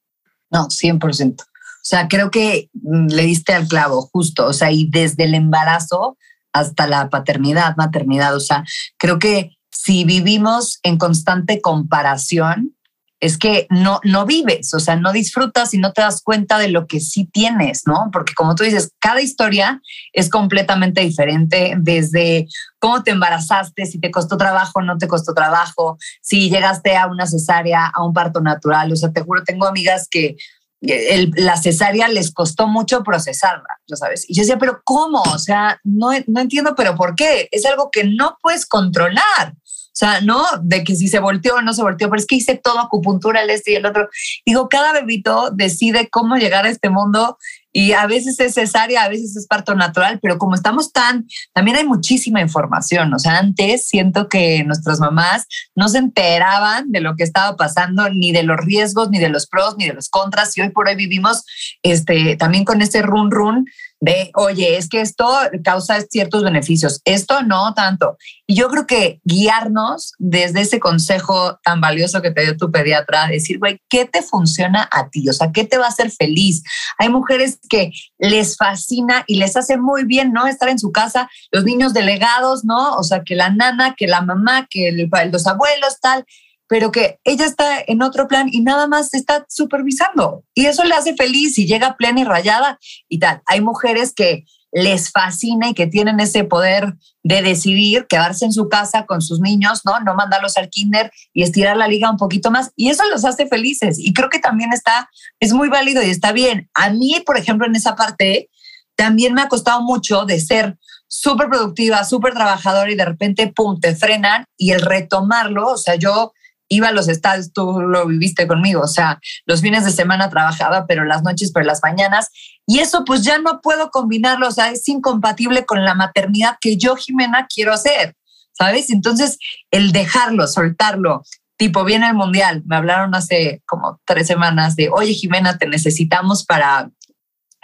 No, 0.52 0.68
100%. 0.68 1.51
O 1.82 1.84
sea, 1.84 2.08
creo 2.08 2.30
que 2.30 2.70
mm, 2.74 3.08
le 3.08 3.24
diste 3.24 3.54
al 3.54 3.68
clavo, 3.68 4.10
justo, 4.14 4.46
o 4.46 4.54
sea, 4.54 4.72
y 4.72 4.88
desde 4.90 5.24
el 5.24 5.34
embarazo 5.34 6.18
hasta 6.54 6.86
la 6.86 7.10
paternidad, 7.10 7.76
maternidad, 7.78 8.36
o 8.36 8.40
sea, 8.40 8.64
creo 8.98 9.20
que 9.20 9.58
si 9.72 10.04
vivimos 10.04 10.80
en 10.84 10.98
constante 10.98 11.60
comparación, 11.60 12.76
es 13.22 13.38
que 13.38 13.68
no, 13.70 14.00
no 14.04 14.26
vives, 14.26 14.74
o 14.74 14.80
sea, 14.80 14.96
no 14.96 15.14
disfrutas 15.14 15.76
y 15.76 15.78
no 15.78 15.94
te 15.94 16.02
das 16.02 16.22
cuenta 16.24 16.58
de 16.58 16.70
lo 16.70 16.88
que 16.88 17.00
sí 17.00 17.26
tienes, 17.26 17.84
¿no? 17.86 18.10
Porque 18.12 18.34
como 18.34 18.56
tú 18.56 18.64
dices, 18.64 18.92
cada 19.00 19.22
historia 19.22 19.80
es 20.12 20.28
completamente 20.28 21.02
diferente, 21.02 21.76
desde 21.78 22.48
cómo 22.80 23.04
te 23.04 23.12
embarazaste, 23.12 23.86
si 23.86 24.00
te 24.00 24.10
costó 24.10 24.38
trabajo, 24.38 24.82
no 24.82 24.98
te 24.98 25.08
costó 25.08 25.36
trabajo, 25.36 26.00
si 26.22 26.50
llegaste 26.50 26.98
a 26.98 27.06
una 27.06 27.28
cesárea, 27.28 27.92
a 27.94 28.04
un 28.04 28.12
parto 28.12 28.42
natural, 28.42 28.92
o 28.92 28.96
sea, 28.96 29.12
te 29.12 29.22
juro, 29.22 29.44
tengo 29.44 29.68
amigas 29.68 30.08
que 30.10 30.36
la 30.82 31.58
cesárea 31.58 32.08
les 32.08 32.34
costó 32.34 32.68
mucho 32.68 33.04
procesarla, 33.04 33.80
¿lo 33.88 33.96
sabes? 33.96 34.28
Y 34.28 34.34
yo 34.34 34.42
decía, 34.42 34.58
pero 34.58 34.82
¿cómo? 34.84 35.22
O 35.22 35.38
sea, 35.38 35.80
no, 35.84 36.10
no 36.28 36.42
entiendo, 36.42 36.74
pero 36.76 36.96
¿por 36.96 37.16
qué? 37.16 37.48
Es 37.52 37.66
algo 37.66 37.90
que 37.92 38.04
no 38.04 38.38
puedes 38.42 38.66
controlar. 38.66 39.54
O 39.92 39.94
sea, 40.02 40.22
no 40.22 40.44
de 40.64 40.84
que 40.84 40.96
si 40.96 41.10
se 41.10 41.20
volteó 41.20 41.56
o 41.56 41.62
no 41.62 41.74
se 41.74 41.84
volteó, 41.84 42.10
pero 42.10 42.20
es 42.20 42.26
que 42.26 42.36
hice 42.36 42.56
todo 42.56 42.80
acupuntura, 42.80 43.42
el 43.42 43.50
este 43.50 43.74
y 43.74 43.76
el 43.76 43.86
otro. 43.86 44.10
Digo, 44.46 44.70
cada 44.70 44.94
bebito 44.94 45.52
decide 45.52 46.10
cómo 46.10 46.38
llegar 46.38 46.66
a 46.66 46.70
este 46.70 46.90
mundo 46.90 47.38
y 47.74 47.94
a 47.94 48.06
veces 48.08 48.40
es 48.40 48.56
cesárea, 48.56 49.04
a 49.04 49.10
veces 49.10 49.36
es 49.36 49.48
parto 49.48 49.76
natural, 49.76 50.20
pero 50.22 50.38
como 50.38 50.56
estamos 50.56 50.92
tan, 50.92 51.28
también 51.54 51.78
hay 51.78 51.86
muchísima 51.86 52.42
información. 52.42 53.14
O 53.14 53.20
sea, 53.20 53.38
antes 53.38 53.88
siento 53.88 54.28
que 54.28 54.64
nuestras 54.64 55.00
mamás 55.00 55.46
no 55.76 55.88
se 55.88 56.00
enteraban 56.00 56.92
de 56.92 57.02
lo 57.02 57.16
que 57.16 57.24
estaba 57.24 57.56
pasando, 57.56 58.10
ni 58.10 58.32
de 58.32 58.44
los 58.44 58.58
riesgos, 58.58 59.10
ni 59.10 59.20
de 59.20 59.30
los 59.30 59.48
pros, 59.48 59.76
ni 59.78 59.86
de 59.86 59.94
los 59.94 60.10
contras. 60.10 60.58
Y 60.58 60.62
hoy 60.62 60.70
por 60.70 60.88
hoy 60.88 60.96
vivimos 60.96 61.46
este, 61.82 62.36
también 62.36 62.66
con 62.66 62.82
ese 62.82 63.02
run 63.02 63.32
run 63.32 63.66
de, 64.02 64.32
oye, 64.34 64.78
es 64.78 64.90
que 64.90 65.00
esto 65.00 65.32
causa 65.64 66.02
ciertos 66.02 66.44
beneficios, 66.44 67.02
esto 67.06 67.44
no 67.44 67.76
tanto. 67.76 68.18
Y 68.48 68.56
yo 68.56 68.68
creo 68.68 68.88
que 68.88 69.22
guiarnos 69.24 70.14
desde 70.18 70.62
ese 70.62 70.80
consejo 70.80 71.60
tan 71.64 71.80
valioso 71.82 72.22
que 72.22 72.32
te 72.32 72.42
dio 72.42 72.58
tu 72.58 72.72
pediatra, 72.72 73.28
decir, 73.28 73.60
güey, 73.60 73.80
¿qué 73.90 74.06
te 74.06 74.24
funciona 74.24 74.90
a 74.92 75.10
ti? 75.10 75.30
O 75.30 75.34
sea, 75.34 75.52
¿qué 75.52 75.66
te 75.66 75.78
va 75.78 75.86
a 75.86 75.90
hacer 75.90 76.10
feliz? 76.12 76.64
Hay 76.98 77.10
mujeres 77.10 77.60
que 77.70 77.92
les 78.18 78.58
fascina 78.58 79.24
y 79.28 79.36
les 79.36 79.56
hace 79.56 79.78
muy 79.78 80.04
bien, 80.04 80.34
¿no? 80.34 80.48
Estar 80.48 80.70
en 80.70 80.80
su 80.80 80.92
casa, 80.92 81.30
los 81.52 81.64
niños 81.64 81.94
delegados, 81.94 82.66
¿no? 82.66 82.96
O 82.96 83.04
sea, 83.04 83.24
que 83.24 83.36
la 83.36 83.52
nana, 83.52 83.94
que 83.96 84.08
la 84.08 84.22
mamá, 84.22 84.68
que 84.68 85.08
los 85.32 85.46
abuelos, 85.46 86.00
tal 86.02 86.26
pero 86.72 86.90
que 86.90 87.20
ella 87.26 87.44
está 87.44 87.84
en 87.86 88.02
otro 88.02 88.30
plan 88.30 88.48
y 88.50 88.62
nada 88.62 88.88
más 88.88 89.14
está 89.14 89.46
supervisando. 89.50 90.46
Y 90.56 90.68
eso 90.68 90.86
le 90.86 90.96
hace 90.96 91.18
feliz 91.18 91.60
y 91.60 91.68
llega 91.68 91.98
plena 91.98 92.22
y 92.22 92.24
rayada 92.24 92.80
y 93.10 93.20
tal. 93.20 93.42
Hay 93.46 93.60
mujeres 93.60 94.14
que 94.14 94.46
les 94.72 95.12
fascina 95.12 95.68
y 95.68 95.74
que 95.74 95.88
tienen 95.88 96.22
ese 96.22 96.46
poder 96.46 96.94
de 97.24 97.42
decidir 97.42 98.08
quedarse 98.08 98.46
en 98.46 98.54
su 98.54 98.70
casa 98.70 99.06
con 99.06 99.22
sus 99.22 99.42
niños, 99.42 99.82
¿no? 99.84 100.00
No 100.00 100.16
mandarlos 100.16 100.56
al 100.56 100.70
kinder 100.70 101.12
y 101.34 101.44
estirar 101.44 101.76
la 101.76 101.90
liga 101.90 102.10
un 102.10 102.16
poquito 102.16 102.52
más. 102.52 102.72
Y 102.78 102.88
eso 102.88 103.04
los 103.10 103.26
hace 103.26 103.48
felices. 103.48 104.00
Y 104.00 104.14
creo 104.14 104.30
que 104.30 104.40
también 104.40 104.72
está, 104.72 105.10
es 105.42 105.52
muy 105.52 105.68
válido 105.68 106.02
y 106.02 106.10
está 106.10 106.32
bien. 106.32 106.70
A 106.74 106.90
mí, 106.90 107.22
por 107.26 107.38
ejemplo, 107.38 107.68
en 107.68 107.76
esa 107.76 107.98
parte, 107.98 108.50
también 108.96 109.34
me 109.34 109.42
ha 109.42 109.50
costado 109.50 109.82
mucho 109.82 110.24
de 110.24 110.40
ser 110.40 110.78
súper 111.10 111.50
productiva, 111.50 112.06
súper 112.06 112.34
trabajadora 112.34 112.90
y 112.90 112.96
de 112.96 113.04
repente, 113.04 113.52
pum, 113.54 113.78
te 113.78 113.94
frenan 113.94 114.46
y 114.56 114.72
el 114.72 114.80
retomarlo, 114.80 115.68
o 115.68 115.78
sea, 115.78 115.96
yo 115.96 116.32
iba 116.72 116.88
a 116.88 116.92
los 116.94 117.10
estados, 117.10 117.52
tú 117.52 117.82
lo 117.82 118.08
viviste 118.08 118.48
conmigo, 118.48 118.82
o 118.82 118.88
sea, 118.88 119.20
los 119.46 119.60
fines 119.62 119.84
de 119.84 119.92
semana 119.92 120.30
trabajaba, 120.30 120.88
pero 120.88 121.04
las 121.04 121.22
noches, 121.22 121.52
pero 121.52 121.66
las 121.66 121.82
mañanas, 121.84 122.30
y 122.66 122.80
eso 122.80 123.04
pues 123.04 123.24
ya 123.24 123.40
no 123.40 123.60
puedo 123.62 123.92
combinarlo, 123.92 124.48
o 124.48 124.52
sea, 124.52 124.72
es 124.72 124.88
incompatible 124.88 125.66
con 125.66 125.84
la 125.84 125.96
maternidad 125.96 126.58
que 126.62 126.78
yo, 126.78 126.96
Jimena, 126.96 127.46
quiero 127.54 127.74
hacer, 127.74 128.16
¿sabes? 128.54 128.90
Entonces, 128.90 129.38
el 129.70 129.92
dejarlo, 129.92 130.48
soltarlo, 130.48 131.24
tipo, 131.58 131.84
viene 131.84 132.08
el 132.08 132.14
mundial, 132.14 132.64
me 132.66 132.78
hablaron 132.78 133.14
hace 133.16 133.62
como 133.68 134.00
tres 134.06 134.28
semanas 134.28 134.78
de, 134.78 134.90
oye, 134.90 135.14
Jimena, 135.14 135.58
te 135.58 135.68
necesitamos 135.68 136.46
para, 136.46 136.90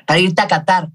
para 0.05 0.19
irte 0.19 0.41
a 0.41 0.47
Qatar 0.47 0.89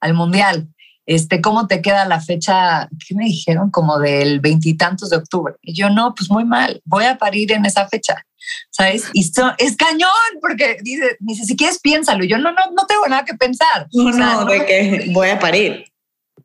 al 0.00 0.14
mundial. 0.14 0.68
Este, 1.08 1.40
¿cómo 1.40 1.66
te 1.66 1.80
queda 1.80 2.04
la 2.04 2.20
fecha? 2.20 2.86
¿Qué 3.06 3.14
me 3.14 3.24
dijeron? 3.24 3.70
Como 3.70 3.98
del 3.98 4.40
veintitantos 4.40 5.08
de 5.08 5.16
octubre. 5.16 5.54
Y 5.62 5.72
yo, 5.72 5.88
no, 5.88 6.14
pues 6.14 6.30
muy 6.30 6.44
mal, 6.44 6.82
voy 6.84 7.04
a 7.04 7.16
parir 7.16 7.50
en 7.52 7.64
esa 7.64 7.88
fecha, 7.88 8.26
¿sabes? 8.70 9.08
Y 9.14 9.22
es 9.56 9.76
cañón, 9.76 10.10
porque 10.42 10.76
dice, 10.82 11.16
dice, 11.20 11.44
si 11.46 11.56
quieres 11.56 11.80
piénsalo. 11.80 12.24
Y 12.24 12.28
yo, 12.28 12.36
no, 12.36 12.50
no, 12.50 12.58
no 12.76 12.86
tengo 12.86 13.08
nada 13.08 13.24
que 13.24 13.32
pensar. 13.32 13.88
No, 13.90 14.10
no, 14.10 14.44
de 14.44 14.66
que 14.66 15.06
voy 15.10 15.30
a 15.30 15.38
parir. 15.38 15.86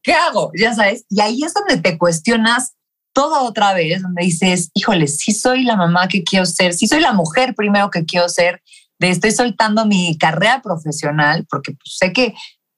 ¿Qué 0.02 0.13
hago? 0.13 0.49
Ya 0.58 0.73
sabes. 0.73 1.04
Y 1.10 1.19
ahí 1.19 1.43
es 1.43 1.54
donde 1.54 1.82
te 1.82 1.97
cuestionas 1.97 2.73
todo 3.12 3.43
otra 3.43 3.73
vez, 3.73 4.02
donde 4.02 4.23
dices, 4.23 4.71
híjole, 4.73 5.08
sí 5.08 5.34
soy 5.34 5.63
la 5.63 5.76
mamá 5.76 6.08
que 6.08 6.23
quiero 6.23 6.45
ser, 6.45 6.73
sí 6.73 6.88
soy 6.88 7.02
la 7.02 7.12
mujer 7.12 7.54
primero 7.54 7.89
que 7.89 8.06
quiero 8.06 8.30
ser, 8.30 8.63
de 8.97 9.10
estoy 9.10 9.32
soltando 9.32 9.86
mi 9.86 10.17
carrera 10.17 10.62
profesional, 10.62 11.45
porque 11.49 11.73
pues, 11.73 11.97
sé 11.97 12.13
que 12.13 12.34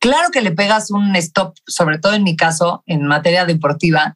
Claro 0.06 0.30
que 0.30 0.42
le 0.42 0.52
pegas 0.52 0.92
un 0.92 1.16
stop, 1.16 1.56
sobre 1.66 1.98
todo 1.98 2.14
en 2.14 2.22
mi 2.22 2.38
caso, 2.38 2.84
en 2.86 3.08
materia 3.08 3.44
deportiva, 3.44 4.16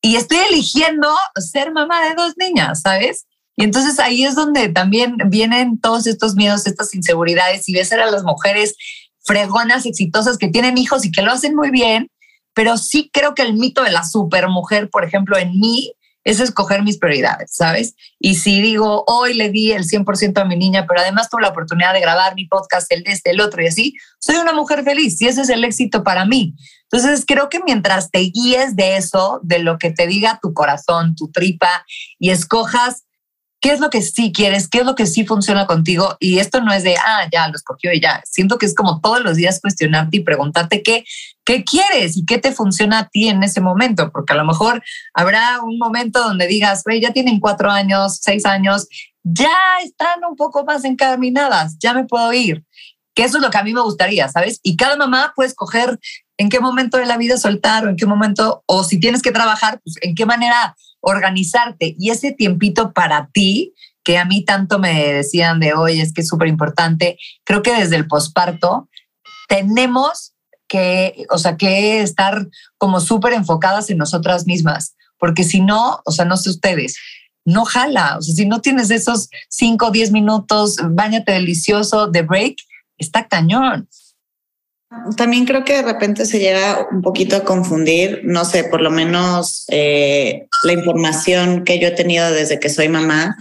y 0.00 0.16
estoy 0.16 0.38
eligiendo 0.50 1.14
ser 1.36 1.70
mamá 1.70 2.02
de 2.02 2.14
dos 2.14 2.32
niñas, 2.38 2.80
¿sabes? 2.80 3.26
Y 3.54 3.64
entonces 3.64 4.00
ahí 4.00 4.24
es 4.24 4.34
donde 4.34 4.70
también 4.70 5.18
vienen 5.26 5.78
todos 5.78 6.06
estos 6.06 6.34
miedos, 6.34 6.66
estas 6.66 6.94
inseguridades, 6.94 7.68
y 7.68 7.74
ves 7.74 7.92
a 7.92 7.98
las 7.98 8.22
mujeres 8.22 8.74
fregonas, 9.22 9.84
exitosas, 9.84 10.38
que 10.38 10.48
tienen 10.48 10.78
hijos 10.78 11.04
y 11.04 11.12
que 11.12 11.20
lo 11.20 11.30
hacen 11.30 11.54
muy 11.54 11.70
bien, 11.70 12.08
pero 12.54 12.78
sí 12.78 13.10
creo 13.12 13.34
que 13.34 13.42
el 13.42 13.52
mito 13.52 13.82
de 13.82 13.92
la 13.92 14.04
supermujer, 14.04 14.88
por 14.88 15.04
ejemplo, 15.04 15.36
en 15.36 15.50
mí, 15.60 15.92
es 16.24 16.40
escoger 16.40 16.82
mis 16.82 16.98
prioridades, 16.98 17.54
¿sabes? 17.54 17.94
Y 18.18 18.36
si 18.36 18.60
digo, 18.60 19.04
hoy 19.06 19.34
le 19.34 19.50
di 19.50 19.72
el 19.72 19.84
100% 19.84 20.40
a 20.40 20.44
mi 20.44 20.56
niña, 20.56 20.86
pero 20.86 21.00
además 21.00 21.28
tuve 21.28 21.42
la 21.42 21.48
oportunidad 21.48 21.92
de 21.92 22.00
grabar 22.00 22.34
mi 22.34 22.46
podcast, 22.46 22.90
el 22.92 23.02
de 23.02 23.12
este, 23.12 23.30
el 23.30 23.40
otro 23.40 23.62
y 23.62 23.66
así, 23.66 23.94
soy 24.18 24.36
una 24.36 24.52
mujer 24.52 24.84
feliz 24.84 25.20
y 25.20 25.26
ese 25.26 25.42
es 25.42 25.48
el 25.48 25.64
éxito 25.64 26.04
para 26.04 26.24
mí. 26.24 26.54
Entonces, 26.90 27.24
creo 27.26 27.48
que 27.48 27.60
mientras 27.64 28.10
te 28.10 28.18
guíes 28.18 28.76
de 28.76 28.96
eso, 28.96 29.40
de 29.42 29.60
lo 29.60 29.78
que 29.78 29.90
te 29.90 30.06
diga 30.06 30.38
tu 30.42 30.52
corazón, 30.52 31.14
tu 31.16 31.30
tripa, 31.30 31.84
y 32.18 32.30
escojas 32.30 33.04
qué 33.62 33.70
es 33.70 33.78
lo 33.78 33.90
que 33.90 34.02
sí 34.02 34.32
quieres, 34.32 34.68
qué 34.68 34.78
es 34.78 34.84
lo 34.84 34.96
que 34.96 35.06
sí 35.06 35.24
funciona 35.24 35.68
contigo. 35.68 36.16
Y 36.18 36.40
esto 36.40 36.60
no 36.60 36.72
es 36.72 36.82
de, 36.82 36.96
ah, 36.96 37.28
ya 37.32 37.46
lo 37.46 37.54
escogió 37.54 37.92
y 37.92 38.00
ya. 38.00 38.20
Siento 38.26 38.58
que 38.58 38.66
es 38.66 38.74
como 38.74 39.00
todos 39.00 39.22
los 39.22 39.36
días 39.36 39.60
cuestionarte 39.60 40.16
y 40.16 40.20
preguntarte 40.20 40.82
qué, 40.82 41.04
qué 41.44 41.62
quieres 41.62 42.16
y 42.16 42.26
qué 42.26 42.38
te 42.38 42.50
funciona 42.50 42.98
a 42.98 43.08
ti 43.08 43.28
en 43.28 43.44
ese 43.44 43.60
momento, 43.60 44.10
porque 44.10 44.32
a 44.32 44.36
lo 44.36 44.44
mejor 44.44 44.82
habrá 45.14 45.62
un 45.62 45.78
momento 45.78 46.20
donde 46.20 46.48
digas, 46.48 46.82
güey, 46.82 47.00
ya 47.00 47.12
tienen 47.12 47.38
cuatro 47.38 47.70
años, 47.70 48.18
seis 48.20 48.44
años, 48.46 48.88
ya 49.22 49.56
están 49.84 50.24
un 50.28 50.34
poco 50.34 50.64
más 50.64 50.84
encaminadas, 50.84 51.78
ya 51.78 51.94
me 51.94 52.04
puedo 52.04 52.32
ir. 52.32 52.64
Que 53.14 53.22
eso 53.22 53.36
es 53.36 53.44
lo 53.44 53.50
que 53.50 53.58
a 53.58 53.62
mí 53.62 53.72
me 53.72 53.82
gustaría, 53.82 54.28
¿sabes? 54.28 54.58
Y 54.64 54.74
cada 54.74 54.96
mamá 54.96 55.34
puede 55.36 55.50
escoger 55.50 56.00
en 56.36 56.48
qué 56.48 56.58
momento 56.58 56.96
de 56.96 57.06
la 57.06 57.16
vida 57.16 57.36
soltar 57.36 57.86
o 57.86 57.90
en 57.90 57.96
qué 57.96 58.06
momento, 58.06 58.64
o 58.66 58.82
si 58.82 58.98
tienes 58.98 59.22
que 59.22 59.30
trabajar, 59.30 59.80
pues 59.84 59.98
en 60.00 60.16
qué 60.16 60.26
manera 60.26 60.74
organizarte 61.02 61.94
y 61.98 62.10
ese 62.10 62.32
tiempito 62.32 62.92
para 62.92 63.28
ti, 63.32 63.74
que 64.02 64.18
a 64.18 64.24
mí 64.24 64.44
tanto 64.44 64.78
me 64.78 65.12
decían 65.12 65.60
de 65.60 65.74
hoy, 65.74 66.00
es 66.00 66.12
que 66.12 66.22
es 66.22 66.28
súper 66.28 66.48
importante, 66.48 67.18
creo 67.44 67.62
que 67.62 67.74
desde 67.74 67.96
el 67.96 68.06
posparto 68.06 68.88
tenemos 69.48 70.32
que, 70.66 71.26
o 71.30 71.38
sea, 71.38 71.56
que 71.56 72.00
estar 72.00 72.48
como 72.78 73.00
súper 73.00 73.34
enfocadas 73.34 73.90
en 73.90 73.98
nosotras 73.98 74.46
mismas, 74.46 74.94
porque 75.18 75.44
si 75.44 75.60
no, 75.60 76.00
o 76.04 76.10
sea, 76.10 76.24
no 76.24 76.36
sé 76.36 76.50
ustedes, 76.50 76.96
no 77.44 77.64
jala, 77.64 78.16
o 78.18 78.22
sea, 78.22 78.34
si 78.34 78.46
no 78.46 78.60
tienes 78.60 78.90
esos 78.90 79.28
5 79.50 79.86
o 79.86 79.90
10 79.90 80.12
minutos, 80.12 80.76
bañate 80.82 81.32
delicioso 81.32 82.06
de 82.06 82.22
break, 82.22 82.56
está 82.96 83.28
cañón. 83.28 83.88
También 85.16 85.46
creo 85.46 85.64
que 85.64 85.74
de 85.74 85.82
repente 85.82 86.26
se 86.26 86.38
llega 86.38 86.86
un 86.90 87.02
poquito 87.02 87.36
a 87.36 87.44
confundir, 87.44 88.20
no 88.24 88.44
sé, 88.44 88.64
por 88.64 88.80
lo 88.80 88.90
menos 88.90 89.64
eh, 89.68 90.46
la 90.64 90.72
información 90.72 91.64
que 91.64 91.78
yo 91.78 91.88
he 91.88 91.92
tenido 91.92 92.30
desde 92.30 92.60
que 92.60 92.68
soy 92.68 92.88
mamá, 92.88 93.36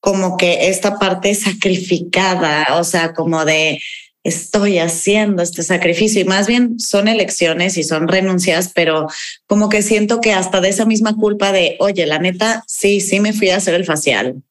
como 0.00 0.36
que 0.36 0.68
esta 0.68 0.98
parte 0.98 1.34
sacrificada, 1.34 2.66
o 2.78 2.84
sea, 2.84 3.14
como 3.14 3.44
de 3.44 3.80
estoy 4.24 4.78
haciendo 4.78 5.42
este 5.42 5.62
sacrificio 5.62 6.20
y 6.20 6.24
más 6.24 6.46
bien 6.46 6.78
son 6.78 7.08
elecciones 7.08 7.76
y 7.76 7.82
son 7.82 8.06
renuncias, 8.06 8.70
pero 8.74 9.08
como 9.46 9.68
que 9.68 9.82
siento 9.82 10.20
que 10.20 10.32
hasta 10.32 10.60
de 10.60 10.68
esa 10.68 10.84
misma 10.84 11.16
culpa 11.16 11.50
de, 11.50 11.76
oye, 11.80 12.06
la 12.06 12.18
neta, 12.18 12.62
sí, 12.68 13.00
sí 13.00 13.18
me 13.18 13.32
fui 13.32 13.50
a 13.50 13.56
hacer 13.56 13.74
el 13.74 13.84
facial 13.84 14.42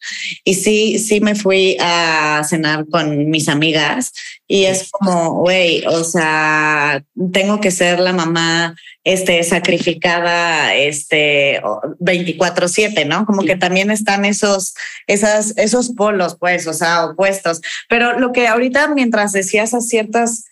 y 0.43 0.55
sí, 0.55 0.99
sí 0.99 1.21
me 1.21 1.35
fui 1.35 1.77
a 1.79 2.41
cenar 2.47 2.85
con 2.89 3.29
mis 3.29 3.47
amigas 3.47 4.11
y 4.51 4.65
es 4.65 4.91
como, 4.91 5.35
güey, 5.35 5.81
o 5.87 6.03
sea, 6.03 7.01
tengo 7.31 7.61
que 7.61 7.71
ser 7.71 8.01
la 8.01 8.11
mamá 8.11 8.75
este, 9.05 9.41
sacrificada 9.43 10.75
este, 10.75 11.61
24/7, 11.99 13.07
¿no? 13.07 13.25
Como 13.25 13.43
que 13.43 13.55
también 13.55 13.91
están 13.91 14.25
esos, 14.25 14.73
esas, 15.07 15.57
esos 15.57 15.91
polos, 15.91 16.35
pues, 16.37 16.67
o 16.67 16.73
sea, 16.73 17.05
opuestos. 17.05 17.61
Pero 17.87 18.19
lo 18.19 18.33
que 18.33 18.49
ahorita, 18.49 18.89
mientras 18.89 19.31
decías 19.31 19.73
a 19.73 19.79
ciertas 19.79 20.43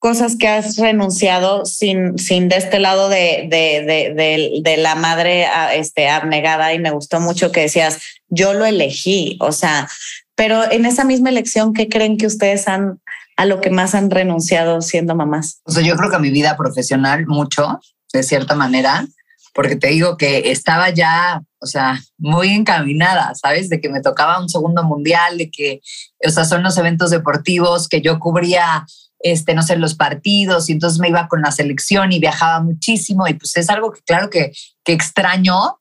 cosas 0.00 0.34
que 0.36 0.48
has 0.48 0.76
renunciado 0.76 1.64
sin, 1.64 2.18
sin 2.18 2.48
de 2.48 2.56
este 2.56 2.80
lado 2.80 3.08
de, 3.08 3.46
de, 3.48 4.14
de, 4.16 4.60
de, 4.62 4.76
la 4.78 4.96
madre 4.96 5.46
este, 5.74 6.08
abnegada 6.08 6.74
y 6.74 6.80
me 6.80 6.90
gustó 6.90 7.20
mucho 7.20 7.52
que 7.52 7.60
decías, 7.60 8.00
yo 8.28 8.52
lo 8.52 8.66
elegí, 8.66 9.38
o 9.40 9.52
sea, 9.52 9.88
pero 10.34 10.70
en 10.70 10.84
esa 10.84 11.04
misma 11.04 11.28
elección, 11.28 11.72
¿qué 11.72 11.88
creen 11.88 12.16
que 12.16 12.26
ustedes 12.26 12.66
han 12.66 13.00
a 13.36 13.46
lo 13.46 13.60
que 13.60 13.70
más 13.70 13.94
han 13.94 14.10
renunciado 14.10 14.80
siendo 14.80 15.14
mamás? 15.14 15.60
O 15.64 15.72
sea, 15.72 15.82
yo 15.82 15.96
creo 15.96 16.10
que 16.10 16.16
a 16.16 16.20
mi 16.20 16.30
vida 16.30 16.56
profesional 16.56 17.26
mucho, 17.26 17.80
de 18.12 18.22
cierta 18.22 18.54
manera, 18.54 19.06
porque 19.54 19.76
te 19.76 19.88
digo 19.88 20.16
que 20.16 20.50
estaba 20.50 20.90
ya, 20.90 21.42
o 21.60 21.66
sea, 21.66 22.00
muy 22.18 22.48
encaminada, 22.48 23.34
¿sabes? 23.34 23.68
De 23.68 23.80
que 23.80 23.88
me 23.88 24.02
tocaba 24.02 24.40
un 24.40 24.48
segundo 24.48 24.82
mundial, 24.82 25.38
de 25.38 25.50
que, 25.50 25.80
o 26.26 26.30
sea, 26.30 26.44
son 26.44 26.62
los 26.62 26.76
eventos 26.76 27.10
deportivos 27.10 27.88
que 27.88 28.00
yo 28.00 28.18
cubría, 28.18 28.84
este, 29.20 29.54
no 29.54 29.62
sé, 29.62 29.76
los 29.76 29.94
partidos, 29.94 30.68
y 30.68 30.72
entonces 30.72 30.98
me 30.98 31.08
iba 31.08 31.28
con 31.28 31.40
la 31.40 31.52
selección 31.52 32.12
y 32.12 32.18
viajaba 32.18 32.60
muchísimo, 32.60 33.28
y 33.28 33.34
pues 33.34 33.56
es 33.56 33.70
algo 33.70 33.92
que 33.92 34.02
claro 34.02 34.28
que, 34.28 34.52
que 34.84 34.92
extraño, 34.92 35.78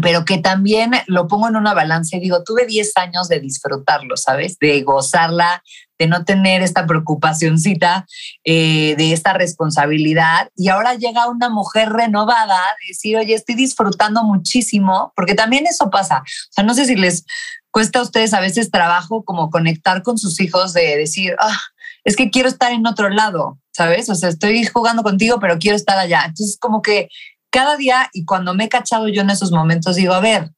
pero 0.00 0.24
que 0.24 0.38
también 0.38 0.92
lo 1.06 1.26
pongo 1.26 1.48
en 1.48 1.56
una 1.56 1.74
balanza 1.74 2.16
y 2.16 2.20
digo, 2.20 2.44
tuve 2.44 2.66
10 2.66 2.96
años 2.96 3.28
de 3.28 3.40
disfrutarlo, 3.40 4.16
¿sabes? 4.16 4.58
De 4.58 4.82
gozarla, 4.82 5.62
de 5.98 6.06
no 6.06 6.24
tener 6.24 6.62
esta 6.62 6.86
preocupacióncita, 6.86 8.06
eh, 8.44 8.94
de 8.96 9.12
esta 9.12 9.32
responsabilidad. 9.32 10.48
Y 10.54 10.68
ahora 10.68 10.94
llega 10.94 11.28
una 11.28 11.48
mujer 11.48 11.90
renovada 11.90 12.60
de 12.80 12.88
decir, 12.88 13.16
oye, 13.16 13.34
estoy 13.34 13.54
disfrutando 13.54 14.22
muchísimo, 14.24 15.12
porque 15.16 15.34
también 15.34 15.66
eso 15.66 15.90
pasa. 15.90 16.18
O 16.18 16.52
sea, 16.52 16.64
no 16.64 16.74
sé 16.74 16.86
si 16.86 16.96
les 16.96 17.24
cuesta 17.70 17.98
a 17.98 18.02
ustedes 18.02 18.32
a 18.32 18.40
veces 18.40 18.70
trabajo 18.70 19.24
como 19.24 19.50
conectar 19.50 20.02
con 20.02 20.18
sus 20.18 20.40
hijos 20.40 20.72
de 20.72 20.96
decir, 20.96 21.36
ah, 21.38 21.60
es 22.04 22.16
que 22.16 22.30
quiero 22.30 22.48
estar 22.48 22.72
en 22.72 22.86
otro 22.86 23.08
lado, 23.10 23.58
¿sabes? 23.72 24.08
O 24.08 24.14
sea, 24.14 24.28
estoy 24.28 24.64
jugando 24.64 25.02
contigo, 25.02 25.38
pero 25.40 25.58
quiero 25.58 25.76
estar 25.76 25.98
allá. 25.98 26.22
Entonces, 26.26 26.56
como 26.58 26.80
que 26.80 27.08
cada 27.50 27.76
día 27.76 28.08
y 28.12 28.24
cuando 28.24 28.54
me 28.54 28.64
he 28.64 28.68
cachado 28.68 29.08
yo 29.08 29.22
en 29.22 29.30
esos 29.30 29.50
momentos, 29.50 29.96
digo, 29.96 30.14
a 30.14 30.20
ver, 30.20 30.52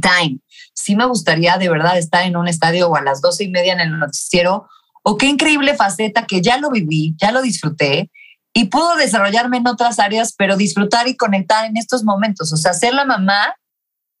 time, 0.00 0.38
sí 0.74 0.96
me 0.96 1.06
gustaría 1.06 1.56
de 1.58 1.68
verdad 1.68 1.98
estar 1.98 2.24
en 2.24 2.36
un 2.36 2.48
estadio 2.48 2.88
o 2.88 2.96
a 2.96 3.02
las 3.02 3.20
doce 3.20 3.44
y 3.44 3.50
media 3.50 3.72
en 3.72 3.80
el 3.80 3.98
noticiero, 3.98 4.68
o 5.02 5.16
qué 5.16 5.26
increíble 5.26 5.74
faceta 5.74 6.26
que 6.26 6.40
ya 6.40 6.58
lo 6.58 6.70
viví, 6.70 7.14
ya 7.20 7.32
lo 7.32 7.42
disfruté 7.42 8.10
y 8.54 8.66
puedo 8.66 8.96
desarrollarme 8.96 9.58
en 9.58 9.66
otras 9.66 9.98
áreas, 9.98 10.34
pero 10.36 10.56
disfrutar 10.56 11.08
y 11.08 11.16
conectar 11.16 11.64
en 11.64 11.76
estos 11.76 12.04
momentos, 12.04 12.52
o 12.52 12.56
sea, 12.56 12.74
ser 12.74 12.94
la 12.94 13.04
mamá 13.04 13.56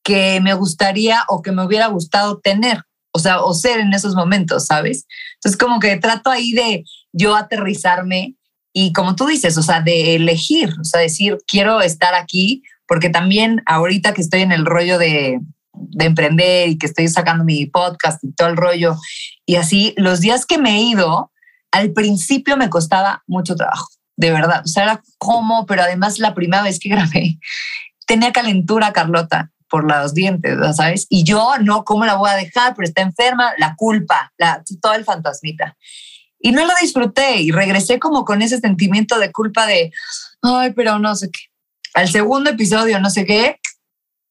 que 0.02 0.40
me 0.40 0.54
gustaría 0.54 1.22
o 1.28 1.42
que 1.42 1.52
me 1.52 1.64
hubiera 1.64 1.86
gustado 1.86 2.40
tener, 2.40 2.82
o 3.12 3.18
sea, 3.18 3.42
o 3.42 3.54
ser 3.54 3.80
en 3.80 3.92
esos 3.92 4.14
momentos, 4.14 4.66
¿sabes? 4.66 5.06
Entonces, 5.34 5.58
como 5.58 5.78
que 5.78 5.96
trato 5.98 6.30
ahí 6.30 6.52
de 6.52 6.84
yo 7.12 7.36
aterrizarme 7.36 8.34
y 8.72 8.92
como 8.92 9.14
tú 9.16 9.26
dices, 9.26 9.56
o 9.58 9.62
sea, 9.62 9.80
de 9.80 10.16
elegir, 10.16 10.74
o 10.80 10.84
sea, 10.84 11.00
decir, 11.00 11.38
quiero 11.46 11.82
estar 11.82 12.14
aquí, 12.14 12.62
porque 12.88 13.10
también 13.10 13.62
ahorita 13.66 14.14
que 14.14 14.22
estoy 14.22 14.40
en 14.40 14.50
el 14.50 14.64
rollo 14.64 14.98
de, 14.98 15.40
de 15.72 16.04
emprender 16.04 16.68
y 16.68 16.78
que 16.78 16.86
estoy 16.86 17.08
sacando 17.08 17.44
mi 17.44 17.66
podcast 17.66 18.22
y 18.24 18.32
todo 18.32 18.48
el 18.48 18.56
rollo, 18.56 18.96
y 19.46 19.56
así, 19.56 19.94
los 19.96 20.20
días 20.20 20.46
que 20.46 20.58
me 20.58 20.76
he 20.76 20.82
ido, 20.82 21.32
al 21.70 21.92
principio 21.92 22.56
me 22.56 22.70
costaba 22.70 23.22
mucho 23.26 23.56
trabajo, 23.56 23.88
de 24.16 24.30
verdad, 24.30 24.62
o 24.64 24.68
sea, 24.68 24.84
era 24.84 25.02
como, 25.18 25.66
pero 25.66 25.82
además 25.82 26.18
la 26.18 26.34
primera 26.34 26.62
vez 26.62 26.78
que 26.78 26.88
grabé, 26.90 27.38
tenía 28.06 28.32
calentura 28.32 28.92
Carlota 28.92 29.50
por 29.72 29.90
los 29.90 30.12
dientes, 30.12 30.58
¿sabes? 30.76 31.06
Y 31.08 31.24
yo 31.24 31.54
no, 31.62 31.84
¿cómo 31.84 32.04
la 32.04 32.16
voy 32.16 32.28
a 32.28 32.34
dejar? 32.34 32.74
Pero 32.74 32.86
está 32.86 33.00
enferma, 33.00 33.52
la 33.56 33.74
culpa, 33.74 34.30
la, 34.36 34.62
todo 34.82 34.92
el 34.92 35.04
fantasmita. 35.04 35.78
Y 36.38 36.52
no 36.52 36.66
lo 36.66 36.72
disfruté 36.78 37.40
y 37.40 37.52
regresé 37.52 37.98
como 37.98 38.26
con 38.26 38.42
ese 38.42 38.58
sentimiento 38.58 39.18
de 39.18 39.32
culpa 39.32 39.64
de, 39.64 39.90
ay, 40.42 40.74
pero 40.74 40.98
no 40.98 41.16
sé 41.16 41.30
qué. 41.30 41.40
Al 41.94 42.10
segundo 42.10 42.50
episodio, 42.50 43.00
no 43.00 43.08
sé 43.08 43.24
qué, 43.24 43.60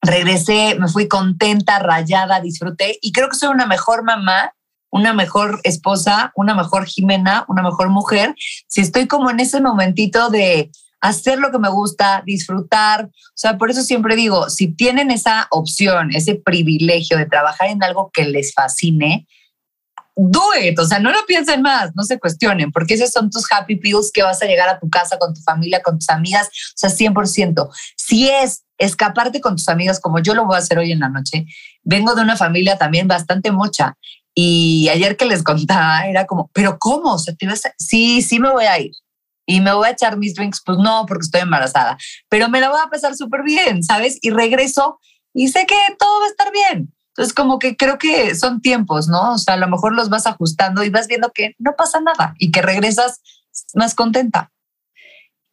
regresé, 0.02 0.76
me 0.80 0.88
fui 0.88 1.08
contenta, 1.08 1.80
rayada, 1.80 2.42
disfruté 2.42 2.98
y 3.02 3.12
creo 3.12 3.30
que 3.30 3.36
soy 3.36 3.50
una 3.50 3.66
mejor 3.66 4.04
mamá 4.04 4.54
una 4.92 5.14
mejor 5.14 5.62
esposa, 5.64 6.32
una 6.36 6.54
mejor 6.54 6.86
Jimena, 6.86 7.46
una 7.48 7.64
mejor 7.64 7.90
mujer, 7.90 8.36
si 8.68 8.82
estoy 8.82 9.08
como 9.08 9.30
en 9.32 9.40
ese 9.40 9.62
momentito 9.62 10.30
de 10.30 10.70
hacer 11.00 11.40
lo 11.40 11.52
que 11.52 11.60
me 11.60 11.70
gusta, 11.70 12.22
disfrutar. 12.26 13.06
O 13.06 13.34
sea, 13.34 13.58
por 13.58 13.72
eso 13.72 13.82
siempre 13.82 14.16
digo, 14.16 14.50
si 14.50 14.68
tienen 14.68 15.10
esa 15.10 15.48
opción, 15.50 16.12
ese 16.14 16.36
privilegio 16.36 17.18
de 17.18 17.26
trabajar 17.26 17.70
en 17.70 17.84
algo 17.84 18.12
que 18.14 18.26
les 18.26 18.54
fascine, 18.54 19.28
do 20.16 20.42
it, 20.62 20.78
o 20.78 20.86
sea, 20.86 21.00
no 21.00 21.10
lo 21.10 21.26
piensen 21.26 21.62
más, 21.62 21.92
no 21.96 22.04
se 22.04 22.20
cuestionen, 22.20 22.72
porque 22.72 22.94
esos 22.94 23.12
son 23.12 23.30
tus 23.30 23.46
happy 23.52 23.78
pills 23.78 24.12
que 24.14 24.22
vas 24.22 24.44
a 24.44 24.46
llegar 24.46 24.70
a 24.70 24.78
tu 24.78 24.90
casa 24.90 25.18
con 25.18 25.34
tu 25.34 25.42
familia, 25.42 25.82
con 25.82 25.98
tus 25.98 26.10
amigas, 26.10 26.48
o 26.48 26.76
sea, 26.76 26.90
100%. 26.90 27.70
Si 27.96 28.30
es 28.30 28.64
escaparte 28.82 29.42
con 29.42 29.56
tus 29.56 29.70
amigas, 29.70 30.00
como 30.00 30.20
yo 30.20 30.34
lo 30.34 30.46
voy 30.46 30.56
a 30.56 30.60
hacer 30.60 30.78
hoy 30.78 30.92
en 30.92 31.00
la 31.00 31.10
noche, 31.10 31.46
vengo 31.84 32.16
de 32.16 32.22
una 32.22 32.36
familia 32.36 32.78
también 32.78 33.08
bastante 33.08 33.52
mocha 33.52 33.98
y 34.34 34.90
ayer 34.90 35.18
que 35.18 35.26
les 35.26 35.44
contaba 35.44 36.06
era 36.08 36.26
como, 36.26 36.50
pero 36.54 36.78
¿cómo? 36.80 37.14
O 37.14 37.20
sea, 37.20 37.36
¿te 37.36 37.48
vas 37.48 37.66
a... 37.66 37.74
Sí, 37.78 38.22
sí 38.22 38.40
me 38.40 38.50
voy 38.50 38.66
a 38.66 38.80
ir. 38.80 38.92
Y 39.46 39.60
me 39.60 39.74
voy 39.74 39.88
a 39.88 39.92
echar 39.92 40.18
mis 40.18 40.36
drinks, 40.36 40.62
pues 40.66 40.78
no, 40.78 41.06
porque 41.08 41.24
estoy 41.24 41.42
embarazada, 41.42 41.98
pero 42.30 42.48
me 42.48 42.62
la 42.62 42.70
voy 42.70 42.80
a 42.82 42.90
pasar 42.90 43.16
súper 43.16 43.44
bien, 43.44 43.84
¿sabes? 43.84 44.18
Y 44.22 44.30
regreso 44.30 45.00
y 45.34 45.50
sé 45.50 45.66
que 45.66 45.76
todo 45.98 46.20
va 46.20 46.26
a 46.26 46.30
estar 46.30 46.52
bien. 46.52 46.94
Entonces, 47.10 47.34
como 47.34 47.60
que 47.60 47.76
creo 47.76 47.98
que 47.98 48.36
son 48.36 48.62
tiempos, 48.62 49.10
¿no? 49.10 49.34
O 49.34 49.38
sea, 49.38 49.56
a 49.56 49.58
lo 49.58 49.68
mejor 49.68 49.94
los 49.94 50.10
vas 50.10 50.28
ajustando 50.28 50.84
y 50.84 50.90
vas 50.90 51.08
viendo 51.08 51.32
que 51.34 51.56
no 51.60 51.76
pasa 51.76 52.00
nada 52.00 52.36
y 52.38 52.52
que 52.52 52.62
regresas 52.62 53.22
más 53.76 53.96
contenta. 53.96 54.52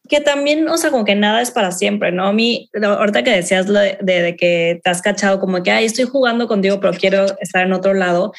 Que 0.09 0.19
también, 0.19 0.67
o 0.67 0.77
sea, 0.77 0.89
como 0.89 1.05
que 1.05 1.15
nada 1.15 1.41
es 1.41 1.51
para 1.51 1.71
siempre, 1.71 2.11
¿no? 2.11 2.27
A 2.27 2.33
mí, 2.33 2.69
ahorita 2.81 3.23
que 3.23 3.31
decías 3.31 3.67
lo 3.67 3.79
de, 3.79 3.97
de, 4.01 4.35
que 4.35 4.81
te 4.83 4.89
has 4.89 5.01
cachado 5.01 5.39
como 5.39 5.61
que, 5.61 5.71
ay, 5.71 5.85
estoy 5.85 6.05
jugando 6.05 6.47
contigo, 6.47 6.79
pero 6.79 6.93
quiero 6.93 7.25
estar 7.39 7.65
en 7.65 7.73
otro 7.73 7.93
lado. 7.93 8.33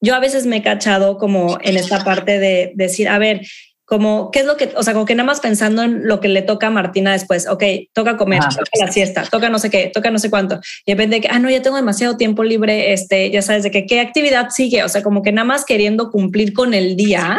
Yo 0.00 0.14
a 0.14 0.20
veces 0.20 0.46
me 0.46 0.58
he 0.58 0.62
cachado 0.62 1.18
como 1.18 1.58
en 1.60 1.76
esta 1.76 2.04
parte 2.04 2.38
de 2.38 2.72
decir, 2.76 3.08
a 3.08 3.18
ver, 3.18 3.40
como 3.88 4.30
qué 4.30 4.40
es 4.40 4.44
lo 4.44 4.58
que, 4.58 4.70
o 4.76 4.82
sea, 4.82 4.92
como 4.92 5.06
que 5.06 5.14
nada 5.14 5.26
más 5.26 5.40
pensando 5.40 5.82
en 5.82 6.06
lo 6.06 6.20
que 6.20 6.28
le 6.28 6.42
toca 6.42 6.66
a 6.66 6.70
Martina 6.70 7.12
después, 7.12 7.48
ok, 7.48 7.64
toca 7.94 8.18
comer, 8.18 8.40
toca 8.40 8.84
la 8.84 8.92
siesta, 8.92 9.22
toca 9.22 9.48
no 9.48 9.58
sé 9.58 9.70
qué, 9.70 9.90
toca 9.92 10.10
no 10.10 10.18
sé 10.18 10.28
cuánto, 10.28 10.60
y 10.84 10.92
depende 10.92 11.16
de 11.16 11.22
que, 11.22 11.28
ah, 11.28 11.38
no, 11.38 11.48
ya 11.48 11.62
tengo 11.62 11.76
demasiado 11.76 12.18
tiempo 12.18 12.44
libre, 12.44 12.92
este, 12.92 13.30
ya 13.30 13.40
sabes 13.40 13.62
de 13.62 13.70
que 13.70 13.86
qué 13.86 14.00
actividad 14.00 14.50
sigue, 14.50 14.84
o 14.84 14.90
sea, 14.90 15.02
como 15.02 15.22
que 15.22 15.32
nada 15.32 15.46
más 15.46 15.64
queriendo 15.64 16.10
cumplir 16.10 16.52
con 16.52 16.74
el 16.74 16.96
día, 16.96 17.38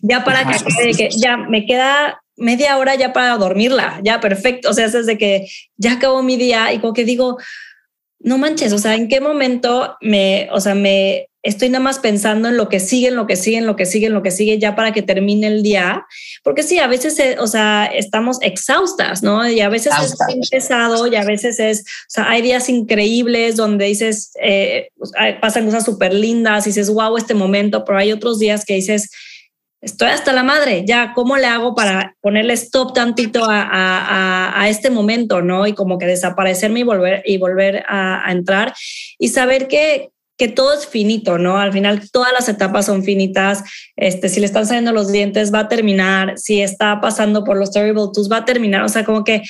ya 0.00 0.22
para 0.22 0.46
que, 0.46 0.92
que 0.92 1.08
ya 1.10 1.36
me 1.36 1.66
queda 1.66 2.22
media 2.38 2.78
hora 2.78 2.94
ya 2.94 3.12
para 3.12 3.36
dormirla, 3.36 4.00
ya 4.02 4.20
perfecto, 4.20 4.70
o 4.70 4.72
sea, 4.74 4.86
es 4.86 5.06
de 5.06 5.18
que 5.18 5.48
ya 5.76 5.94
acabó 5.94 6.22
mi 6.22 6.36
día 6.36 6.72
y 6.72 6.78
como 6.78 6.92
que 6.92 7.04
digo, 7.04 7.38
no 8.20 8.38
manches, 8.38 8.72
o 8.72 8.78
sea, 8.78 8.94
¿en 8.94 9.08
qué 9.08 9.20
momento 9.20 9.96
me, 10.00 10.48
o 10.52 10.60
sea, 10.60 10.74
me 10.74 11.28
estoy 11.42 11.68
nada 11.68 11.82
más 11.82 12.00
pensando 12.00 12.48
en 12.48 12.56
lo 12.56 12.68
que 12.68 12.80
sigue, 12.80 13.08
en 13.08 13.16
lo 13.16 13.26
que 13.26 13.36
sigue, 13.36 13.58
en 13.58 13.66
lo 13.66 13.76
que 13.76 13.86
sigue, 13.86 14.06
en 14.08 14.14
lo 14.14 14.22
que 14.22 14.30
sigue, 14.30 14.58
ya 14.58 14.74
para 14.74 14.92
que 14.92 15.02
termine 15.02 15.46
el 15.46 15.62
día? 15.62 16.04
Porque 16.42 16.62
sí, 16.62 16.78
a 16.78 16.88
veces, 16.88 17.18
eh, 17.20 17.36
o 17.38 17.46
sea, 17.46 17.86
estamos 17.86 18.38
exhaustas, 18.42 19.22
¿no? 19.22 19.48
Y 19.48 19.60
a 19.60 19.68
veces 19.68 19.92
es 20.02 20.50
pesado 20.50 21.06
y 21.06 21.14
a 21.14 21.24
veces 21.24 21.60
es, 21.60 21.80
o 21.80 22.10
sea, 22.10 22.30
hay 22.30 22.42
días 22.42 22.68
increíbles 22.68 23.56
donde 23.56 23.86
dices, 23.86 24.32
eh, 24.42 24.88
pasan 25.40 25.66
cosas 25.66 25.84
súper 25.84 26.12
lindas 26.12 26.66
y 26.66 26.70
dices, 26.70 26.90
wow, 26.90 27.16
este 27.16 27.34
momento, 27.34 27.84
pero 27.84 27.98
hay 27.98 28.12
otros 28.12 28.38
días 28.38 28.64
que 28.64 28.74
dices, 28.74 29.10
estoy 29.80 30.08
hasta 30.08 30.32
la 30.32 30.42
madre, 30.42 30.84
ya, 30.86 31.12
¿cómo 31.14 31.36
le 31.36 31.46
hago 31.46 31.74
para 31.74 32.16
ponerle 32.20 32.54
stop 32.54 32.94
tantito 32.94 33.44
a, 33.48 34.66
este 34.68 34.90
momento, 34.90 35.40
¿no? 35.40 35.66
Y 35.66 35.72
como 35.72 35.98
que 35.98 36.06
desaparecerme 36.06 36.80
y 36.80 36.82
volver, 36.82 37.22
y 37.24 37.38
volver 37.38 37.84
a, 37.88 38.30
entrar 38.30 38.74
y 39.18 39.28
saber 39.28 39.68
que, 39.68 40.10
que 40.36 40.48
todo 40.48 40.74
es 40.74 40.86
finito, 40.86 41.38
¿no? 41.38 41.58
Al 41.58 41.72
final 41.72 42.10
todas 42.10 42.32
las 42.32 42.48
etapas 42.48 42.86
son 42.86 43.02
finitas. 43.02 43.64
Este, 43.96 44.28
si 44.28 44.40
le 44.40 44.46
están 44.46 44.66
saliendo 44.66 44.92
los 44.92 45.10
dientes, 45.10 45.52
va 45.52 45.60
a 45.60 45.68
terminar. 45.68 46.38
Si 46.38 46.60
está 46.60 47.00
pasando 47.00 47.44
por 47.44 47.56
los 47.56 47.70
terrible 47.70 48.02
twos, 48.12 48.30
va 48.30 48.38
a 48.38 48.44
terminar. 48.44 48.82
O 48.82 48.88
sea, 48.88 49.04
como 49.04 49.24
que 49.24 49.42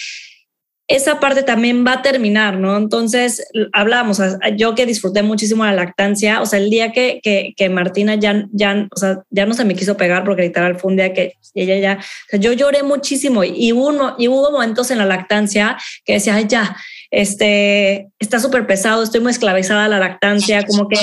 esa 0.89 1.21
parte 1.21 1.43
también 1.43 1.87
va 1.87 1.93
a 1.93 2.03
terminar, 2.03 2.59
¿no? 2.59 2.75
Entonces, 2.79 3.47
hablábamos, 3.75 4.23
yo 4.57 4.75
que 4.75 4.87
disfruté 4.87 5.23
muchísimo 5.23 5.67
la 5.67 5.75
lactancia, 5.75 6.41
o 6.41 6.47
sea, 6.47 6.59
el 6.59 6.71
día 6.71 6.93
que, 6.93 7.21
que, 7.23 7.69
Martina 7.69 8.15
ya, 8.15 8.47
ya, 8.53 8.89
o 8.91 8.99
sea, 8.99 9.23
ya 9.29 9.45
no 9.45 9.53
se 9.53 9.67
me 9.67 9.75
quiso 9.75 9.99
pegar 9.99 10.25
porque 10.25 10.43
literal 10.43 10.79
fue 10.79 10.91
un 10.91 10.97
día 10.97 11.13
que 11.13 11.35
ella 11.55 11.77
ya, 11.77 11.99
o 12.01 12.31
sea, 12.31 12.41
yo 12.41 12.55
lloré 12.55 12.83
muchísimo 12.83 13.45
y, 13.45 13.71
uno, 13.73 14.17
y 14.19 14.29
hubo 14.29 14.51
momentos 14.51 14.91
en 14.91 14.97
la 14.97 15.05
lactancia 15.05 15.77
que 16.07 16.15
decía, 16.15 16.37
ay, 16.37 16.47
ya, 16.49 16.75
este, 17.11 18.09
está 18.19 18.41
súper 18.41 18.67
pesado, 18.67 19.03
estoy 19.03 19.21
muy 19.21 19.33
esclavizada 19.33 19.85
a 19.85 19.89
la 19.89 19.99
lactancia, 19.99 20.65
como 20.65 20.89
que 20.89 20.97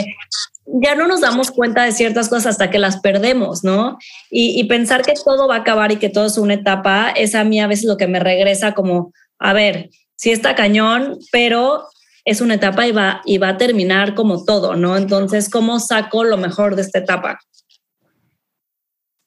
ya 0.65 0.95
no 0.95 1.07
nos 1.07 1.21
damos 1.21 1.51
cuenta 1.51 1.83
de 1.83 1.91
ciertas 1.91 2.27
cosas 2.27 2.47
hasta 2.47 2.71
que 2.71 2.79
las 2.79 3.01
perdemos, 3.01 3.63
¿no? 3.63 3.99
Y, 4.31 4.59
y 4.59 4.63
pensar 4.63 5.03
que 5.03 5.13
todo 5.13 5.47
va 5.47 5.57
a 5.57 5.59
acabar 5.59 5.91
y 5.91 5.97
que 5.97 6.09
todo 6.09 6.25
es 6.25 6.39
una 6.39 6.55
etapa, 6.55 7.11
es 7.11 7.35
a 7.35 7.43
mí 7.43 7.59
a 7.59 7.67
veces 7.67 7.85
lo 7.85 7.97
que 7.97 8.07
me 8.07 8.19
regresa 8.19 8.73
como 8.73 9.13
a 9.45 9.53
ver, 9.53 9.91
sí 10.15 10.31
está 10.31 10.55
cañón, 10.55 11.19
pero 11.31 11.87
es 12.25 12.41
una 12.41 12.55
etapa 12.55 12.87
y 12.87 12.91
va, 12.91 13.21
y 13.25 13.37
va 13.37 13.49
a 13.49 13.57
terminar 13.57 14.15
como 14.15 14.43
todo, 14.43 14.75
¿no? 14.75 14.97
Entonces, 14.97 15.49
¿cómo 15.49 15.79
saco 15.79 16.23
lo 16.23 16.37
mejor 16.37 16.75
de 16.75 16.81
esta 16.81 16.97
etapa? 16.97 17.39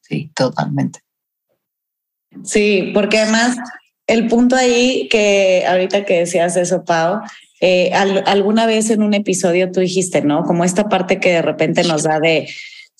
Sí, 0.01 0.33
totalmente. 0.35 1.01
Sí, 2.43 2.91
porque 2.93 3.21
además 3.21 3.59
el 4.09 4.27
punto 4.27 4.57
ahí 4.57 5.09
que 5.09 5.65
ahorita 5.69 6.05
que 6.05 6.21
decías 6.21 6.57
eso, 6.57 6.85
Pau, 6.85 7.21
eh, 7.61 7.93
alguna 7.93 8.67
vez 8.67 8.91
en 8.91 9.03
un 9.05 9.15
episodio 9.15 9.71
tú 9.71 9.79
dijiste, 9.79 10.23
¿no? 10.23 10.43
Como 10.43 10.65
esta 10.65 10.89
parte 10.89 11.21
que 11.21 11.31
de 11.31 11.43
repente 11.43 11.85
nos 11.85 12.03
da 12.03 12.19
de 12.19 12.49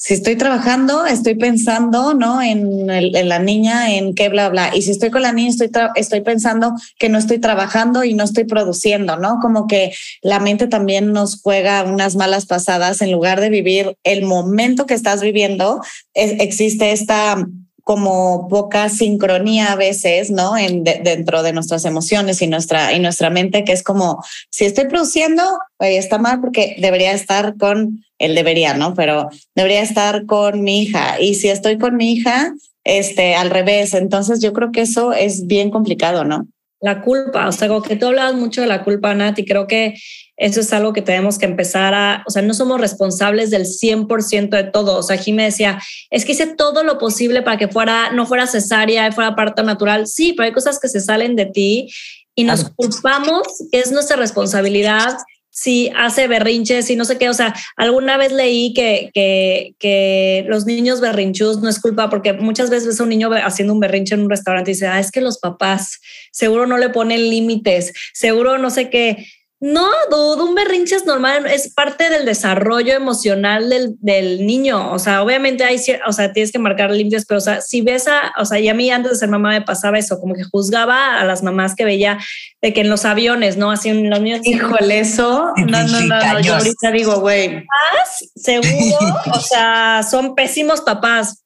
si 0.01 0.15
estoy 0.15 0.37
trabajando, 0.37 1.07
estoy 1.07 1.35
pensando, 1.35 2.15
¿no? 2.15 2.41
En, 2.41 2.87
la 2.87 3.39
niña, 3.41 3.93
en 3.97 4.15
qué, 4.15 4.29
bla, 4.29 4.49
bla. 4.49 4.71
Y 4.73 4.83
si 4.83 4.93
estoy 4.93 5.11
con 5.11 5.23
la 5.23 5.33
niña, 5.33 5.49
estoy, 5.49 5.71
estoy 5.97 6.21
pensando 6.21 6.73
que 7.01 7.09
no 7.09 7.19
estoy 7.19 7.41
trabajando 7.41 8.05
y 8.05 8.15
no 8.15 8.23
estoy 8.23 8.45
produciendo, 8.45 9.17
¿no? 9.17 9.41
Como 9.43 9.67
que 9.67 9.93
la 10.23 10.39
mente 10.39 10.69
también 10.69 11.13
nos 11.13 11.43
juega 11.43 11.83
unas 11.83 12.15
malas 12.15 12.47
pasadas 12.47 13.03
en 13.03 13.11
lugar 13.11 13.41
de 13.41 13.51
vivir 13.51 13.97
el 14.05 14.25
momento 14.25 14.87
que 14.87 14.95
estás 14.95 15.21
viviendo. 15.21 15.83
existe 16.15 16.93
esta 16.93 17.45
como 17.89 18.49
poca 18.49 18.91
sincronía 18.91 19.73
a 19.73 19.75
veces, 19.75 20.31
¿no? 20.31 20.59
En 20.59 20.85
dentro 20.85 21.43
de 21.43 21.55
nuestras 21.55 21.87
emociones 21.87 22.43
y 22.43 22.47
nuestra, 22.47 22.93
y 22.93 23.01
nuestra 23.01 23.31
mente, 23.31 23.65
que 23.65 23.73
es 23.73 23.83
como, 23.83 24.23
si 24.51 24.67
estoy 24.67 24.89
produciendo, 24.89 25.43
está 25.79 26.19
mal 26.19 26.43
porque 26.43 26.77
debería 26.81 27.13
estar 27.13 27.57
con, 27.57 28.05
él 28.19 28.35
debería, 28.35 28.75
¿no? 28.75 28.93
Pero 28.93 29.31
debería 29.55 29.81
estar 29.81 30.27
con 30.27 30.61
mi 30.61 30.83
hija. 30.83 31.19
Y 31.19 31.37
si 31.37 31.49
estoy 31.49 31.79
con 31.79 31.97
mi 31.97 32.13
hija, 32.13 32.53
este, 32.85 33.35
al 33.35 33.49
revés. 33.49 33.95
Entonces 33.95 34.43
yo 34.43 34.53
creo 34.53 34.71
que 34.71 34.83
eso 34.83 35.15
es 35.15 35.47
bien 35.47 35.71
complicado, 35.71 36.25
¿no? 36.25 36.47
La 36.81 37.03
culpa, 37.03 37.49
o 37.49 37.53
sea, 37.53 37.69
como 37.69 37.83
que 37.83 37.97
tú 37.97 38.07
hablabas 38.07 38.35
mucho 38.35 38.61
de 38.61 38.69
la 38.69 38.85
culpa, 38.85 39.15
Nat, 39.15 39.39
y 39.39 39.45
creo 39.45 39.67
que 39.67 39.95
eso 40.39 40.61
es 40.61 40.73
algo 40.73 40.93
que 40.93 41.03
tenemos 41.03 41.37
que 41.37 41.47
empezar 41.47 41.95
a, 41.95 42.23
o 42.27 42.31
sea, 42.31 42.43
no 42.43 42.55
somos 42.55 42.81
responsables 42.81 43.51
del 43.51 43.65
100% 43.67 44.51
de 44.51 44.65
todo. 44.65 44.97
O 44.97 45.03
sea, 45.03 45.21
me 45.33 45.45
decía, 45.45 45.83
es 46.11 46.25
que 46.25 46.33
hice 46.33 46.47
todo 46.47 46.85
lo 46.85 46.99
posible 46.99 47.43
para 47.43 47.57
que 47.57 47.67
fuera, 47.67 48.13
no 48.13 48.25
fuera 48.25 48.47
cesárea, 48.47 49.11
fuera 49.11 49.35
parto 49.35 49.65
natural. 49.65 50.07
Sí, 50.07 50.35
pero 50.35 50.47
hay 50.47 50.53
cosas 50.53 50.79
que 50.79 50.89
se 50.89 51.01
salen 51.01 51.35
de 51.35 51.47
ti 51.47 51.89
y 52.37 52.45
nos 52.45 52.71
culpamos, 52.71 53.43
que 53.73 53.81
es 53.81 53.91
nuestra 53.91 54.17
responsabilidad 54.17 55.19
si 55.59 55.91
hace 55.97 56.29
berrinches 56.29 56.89
y 56.89 56.95
no 56.95 57.05
sé 57.05 57.19
qué. 57.19 57.29
O 57.29 57.35
sea, 57.35 57.53
alguna 57.75 58.17
vez 58.17 58.31
leí 58.31 58.73
que, 58.75 59.11
que, 59.13 59.75
que 59.81 60.45
los 60.47 60.67
niños 60.67 61.01
berrinchus 61.01 61.61
no 61.61 61.69
es 61.69 61.81
culpa 61.81 62.09
porque 62.09 62.33
muchas 62.33 62.71
veces 62.71 62.87
ves 62.87 63.01
a 63.01 63.03
un 63.03 63.09
niño 63.09 63.29
haciendo 63.45 63.75
un 63.75 63.81
berrinche 63.81 64.15
en 64.15 64.21
un 64.21 64.31
restaurante 64.31 64.71
y 64.71 64.75
dice, 64.75 64.87
ah, 64.87 65.01
es 65.01 65.11
que 65.11 65.21
los 65.21 65.39
papás 65.39 65.99
seguro 66.31 66.67
no 66.67 66.79
le 66.79 66.91
ponen 66.91 67.29
límites, 67.29 67.93
seguro 68.15 68.57
no 68.59 68.71
sé 68.71 68.89
qué. 68.89 69.27
No, 69.61 69.89
dudo, 70.09 70.45
un 70.45 70.55
berrinche 70.55 70.95
es 70.95 71.05
normal, 71.05 71.45
es 71.47 71.75
parte 71.75 72.11
del 72.11 72.25
desarrollo 72.25 72.95
emocional 72.95 73.69
del, 73.69 73.97
del, 73.99 74.47
niño. 74.47 74.93
O 74.93 75.01
sea, 75.01 75.21
obviamente 75.21 75.65
hay, 75.65 75.81
o 76.07 76.13
sea, 76.13 76.33
tienes 76.33 76.53
que 76.53 76.61
marcar 76.61 76.93
límites, 76.93 77.27
pero 77.27 77.39
o 77.39 77.41
sea, 77.41 77.61
si 77.61 77.81
ves 77.81 78.07
a, 78.07 78.33
o 78.39 78.45
sea, 78.45 78.61
y 78.61 78.69
a 78.69 78.75
mí 78.75 78.89
antes 78.89 79.13
de 79.13 79.19
ser 79.19 79.29
mamá 79.29 79.51
me 79.51 79.63
pasaba 79.63 79.99
eso, 79.99 80.21
como 80.21 80.35
que 80.35 80.45
juzgaba 80.45 81.19
a 81.19 81.25
las 81.25 81.43
mamás 81.43 81.75
que 81.75 81.85
veía 81.85 82.19
de 82.63 82.73
que 82.73 82.83
en 82.83 82.89
los 82.89 83.05
aviones, 83.05 83.57
¿no? 83.57 83.73
Así 83.73 83.89
en 83.89 84.09
los 84.09 84.21
niños. 84.21 84.43
Híjole, 84.45 85.01
eso. 85.01 85.53
No, 85.57 85.83
no, 85.83 86.01
no, 86.03 86.41
yo 86.41 86.55
ahorita 86.55 86.93
digo, 86.93 87.19
güey. 87.19 87.67
Seguro, 88.37 88.71
o 89.35 89.41
sea, 89.41 90.05
son 90.09 90.37
pésimos 90.37 90.83
papás. 90.83 91.43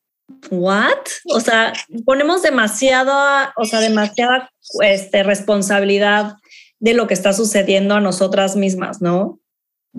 ¿What? 0.51 0.99
O 1.33 1.41
sea, 1.41 1.73
ponemos 2.05 2.43
demasiada, 2.43 3.55
o 3.57 3.65
sea, 3.65 3.81
demasiada 3.81 4.51
este, 4.83 5.23
responsabilidad 5.23 6.37
de 6.83 6.95
lo 6.95 7.07
que 7.07 7.15
está 7.15 7.33
sucediendo 7.33 7.95
a 7.95 8.01
nosotras 8.01 8.57
mismas, 8.57 9.01
¿no? 9.01 9.39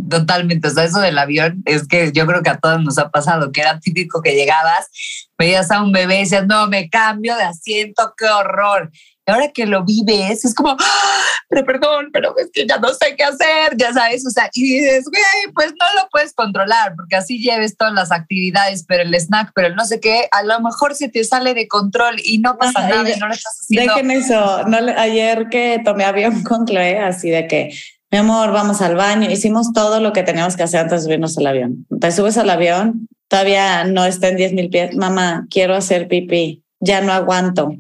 Totalmente, 0.09 0.67
o 0.67 0.71
sea, 0.71 0.83
eso 0.83 0.99
del 0.99 1.17
avión 1.17 1.63
es 1.65 1.87
que 1.87 2.11
yo 2.11 2.27
creo 2.27 2.43
que 2.43 2.49
a 2.49 2.57
todos 2.57 2.83
nos 2.83 2.97
ha 2.97 3.09
pasado, 3.09 3.53
que 3.53 3.61
era 3.61 3.79
típico 3.79 4.21
que 4.21 4.35
llegabas, 4.35 4.89
veías 5.37 5.71
a 5.71 5.81
un 5.81 5.93
bebé 5.93 6.17
y 6.17 6.19
decías, 6.23 6.45
no, 6.45 6.67
me 6.67 6.89
cambio 6.89 7.37
de 7.37 7.43
asiento, 7.43 8.13
qué 8.17 8.25
horror. 8.25 8.91
Ahora 9.25 9.49
que 9.49 9.65
lo 9.65 9.83
vives, 9.83 10.43
es 10.43 10.53
como, 10.53 10.71
¡Ah! 10.71 11.23
pero 11.49 11.65
perdón, 11.65 12.09
pero 12.11 12.35
es 12.37 12.49
que 12.51 12.65
ya 12.67 12.77
no 12.77 12.89
sé 12.89 13.15
qué 13.15 13.23
hacer, 13.23 13.77
ya 13.77 13.93
sabes, 13.93 14.25
o 14.25 14.29
sea, 14.29 14.49
y 14.53 14.63
dices, 14.63 15.05
güey, 15.05 15.53
pues 15.53 15.67
no 15.67 16.01
lo 16.01 16.09
puedes 16.11 16.33
controlar, 16.33 16.93
porque 16.95 17.15
así 17.15 17.39
lleves 17.39 17.77
todas 17.77 17.93
las 17.93 18.11
actividades, 18.11 18.85
pero 18.87 19.03
el 19.03 19.15
snack, 19.15 19.51
pero 19.55 19.67
el 19.67 19.75
no 19.75 19.85
sé 19.85 19.99
qué, 19.99 20.27
a 20.31 20.43
lo 20.43 20.59
mejor 20.59 20.95
se 20.95 21.09
te 21.09 21.23
sale 21.23 21.53
de 21.53 21.67
control 21.67 22.15
y 22.23 22.39
no 22.39 22.57
pasa 22.57 22.87
nada 22.87 23.09
y 23.09 23.17
no 23.17 23.27
lo 23.27 23.33
estás 23.33 23.59
haciendo. 23.61 23.93
Dejen 23.95 24.11
eso, 24.11 24.63
no, 24.67 24.77
ayer 24.97 25.47
que 25.49 25.81
tomé 25.85 26.05
avión 26.05 26.43
con 26.43 26.65
Chloe, 26.65 26.99
así 26.99 27.29
de 27.29 27.47
que 27.47 27.73
mi 28.13 28.19
amor, 28.19 28.51
vamos 28.51 28.79
al 28.83 28.95
baño. 28.95 29.31
Hicimos 29.31 29.73
todo 29.73 29.99
lo 29.99 30.13
que 30.13 30.21
teníamos 30.21 30.55
que 30.55 30.61
hacer 30.61 30.81
antes 30.81 31.01
de 31.01 31.05
subirnos 31.05 31.35
al 31.39 31.47
avión. 31.47 31.87
Te 31.99 32.11
subes 32.11 32.37
al 32.37 32.47
avión, 32.51 33.07
todavía 33.27 33.85
no 33.85 34.05
está 34.05 34.27
en 34.27 34.35
10 34.35 34.53
mil 34.53 34.69
pies. 34.69 34.95
Mamá, 34.95 35.47
quiero 35.49 35.73
hacer 35.73 36.07
pipí, 36.07 36.63
ya 36.79 37.01
no 37.01 37.11
aguanto. 37.11 37.75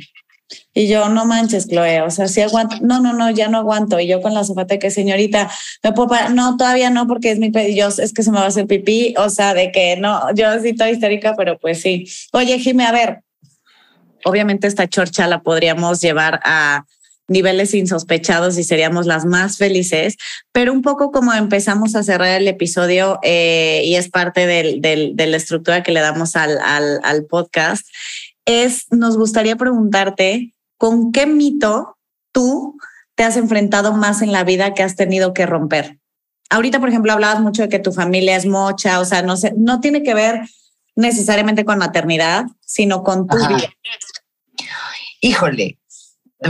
Y 0.73 0.87
yo, 0.87 1.09
no 1.09 1.25
manches, 1.25 1.67
Chloe, 1.67 2.01
o 2.01 2.11
sea, 2.11 2.27
si 2.27 2.41
aguanto. 2.41 2.77
No, 2.81 2.99
no, 2.99 3.13
no, 3.13 3.29
ya 3.31 3.47
no 3.47 3.59
aguanto. 3.59 3.99
Y 3.99 4.07
yo 4.07 4.21
con 4.21 4.33
la 4.33 4.43
sofata 4.43 4.77
que, 4.79 4.91
señorita, 4.91 5.49
¿me 5.83 5.91
puedo 5.93 6.29
No, 6.29 6.57
todavía 6.57 6.89
no, 6.89 7.07
porque 7.07 7.31
es 7.31 7.39
mi 7.39 7.51
pedido. 7.51 7.89
Es 7.89 8.13
que 8.13 8.23
se 8.23 8.31
me 8.31 8.37
va 8.37 8.45
a 8.45 8.47
hacer 8.47 8.67
pipí. 8.67 9.13
O 9.17 9.29
sea, 9.29 9.53
de 9.53 9.71
que 9.71 9.97
no, 9.97 10.33
yo 10.35 10.59
sí 10.61 10.69
estoy 10.69 10.91
histérica, 10.91 11.35
pero 11.37 11.57
pues 11.59 11.81
sí. 11.81 12.05
Oye, 12.31 12.59
Jimé, 12.59 12.85
a 12.85 12.91
ver, 12.91 13.21
obviamente 14.25 14.67
esta 14.67 14.87
chorcha 14.87 15.27
la 15.27 15.41
podríamos 15.41 16.01
llevar 16.01 16.39
a 16.43 16.85
niveles 17.27 17.73
insospechados 17.73 18.57
y 18.57 18.63
seríamos 18.63 19.05
las 19.05 19.25
más 19.25 19.57
felices, 19.57 20.17
pero 20.51 20.73
un 20.73 20.81
poco 20.81 21.11
como 21.11 21.33
empezamos 21.33 21.95
a 21.95 22.03
cerrar 22.03 22.41
el 22.41 22.47
episodio 22.47 23.19
eh, 23.23 23.81
y 23.85 23.95
es 23.95 24.09
parte 24.09 24.45
del, 24.45 24.81
de 24.81 25.27
la 25.27 25.37
estructura 25.37 25.83
que 25.83 25.93
le 25.93 26.01
damos 26.01 26.35
al, 26.35 26.59
al, 26.61 27.25
podcast, 27.25 27.87
es, 28.45 28.87
nos 28.91 29.17
gustaría 29.17 29.55
preguntarte, 29.55 30.53
¿con 30.77 31.11
qué 31.11 31.25
mito 31.25 31.97
tú 32.31 32.77
te 33.15 33.23
has 33.23 33.37
enfrentado 33.37 33.93
más 33.93 34.21
en 34.21 34.31
la 34.31 34.43
vida 34.43 34.73
que 34.73 34.83
has 34.83 34.95
tenido 34.95 35.33
que 35.33 35.45
romper? 35.45 35.99
Ahorita, 36.49 36.79
por 36.79 36.89
ejemplo, 36.89 37.13
hablabas 37.13 37.41
mucho 37.41 37.63
de 37.63 37.69
que 37.69 37.79
tu 37.79 37.91
familia 37.91 38.35
es 38.35 38.45
mocha, 38.45 38.99
o 38.99 39.05
sea, 39.05 39.21
no, 39.21 39.37
sé, 39.37 39.53
no 39.57 39.79
tiene 39.79 40.03
que 40.03 40.13
ver 40.13 40.41
necesariamente 40.95 41.65
con 41.65 41.79
maternidad, 41.79 42.45
sino 42.61 43.03
con 43.03 43.27
tu 43.27 43.37
vida. 43.37 43.69
Híjole, 45.21 45.79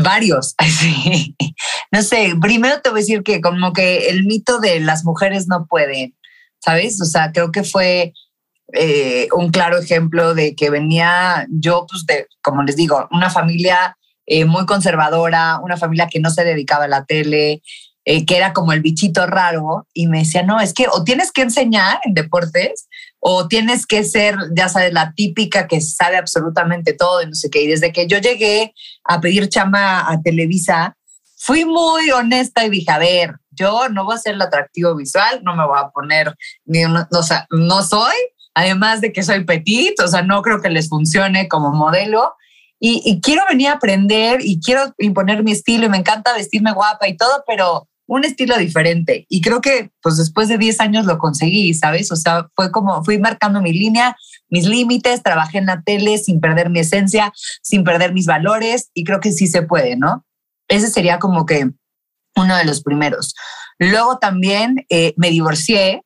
Varios, 0.01 0.55
No 1.91 2.01
sé, 2.01 2.33
primero 2.41 2.81
te 2.81 2.89
voy 2.89 2.99
a 2.99 3.01
decir 3.01 3.23
que 3.23 3.41
como 3.41 3.73
que 3.73 4.09
el 4.09 4.25
mito 4.25 4.59
de 4.59 4.79
las 4.79 5.03
mujeres 5.03 5.47
no 5.47 5.67
pueden, 5.67 6.15
¿sabes? 6.59 6.99
O 7.01 7.05
sea, 7.05 7.31
creo 7.31 7.51
que 7.51 7.63
fue 7.63 8.13
eh, 8.71 9.27
un 9.35 9.51
claro 9.51 9.77
ejemplo 9.77 10.33
de 10.33 10.55
que 10.55 10.69
venía 10.69 11.45
yo, 11.49 11.85
pues, 11.89 12.05
de, 12.05 12.27
como 12.41 12.63
les 12.63 12.75
digo, 12.75 13.07
una 13.11 13.29
familia 13.29 13.97
eh, 14.25 14.45
muy 14.45 14.65
conservadora, 14.65 15.59
una 15.61 15.77
familia 15.77 16.07
que 16.09 16.19
no 16.19 16.29
se 16.29 16.43
dedicaba 16.43 16.85
a 16.85 16.87
la 16.87 17.05
tele, 17.05 17.61
eh, 18.05 18.25
que 18.25 18.37
era 18.37 18.53
como 18.53 18.73
el 18.73 18.81
bichito 18.81 19.25
raro, 19.25 19.87
y 19.93 20.07
me 20.07 20.19
decía, 20.19 20.43
no, 20.43 20.59
es 20.59 20.73
que 20.73 20.87
o 20.91 21.03
tienes 21.03 21.31
que 21.31 21.41
enseñar 21.41 21.99
en 22.03 22.13
deportes 22.13 22.87
o 23.19 23.47
tienes 23.47 23.85
que 23.85 24.03
ser, 24.03 24.35
ya 24.55 24.67
sabes, 24.67 24.91
la 24.91 25.13
típica 25.13 25.67
que 25.67 25.79
sabe 25.79 26.17
absolutamente 26.17 26.93
todo 26.93 27.21
y 27.21 27.27
no 27.27 27.33
sé 27.33 27.49
qué. 27.49 27.63
Y 27.63 27.67
desde 27.67 27.93
que 27.93 28.07
yo 28.07 28.17
llegué 28.17 28.73
a 29.05 29.21
pedir 29.21 29.47
chama 29.47 30.11
a 30.11 30.21
Televisa, 30.21 30.97
fui 31.37 31.63
muy 31.63 32.11
honesta 32.11 32.65
y 32.65 32.69
dije, 32.69 32.91
yo 33.51 33.87
no 33.89 34.03
voy 34.05 34.15
a 34.15 34.19
ser 34.19 34.35
el 34.35 34.41
atractivo 34.41 34.95
visual, 34.95 35.41
no 35.43 35.55
me 35.55 35.65
voy 35.65 35.77
a 35.79 35.89
poner, 35.89 36.35
ni 36.65 36.83
o 36.85 37.23
sea, 37.23 37.47
no 37.49 37.83
soy, 37.83 38.15
además 38.53 39.01
de 39.01 39.11
que 39.11 39.23
soy 39.23 39.43
petit, 39.43 39.99
o 39.99 40.07
sea, 40.07 40.21
no 40.21 40.41
creo 40.41 40.61
que 40.61 40.69
les 40.69 40.89
funcione 40.89 41.47
como 41.47 41.71
modelo. 41.71 42.35
Y, 42.85 43.21
quiero 43.21 43.43
venir 43.49 43.69
a 43.69 43.73
aprender 43.73 44.39
y 44.43 44.59
quiero 44.59 44.93
imponer 44.97 45.41
mi 45.41 45.53
estilo 45.53 45.85
y 45.85 45.89
me 45.89 45.97
encanta 45.97 46.33
vestirme 46.33 46.73
guapa 46.73 47.07
y 47.07 47.15
todo, 47.15 47.43
pero 47.47 47.87
un 48.07 48.25
estilo 48.25 48.57
diferente. 48.57 49.25
Y 49.29 49.39
creo 49.39 49.61
que 49.61 49.91
pues 50.01 50.17
después 50.17 50.49
de 50.49 50.57
10 50.57 50.81
años 50.81 51.05
lo 51.05 51.17
conseguí, 51.17 51.73
¿sabes? 51.73 52.11
O 52.11 52.17
sea, 52.17 52.49
fue 52.55 52.71
como, 52.71 53.01
fui 53.05 53.19
marcando 53.19 53.61
mi 53.61 53.71
línea, 53.71 54.17
mis 54.49 54.65
límites, 54.65 55.23
trabajé 55.23 55.59
en 55.59 55.67
la 55.67 55.81
tele 55.81 56.17
sin 56.17 56.41
perder 56.41 56.69
mi 56.69 56.79
esencia, 56.79 57.31
sin 57.61 57.85
perder 57.85 58.11
mis 58.13 58.25
valores 58.25 58.89
y 58.93 59.05
creo 59.05 59.21
que 59.21 59.31
sí 59.31 59.47
se 59.47 59.61
puede, 59.61 59.95
¿no? 59.95 60.25
Ese 60.67 60.89
sería 60.89 61.19
como 61.19 61.45
que 61.45 61.69
uno 62.35 62.57
de 62.57 62.65
los 62.65 62.83
primeros. 62.83 63.33
Luego 63.79 64.17
también 64.17 64.85
eh, 64.89 65.13
me 65.15 65.29
divorcié 65.29 66.03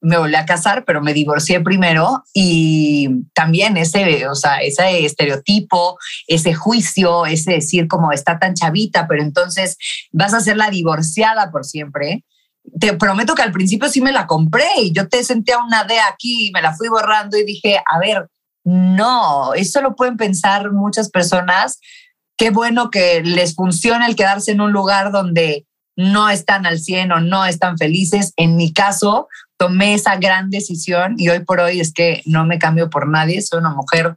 me 0.00 0.16
volví 0.16 0.34
a 0.36 0.46
casar, 0.46 0.84
pero 0.84 1.00
me 1.00 1.12
divorcié 1.12 1.60
primero 1.60 2.22
y 2.32 3.24
también 3.34 3.76
ese, 3.76 4.28
o 4.28 4.34
sea, 4.34 4.58
ese 4.58 5.04
estereotipo, 5.04 5.98
ese 6.26 6.54
juicio, 6.54 7.26
ese 7.26 7.52
decir 7.52 7.88
como 7.88 8.12
está 8.12 8.38
tan 8.38 8.54
chavita, 8.54 9.06
pero 9.08 9.22
entonces 9.22 9.76
vas 10.12 10.34
a 10.34 10.40
ser 10.40 10.56
la 10.56 10.70
divorciada 10.70 11.50
por 11.50 11.64
siempre. 11.64 12.24
Te 12.78 12.92
prometo 12.94 13.34
que 13.34 13.42
al 13.42 13.52
principio 13.52 13.88
sí 13.88 14.00
me 14.00 14.12
la 14.12 14.26
compré 14.26 14.66
y 14.78 14.92
yo 14.92 15.08
te 15.08 15.24
sentía 15.24 15.58
una 15.58 15.84
D 15.84 15.98
aquí 15.98 16.48
y 16.48 16.50
me 16.52 16.62
la 16.62 16.74
fui 16.74 16.88
borrando 16.88 17.36
y 17.36 17.44
dije, 17.44 17.80
a 17.84 17.98
ver, 17.98 18.28
no, 18.64 19.54
eso 19.54 19.80
lo 19.80 19.96
pueden 19.96 20.16
pensar 20.16 20.72
muchas 20.72 21.10
personas. 21.10 21.80
Qué 22.36 22.50
bueno 22.50 22.90
que 22.90 23.22
les 23.22 23.54
funcione 23.54 24.06
el 24.06 24.14
quedarse 24.14 24.52
en 24.52 24.60
un 24.60 24.72
lugar 24.72 25.10
donde 25.10 25.66
no 25.96 26.28
están 26.30 26.66
al 26.66 26.78
100 26.78 27.10
o 27.10 27.20
no 27.20 27.44
están 27.44 27.76
felices. 27.76 28.32
En 28.36 28.56
mi 28.56 28.72
caso, 28.72 29.26
tomé 29.58 29.94
esa 29.94 30.16
gran 30.16 30.50
decisión 30.50 31.16
y 31.18 31.28
hoy 31.28 31.40
por 31.40 31.60
hoy 31.60 31.80
es 31.80 31.92
que 31.92 32.22
no 32.24 32.46
me 32.46 32.58
cambio 32.58 32.88
por 32.88 33.08
nadie, 33.08 33.42
soy 33.42 33.58
una 33.58 33.70
mujer 33.70 34.16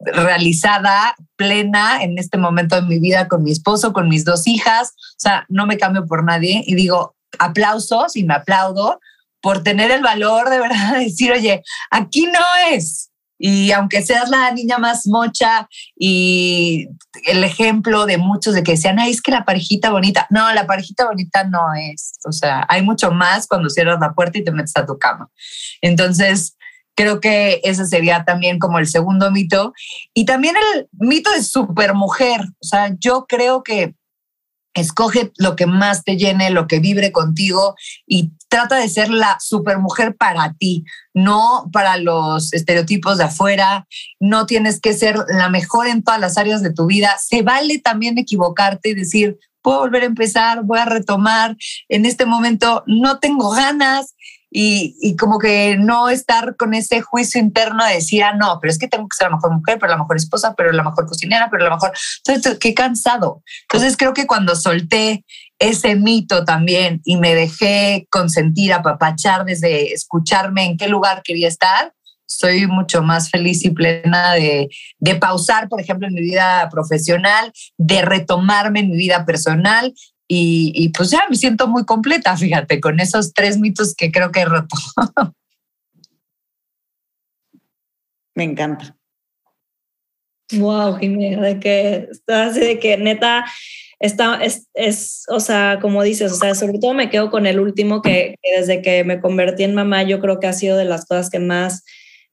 realizada, 0.00 1.14
plena 1.36 2.02
en 2.02 2.18
este 2.18 2.38
momento 2.38 2.76
de 2.76 2.82
mi 2.82 2.98
vida 2.98 3.28
con 3.28 3.42
mi 3.42 3.50
esposo, 3.50 3.92
con 3.92 4.08
mis 4.08 4.24
dos 4.24 4.46
hijas, 4.46 4.90
o 4.90 5.18
sea, 5.20 5.44
no 5.48 5.66
me 5.66 5.76
cambio 5.76 6.06
por 6.06 6.24
nadie 6.24 6.64
y 6.66 6.74
digo 6.74 7.14
aplausos 7.38 8.16
y 8.16 8.24
me 8.24 8.34
aplaudo 8.34 9.00
por 9.40 9.62
tener 9.62 9.90
el 9.90 10.02
valor 10.02 10.48
de 10.48 10.58
verdad 10.58 10.94
de 10.94 11.04
decir, 11.04 11.32
oye, 11.32 11.62
aquí 11.90 12.26
no 12.26 12.40
es, 12.72 13.10
y 13.38 13.70
aunque 13.70 14.02
seas 14.02 14.28
la 14.28 14.50
niña 14.50 14.78
más 14.78 15.06
mocha 15.06 15.68
y 15.96 16.88
el 17.24 17.44
ejemplo 17.44 18.04
de 18.04 18.18
muchos 18.18 18.54
de 18.54 18.62
que 18.62 18.72
decían, 18.72 18.98
ay, 18.98 19.12
es 19.12 19.22
que 19.22 19.30
la 19.30 19.44
parejita 19.44 19.90
bonita. 19.90 20.26
No, 20.30 20.52
la 20.52 20.66
parejita 20.66 21.06
bonita 21.06 21.44
no 21.44 21.72
es. 21.74 22.18
O 22.26 22.32
sea, 22.32 22.66
hay 22.68 22.82
mucho 22.82 23.12
más 23.12 23.46
cuando 23.46 23.70
cierras 23.70 24.00
la 24.00 24.12
puerta 24.12 24.38
y 24.38 24.44
te 24.44 24.50
metes 24.50 24.76
a 24.76 24.86
tu 24.86 24.98
cama. 24.98 25.30
Entonces, 25.80 26.56
creo 26.96 27.20
que 27.20 27.60
ese 27.62 27.86
sería 27.86 28.24
también 28.24 28.58
como 28.58 28.80
el 28.80 28.88
segundo 28.88 29.30
mito. 29.30 29.72
Y 30.14 30.24
también 30.24 30.56
el 30.74 30.88
mito 30.92 31.30
de 31.30 31.44
supermujer. 31.44 32.40
O 32.42 32.64
sea, 32.64 32.92
yo 32.98 33.26
creo 33.28 33.62
que 33.62 33.94
Escoge 34.80 35.32
lo 35.36 35.56
que 35.56 35.66
más 35.66 36.04
te 36.04 36.16
llene, 36.16 36.50
lo 36.50 36.66
que 36.66 36.80
vibre 36.80 37.12
contigo 37.12 37.74
y 38.06 38.32
trata 38.48 38.76
de 38.76 38.88
ser 38.88 39.10
la 39.10 39.36
supermujer 39.40 40.16
para 40.16 40.54
ti, 40.54 40.84
no 41.14 41.68
para 41.72 41.96
los 41.96 42.52
estereotipos 42.52 43.18
de 43.18 43.24
afuera. 43.24 43.86
No 44.20 44.46
tienes 44.46 44.80
que 44.80 44.94
ser 44.94 45.18
la 45.28 45.48
mejor 45.48 45.86
en 45.86 46.02
todas 46.02 46.20
las 46.20 46.38
áreas 46.38 46.62
de 46.62 46.72
tu 46.72 46.86
vida. 46.86 47.16
Se 47.20 47.42
vale 47.42 47.78
también 47.78 48.18
equivocarte 48.18 48.90
y 48.90 48.94
decir, 48.94 49.38
puedo 49.62 49.80
volver 49.80 50.02
a 50.02 50.06
empezar, 50.06 50.62
voy 50.62 50.78
a 50.78 50.84
retomar. 50.86 51.56
En 51.88 52.06
este 52.06 52.24
momento 52.24 52.84
no 52.86 53.18
tengo 53.18 53.50
ganas, 53.50 54.14
y, 54.50 55.16
como 55.16 55.38
que 55.38 55.76
no 55.78 56.08
estar 56.08 56.56
con 56.56 56.72
ese 56.72 57.02
juicio 57.02 57.40
interno 57.40 57.84
de 57.84 57.94
decir, 57.94 58.22
ah, 58.22 58.34
no, 58.34 58.58
pero 58.60 58.70
es 58.70 58.78
que 58.78 58.88
tengo 58.88 59.06
que 59.08 59.16
ser 59.16 59.28
la 59.28 59.36
mejor 59.36 59.54
mujer, 59.54 59.78
pero 59.78 59.92
la 59.92 59.98
mejor 59.98 60.16
esposa, 60.16 60.54
pero 60.56 60.72
la 60.72 60.82
mejor 60.82 61.06
cocinera, 61.06 61.48
pero 61.50 61.64
la 61.64 61.74
mejor... 61.74 61.92
Entonces, 62.26 62.58
qué 62.58 62.72
cansado. 62.72 63.42
Entonces 63.62 63.96
creo 63.96 64.14
que 64.14 64.26
cuando 64.26 64.56
solté 64.56 65.24
ese 65.58 65.96
mito 65.96 66.44
también 66.44 67.00
y 67.04 67.16
me 67.16 67.34
dejé 67.34 68.06
consentir, 68.10 68.72
apapachar 68.72 69.44
desde 69.44 69.92
escucharme 69.92 70.64
en 70.64 70.76
qué 70.76 70.88
lugar 70.88 71.22
quería 71.22 71.48
estar, 71.48 71.92
soy 72.26 72.66
mucho 72.66 73.02
más 73.02 73.30
feliz 73.30 73.64
y 73.64 73.70
plena 73.70 74.34
de, 74.34 74.68
de, 74.98 75.14
pausar, 75.14 75.68
por 75.68 75.80
ejemplo, 75.80 76.06
en 76.06 76.14
mi 76.14 76.20
vida 76.20 76.68
profesional, 76.70 77.52
de 77.78 78.02
retomarme 78.02 78.80
en 78.80 78.90
mi 78.90 78.96
vida 78.96 79.24
personal 79.24 79.94
y, 80.30 80.90
pues 80.90 81.10
ya 81.10 81.22
me 81.30 81.36
siento 81.36 81.66
muy 81.68 81.86
completa, 81.86 82.36
fíjate, 82.36 82.80
con 82.80 83.00
esos 83.00 83.32
tres 83.32 83.58
mitos 83.58 83.94
que 83.94 84.12
creo 84.12 84.30
que 84.30 84.40
he 84.40 84.44
roto. 84.44 84.76
me 88.34 88.44
encanta. 88.44 88.94
Wow, 90.52 90.98
Jiménez, 90.98 91.40
de 91.40 91.60
que 91.60 92.08
así 92.26 92.60
de 92.60 92.78
que 92.78 92.96
neta 92.98 93.44
está, 93.98 94.36
es, 94.42 94.68
es, 94.74 95.24
o 95.28 95.40
sea, 95.40 95.78
como 95.80 96.02
dices, 96.02 96.32
o 96.32 96.34
sea, 96.36 96.54
sobre 96.54 96.78
todo 96.78 96.94
me 96.94 97.10
quedo 97.10 97.30
con 97.30 97.46
el 97.46 97.58
último 97.58 98.00
que, 98.02 98.36
que, 98.42 98.58
desde 98.58 98.82
que 98.82 99.04
me 99.04 99.20
convertí 99.20 99.64
en 99.64 99.74
mamá, 99.74 100.02
yo 100.04 100.20
creo 100.20 100.40
que 100.40 100.46
ha 100.46 100.52
sido 100.52 100.76
de 100.76 100.84
las 100.84 101.06
cosas 101.06 101.30
que 101.30 101.38
más 101.38 101.84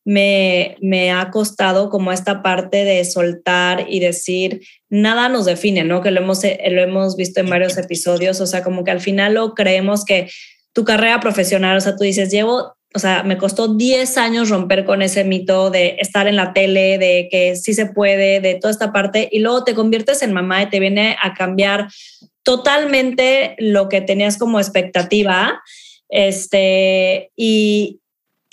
me, 0.06 0.78
me 0.82 1.12
ha 1.12 1.32
costado 1.32 1.90
como 1.90 2.12
esta 2.12 2.44
parte 2.44 2.86
de 2.86 3.04
soltar 3.04 3.88
y 3.90 4.00
decir, 4.00 4.62
nada 4.88 5.28
nos 5.30 5.46
define, 5.46 5.84
¿no? 5.84 6.02
Que 6.02 6.12
lo 6.12 6.22
hemos, 6.22 6.44
eh, 6.44 6.60
lo 6.70 6.82
hemos 6.82 7.18
visto 7.18 7.40
en 7.40 7.50
varios 7.50 7.78
episodios, 7.78 8.40
o 8.40 8.46
sea, 8.46 8.64
como 8.64 8.84
que 8.84 8.92
al 8.92 9.02
final 9.02 9.34
lo 9.34 9.56
creemos 9.56 10.06
que 10.06 10.30
tu 10.74 10.86
carrera 10.86 11.20
profesional, 11.20 11.76
o 11.78 11.82
sea, 11.82 11.96
tú 11.96 12.04
dices, 12.04 12.30
llevo, 12.30 12.76
o 12.94 13.00
sea, 13.00 13.24
me 13.24 13.38
costó 13.38 13.76
10 13.76 14.18
años 14.18 14.50
romper 14.50 14.86
con 14.86 15.02
ese 15.02 15.24
mito 15.24 15.72
de 15.72 15.98
estar 16.00 16.28
en 16.28 16.36
la 16.36 16.54
tele, 16.54 17.00
de 17.00 17.28
que 17.32 17.56
sí 17.56 17.74
se 17.74 17.88
puede, 17.88 18.40
de 18.42 18.56
toda 18.56 18.72
esta 18.72 18.94
parte, 18.94 19.28
y 19.32 19.40
luego 19.40 19.64
te 19.64 19.74
conviertes 19.74 20.22
en 20.22 20.34
mamá 20.34 20.62
y 20.62 20.70
te 20.70 20.80
viene 20.80 21.18
a 21.22 21.34
cambiar 21.34 21.88
totalmente 22.44 23.56
lo 23.58 23.90
que 23.90 24.02
tenías 24.02 24.38
como 24.38 24.60
expectativa. 24.60 25.62
Este, 26.10 27.32
y, 27.36 28.02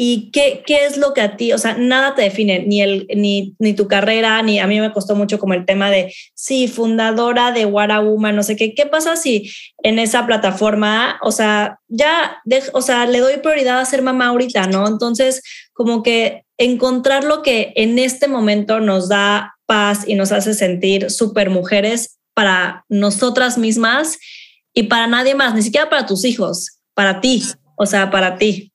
¿Y 0.05 0.33
qué, 0.33 0.65
qué, 0.67 0.85
es 0.85 0.97
lo 0.97 1.15
que 1.15 1.21
a 1.21 1.37
ti, 1.37 1.53
o 1.53 1.59
sea, 1.59 1.75
nada 1.75 2.17
te 2.17 2.23
define, 2.23 2.65
ni, 2.67 2.83
el, 2.83 3.07
ni, 3.15 3.55
ni, 3.61 3.73
tu 3.73 3.87
carrera, 3.87 4.43
ni 4.43 4.59
a 4.59 4.67
mí 4.67 4.81
me 4.81 4.93
costó 4.93 5.15
mucho 5.15 5.39
como 5.39 5.55
el 5.55 5.65
tema 5.65 5.93
de, 5.93 6.13
sí, 6.35 6.67
fundadora 6.67 7.53
de 7.53 7.67
Woman, 7.67 8.35
no 8.35 8.43
sé 8.43 8.57
qué, 8.57 8.75
¿qué 8.75 8.85
pasa 8.85 9.15
si 9.15 9.53
en 9.85 10.01
esa 10.01 10.27
plataforma, 10.27 11.21
o 11.23 11.31
sea, 11.31 11.79
ya, 11.87 12.43
o 12.73 12.83
sea, 12.83 13.07
le 13.07 13.21
doy 13.21 13.37
prioridad 13.37 13.79
a 13.79 13.85
ser 13.85 14.03
mamá 14.03 14.27
ahorita, 14.27 14.67
¿no? 14.67 14.89
Entonces, 14.89 15.41
como 15.73 16.03
que 16.03 16.47
encontrar 16.59 17.23
lo 17.23 17.43
que 17.43 17.73
en 17.77 18.01
este 18.01 18.27
momento 18.27 18.81
nos 18.81 19.09
da 19.09 19.55
paz 19.67 20.03
y 20.09 20.17
nos 20.17 20.33
hace 20.33 20.55
sentir 20.55 21.13
súper 21.13 21.49
mujeres 21.49 22.19
para 22.35 22.85
nosotras 22.89 23.57
mismas 23.57 24.19
y 24.75 24.83
para 24.83 25.07
nadie 25.07 25.37
más, 25.37 25.55
ni 25.55 25.63
siquiera 25.63 25.89
para 25.89 26.07
tus 26.07 26.25
hijos, 26.25 26.81
para 26.93 27.21
ti, 27.21 27.45
o 27.77 27.87
sea, 27.87 28.11
para 28.11 28.37
ti. 28.37 28.72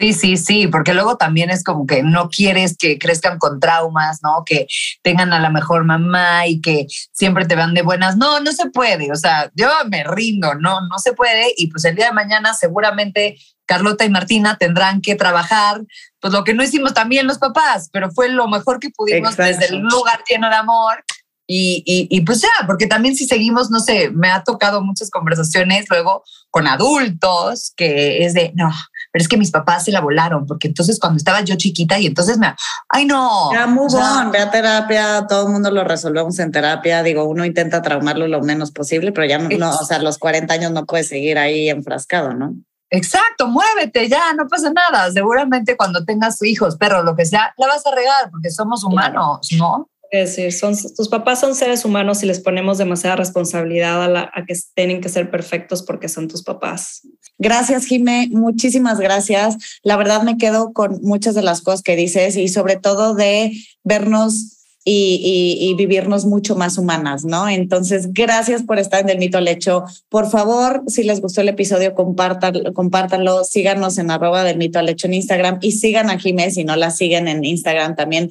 Sí, 0.00 0.14
sí, 0.14 0.36
sí, 0.38 0.66
porque 0.66 0.94
luego 0.94 1.18
también 1.18 1.50
es 1.50 1.62
como 1.62 1.86
que 1.86 2.02
no 2.02 2.30
quieres 2.30 2.74
que 2.78 2.98
crezcan 2.98 3.38
con 3.38 3.60
traumas, 3.60 4.20
¿no? 4.22 4.44
Que 4.46 4.66
tengan 5.02 5.34
a 5.34 5.40
la 5.40 5.50
mejor 5.50 5.84
mamá 5.84 6.46
y 6.46 6.62
que 6.62 6.86
siempre 7.12 7.44
te 7.44 7.54
van 7.54 7.74
de 7.74 7.82
buenas. 7.82 8.16
No, 8.16 8.40
no 8.40 8.50
se 8.52 8.70
puede. 8.70 9.12
O 9.12 9.16
sea, 9.16 9.50
yo 9.54 9.68
me 9.90 10.02
rindo, 10.04 10.54
no, 10.54 10.80
no 10.88 10.98
se 10.98 11.12
puede. 11.12 11.52
Y 11.54 11.66
pues 11.66 11.84
el 11.84 11.96
día 11.96 12.06
de 12.06 12.12
mañana 12.12 12.54
seguramente 12.54 13.36
Carlota 13.66 14.06
y 14.06 14.08
Martina 14.08 14.56
tendrán 14.56 15.02
que 15.02 15.16
trabajar, 15.16 15.82
pues 16.18 16.32
lo 16.32 16.44
que 16.44 16.54
no 16.54 16.62
hicimos 16.62 16.94
también 16.94 17.26
los 17.26 17.36
papás, 17.36 17.90
pero 17.92 18.10
fue 18.10 18.30
lo 18.30 18.48
mejor 18.48 18.80
que 18.80 18.88
pudimos 18.88 19.36
desde 19.36 19.66
el 19.66 19.80
lugar 19.80 20.24
lleno 20.26 20.48
de 20.48 20.56
amor. 20.56 21.04
Y, 21.46 21.82
y, 21.84 22.06
y, 22.16 22.20
pues 22.22 22.40
ya, 22.40 22.66
porque 22.66 22.86
también 22.86 23.16
si 23.16 23.26
seguimos, 23.26 23.70
no 23.70 23.80
sé, 23.80 24.10
me 24.10 24.30
ha 24.30 24.44
tocado 24.44 24.82
muchas 24.82 25.10
conversaciones 25.10 25.86
luego 25.90 26.22
con 26.48 26.68
adultos 26.68 27.72
que 27.76 28.24
es 28.24 28.34
de, 28.34 28.52
no, 28.54 28.70
pero 29.12 29.22
es 29.22 29.28
que 29.28 29.36
mis 29.36 29.50
papás 29.50 29.84
se 29.84 29.92
la 29.92 30.00
volaron, 30.00 30.46
porque 30.46 30.68
entonces 30.68 30.98
cuando 30.98 31.16
estaba 31.16 31.40
yo 31.42 31.56
chiquita 31.56 31.98
y 31.98 32.06
entonces 32.06 32.38
me, 32.38 32.54
ay 32.88 33.06
no. 33.06 33.52
Ya, 33.52 33.66
muy 33.66 33.86
bueno, 33.90 34.30
ve 34.30 34.38
a 34.38 34.50
terapia, 34.50 35.26
todo 35.28 35.46
el 35.46 35.52
mundo 35.52 35.70
lo 35.70 35.84
resolvemos 35.84 36.38
en 36.38 36.52
terapia, 36.52 37.02
digo, 37.02 37.24
uno 37.24 37.44
intenta 37.44 37.82
traumarlo 37.82 38.28
lo 38.28 38.40
menos 38.40 38.70
posible, 38.70 39.12
pero 39.12 39.26
ya 39.26 39.38
no, 39.38 39.70
o 39.70 39.84
sea, 39.84 39.98
los 39.98 40.18
40 40.18 40.52
años 40.54 40.72
no 40.72 40.86
puedes 40.86 41.08
seguir 41.08 41.38
ahí 41.38 41.68
enfrascado, 41.68 42.32
¿no? 42.32 42.54
Exacto, 42.92 43.46
muévete, 43.46 44.08
ya, 44.08 44.34
no 44.34 44.48
pasa 44.48 44.72
nada. 44.72 45.12
Seguramente 45.12 45.76
cuando 45.76 46.04
tengas 46.04 46.42
hijos, 46.42 46.76
perros, 46.76 47.04
lo 47.04 47.14
que 47.14 47.24
sea, 47.24 47.54
la 47.56 47.68
vas 47.68 47.86
a 47.86 47.94
regar 47.94 48.30
porque 48.30 48.50
somos 48.50 48.82
humanos, 48.82 49.48
¿no? 49.56 49.88
Sí, 50.26 50.50
son, 50.50 50.74
tus 50.96 51.08
papás 51.08 51.38
son 51.38 51.54
seres 51.54 51.84
humanos 51.84 52.22
y 52.22 52.26
les 52.26 52.40
ponemos 52.40 52.78
demasiada 52.78 53.14
responsabilidad 53.14 54.02
a, 54.02 54.08
la, 54.08 54.30
a, 54.34 54.44
que 54.44 54.54
tienen 54.74 55.00
que 55.00 55.08
ser 55.08 55.30
perfectos 55.30 55.82
porque 55.82 56.08
son 56.08 56.26
tus 56.26 56.42
papás. 56.42 57.02
Gracias, 57.38 57.86
Jime. 57.86 58.28
Muchísimas 58.32 58.98
gracias. 58.98 59.56
La 59.84 59.96
verdad 59.96 60.22
me 60.22 60.36
quedo 60.36 60.72
con 60.72 61.00
muchas 61.02 61.36
de 61.36 61.42
las 61.42 61.60
cosas 61.60 61.82
que 61.82 61.94
dices 61.94 62.36
y 62.36 62.48
sobre 62.48 62.76
todo 62.76 63.14
de 63.14 63.52
vernos 63.84 64.56
y, 64.84 65.58
y, 65.60 65.74
vivirnos 65.74 66.24
mucho 66.24 66.56
más 66.56 66.78
humanas, 66.78 67.24
¿no? 67.24 67.48
Entonces, 67.48 68.12
gracias 68.12 68.62
por 68.62 68.78
estar 68.78 69.02
en 69.02 69.10
el 69.10 69.18
mito 69.18 69.36
al 69.36 69.46
hecho. 69.46 69.84
Por 70.08 70.30
favor, 70.30 70.82
si 70.86 71.02
les 71.02 71.20
gustó 71.20 71.42
el 71.42 71.50
episodio, 71.50 71.94
compártanlo, 71.94 72.72
compártanlo 72.72 73.44
síganos 73.44 73.98
en 73.98 74.10
arroba 74.10 74.42
del 74.42 74.56
mito 74.56 74.78
al 74.78 74.88
hecho 74.88 75.06
en 75.06 75.14
Instagram 75.14 75.58
y 75.60 75.72
sigan 75.72 76.08
a 76.08 76.18
Jime 76.18 76.50
si 76.50 76.64
no 76.64 76.76
la 76.76 76.90
siguen 76.90 77.28
en 77.28 77.44
Instagram 77.44 77.94
también 77.94 78.30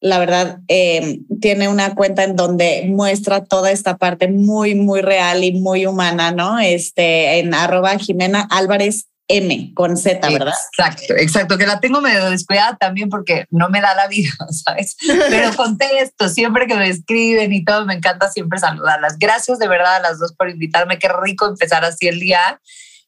la 0.00 0.18
verdad, 0.18 0.60
eh, 0.68 1.20
tiene 1.40 1.68
una 1.68 1.94
cuenta 1.94 2.24
en 2.24 2.34
donde 2.34 2.84
muestra 2.88 3.44
toda 3.44 3.70
esta 3.70 3.98
parte 3.98 4.28
muy, 4.28 4.74
muy 4.74 5.02
real 5.02 5.44
y 5.44 5.52
muy 5.52 5.86
humana, 5.86 6.32
¿no? 6.32 6.58
Este, 6.58 7.38
en 7.38 7.52
arroba 7.52 7.98
Jimena 7.98 8.46
Álvarez 8.50 9.06
M 9.28 9.72
con 9.74 9.96
Z, 9.96 10.28
¿verdad? 10.28 10.54
Exacto, 10.72 11.14
exacto, 11.16 11.58
que 11.58 11.66
la 11.66 11.80
tengo 11.80 12.00
medio 12.00 12.30
descuidada 12.30 12.76
también 12.76 13.08
porque 13.08 13.44
no 13.50 13.68
me 13.68 13.80
da 13.80 13.94
la 13.94 14.08
vida, 14.08 14.32
¿sabes? 14.50 14.96
Pero 15.06 15.54
contesto 15.54 16.28
siempre 16.28 16.66
que 16.66 16.74
me 16.74 16.88
escriben 16.88 17.52
y 17.52 17.64
todo, 17.64 17.84
me 17.86 17.94
encanta 17.94 18.30
siempre 18.30 18.58
saludarlas. 18.58 19.18
Gracias 19.18 19.58
de 19.58 19.68
verdad 19.68 19.96
a 19.96 20.00
las 20.00 20.18
dos 20.18 20.32
por 20.32 20.50
invitarme, 20.50 20.98
qué 20.98 21.08
rico 21.22 21.46
empezar 21.46 21.84
así 21.84 22.08
el 22.08 22.18
día 22.18 22.60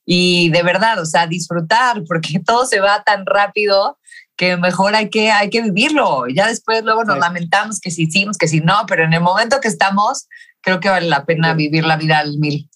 y 0.05 0.51
de 0.51 0.62
verdad, 0.62 1.01
o 1.01 1.07
sea, 1.07 1.26
disfrutar 1.26 2.03
porque 2.07 2.40
todo 2.47 2.66
se 2.66 2.80
va 2.80 3.03
tan 3.03 3.26
rápido 3.26 3.99
que 4.37 4.57
mejor 4.57 4.95
hay 4.95 5.11
que, 5.11 5.30
hay 5.30 5.51
que 5.51 5.62
vivirlo. 5.62 6.26
Ya 6.28 6.49
después 6.49 6.83
luego 6.85 7.05
nos 7.05 7.18
lamentamos 7.18 7.80
que 7.80 7.91
si 7.91 8.05
hicimos, 8.05 8.39
que 8.39 8.49
si 8.49 8.61
no, 8.61 8.85
pero 8.87 9.05
en 9.05 9.12
el 9.12 9.20
momento 9.20 9.61
que 9.61 9.68
estamos, 9.68 10.28
creo 10.61 10.80
que 10.80 10.89
vale 10.89 11.09
la 11.09 11.24
pena 11.24 11.55
vivir 11.55 11.85
la 11.85 11.97
vida 11.97 12.18
al 12.18 12.39
mil. 12.39 12.68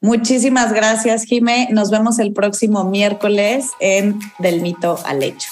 Muchísimas 0.00 0.72
gracias, 0.72 1.24
Jime. 1.24 1.68
Nos 1.70 1.90
vemos 1.90 2.18
el 2.18 2.32
próximo 2.32 2.84
miércoles 2.84 3.70
en 3.80 4.18
Del 4.38 4.60
Mito 4.60 4.98
al 5.06 5.22
Hecho. 5.22 5.48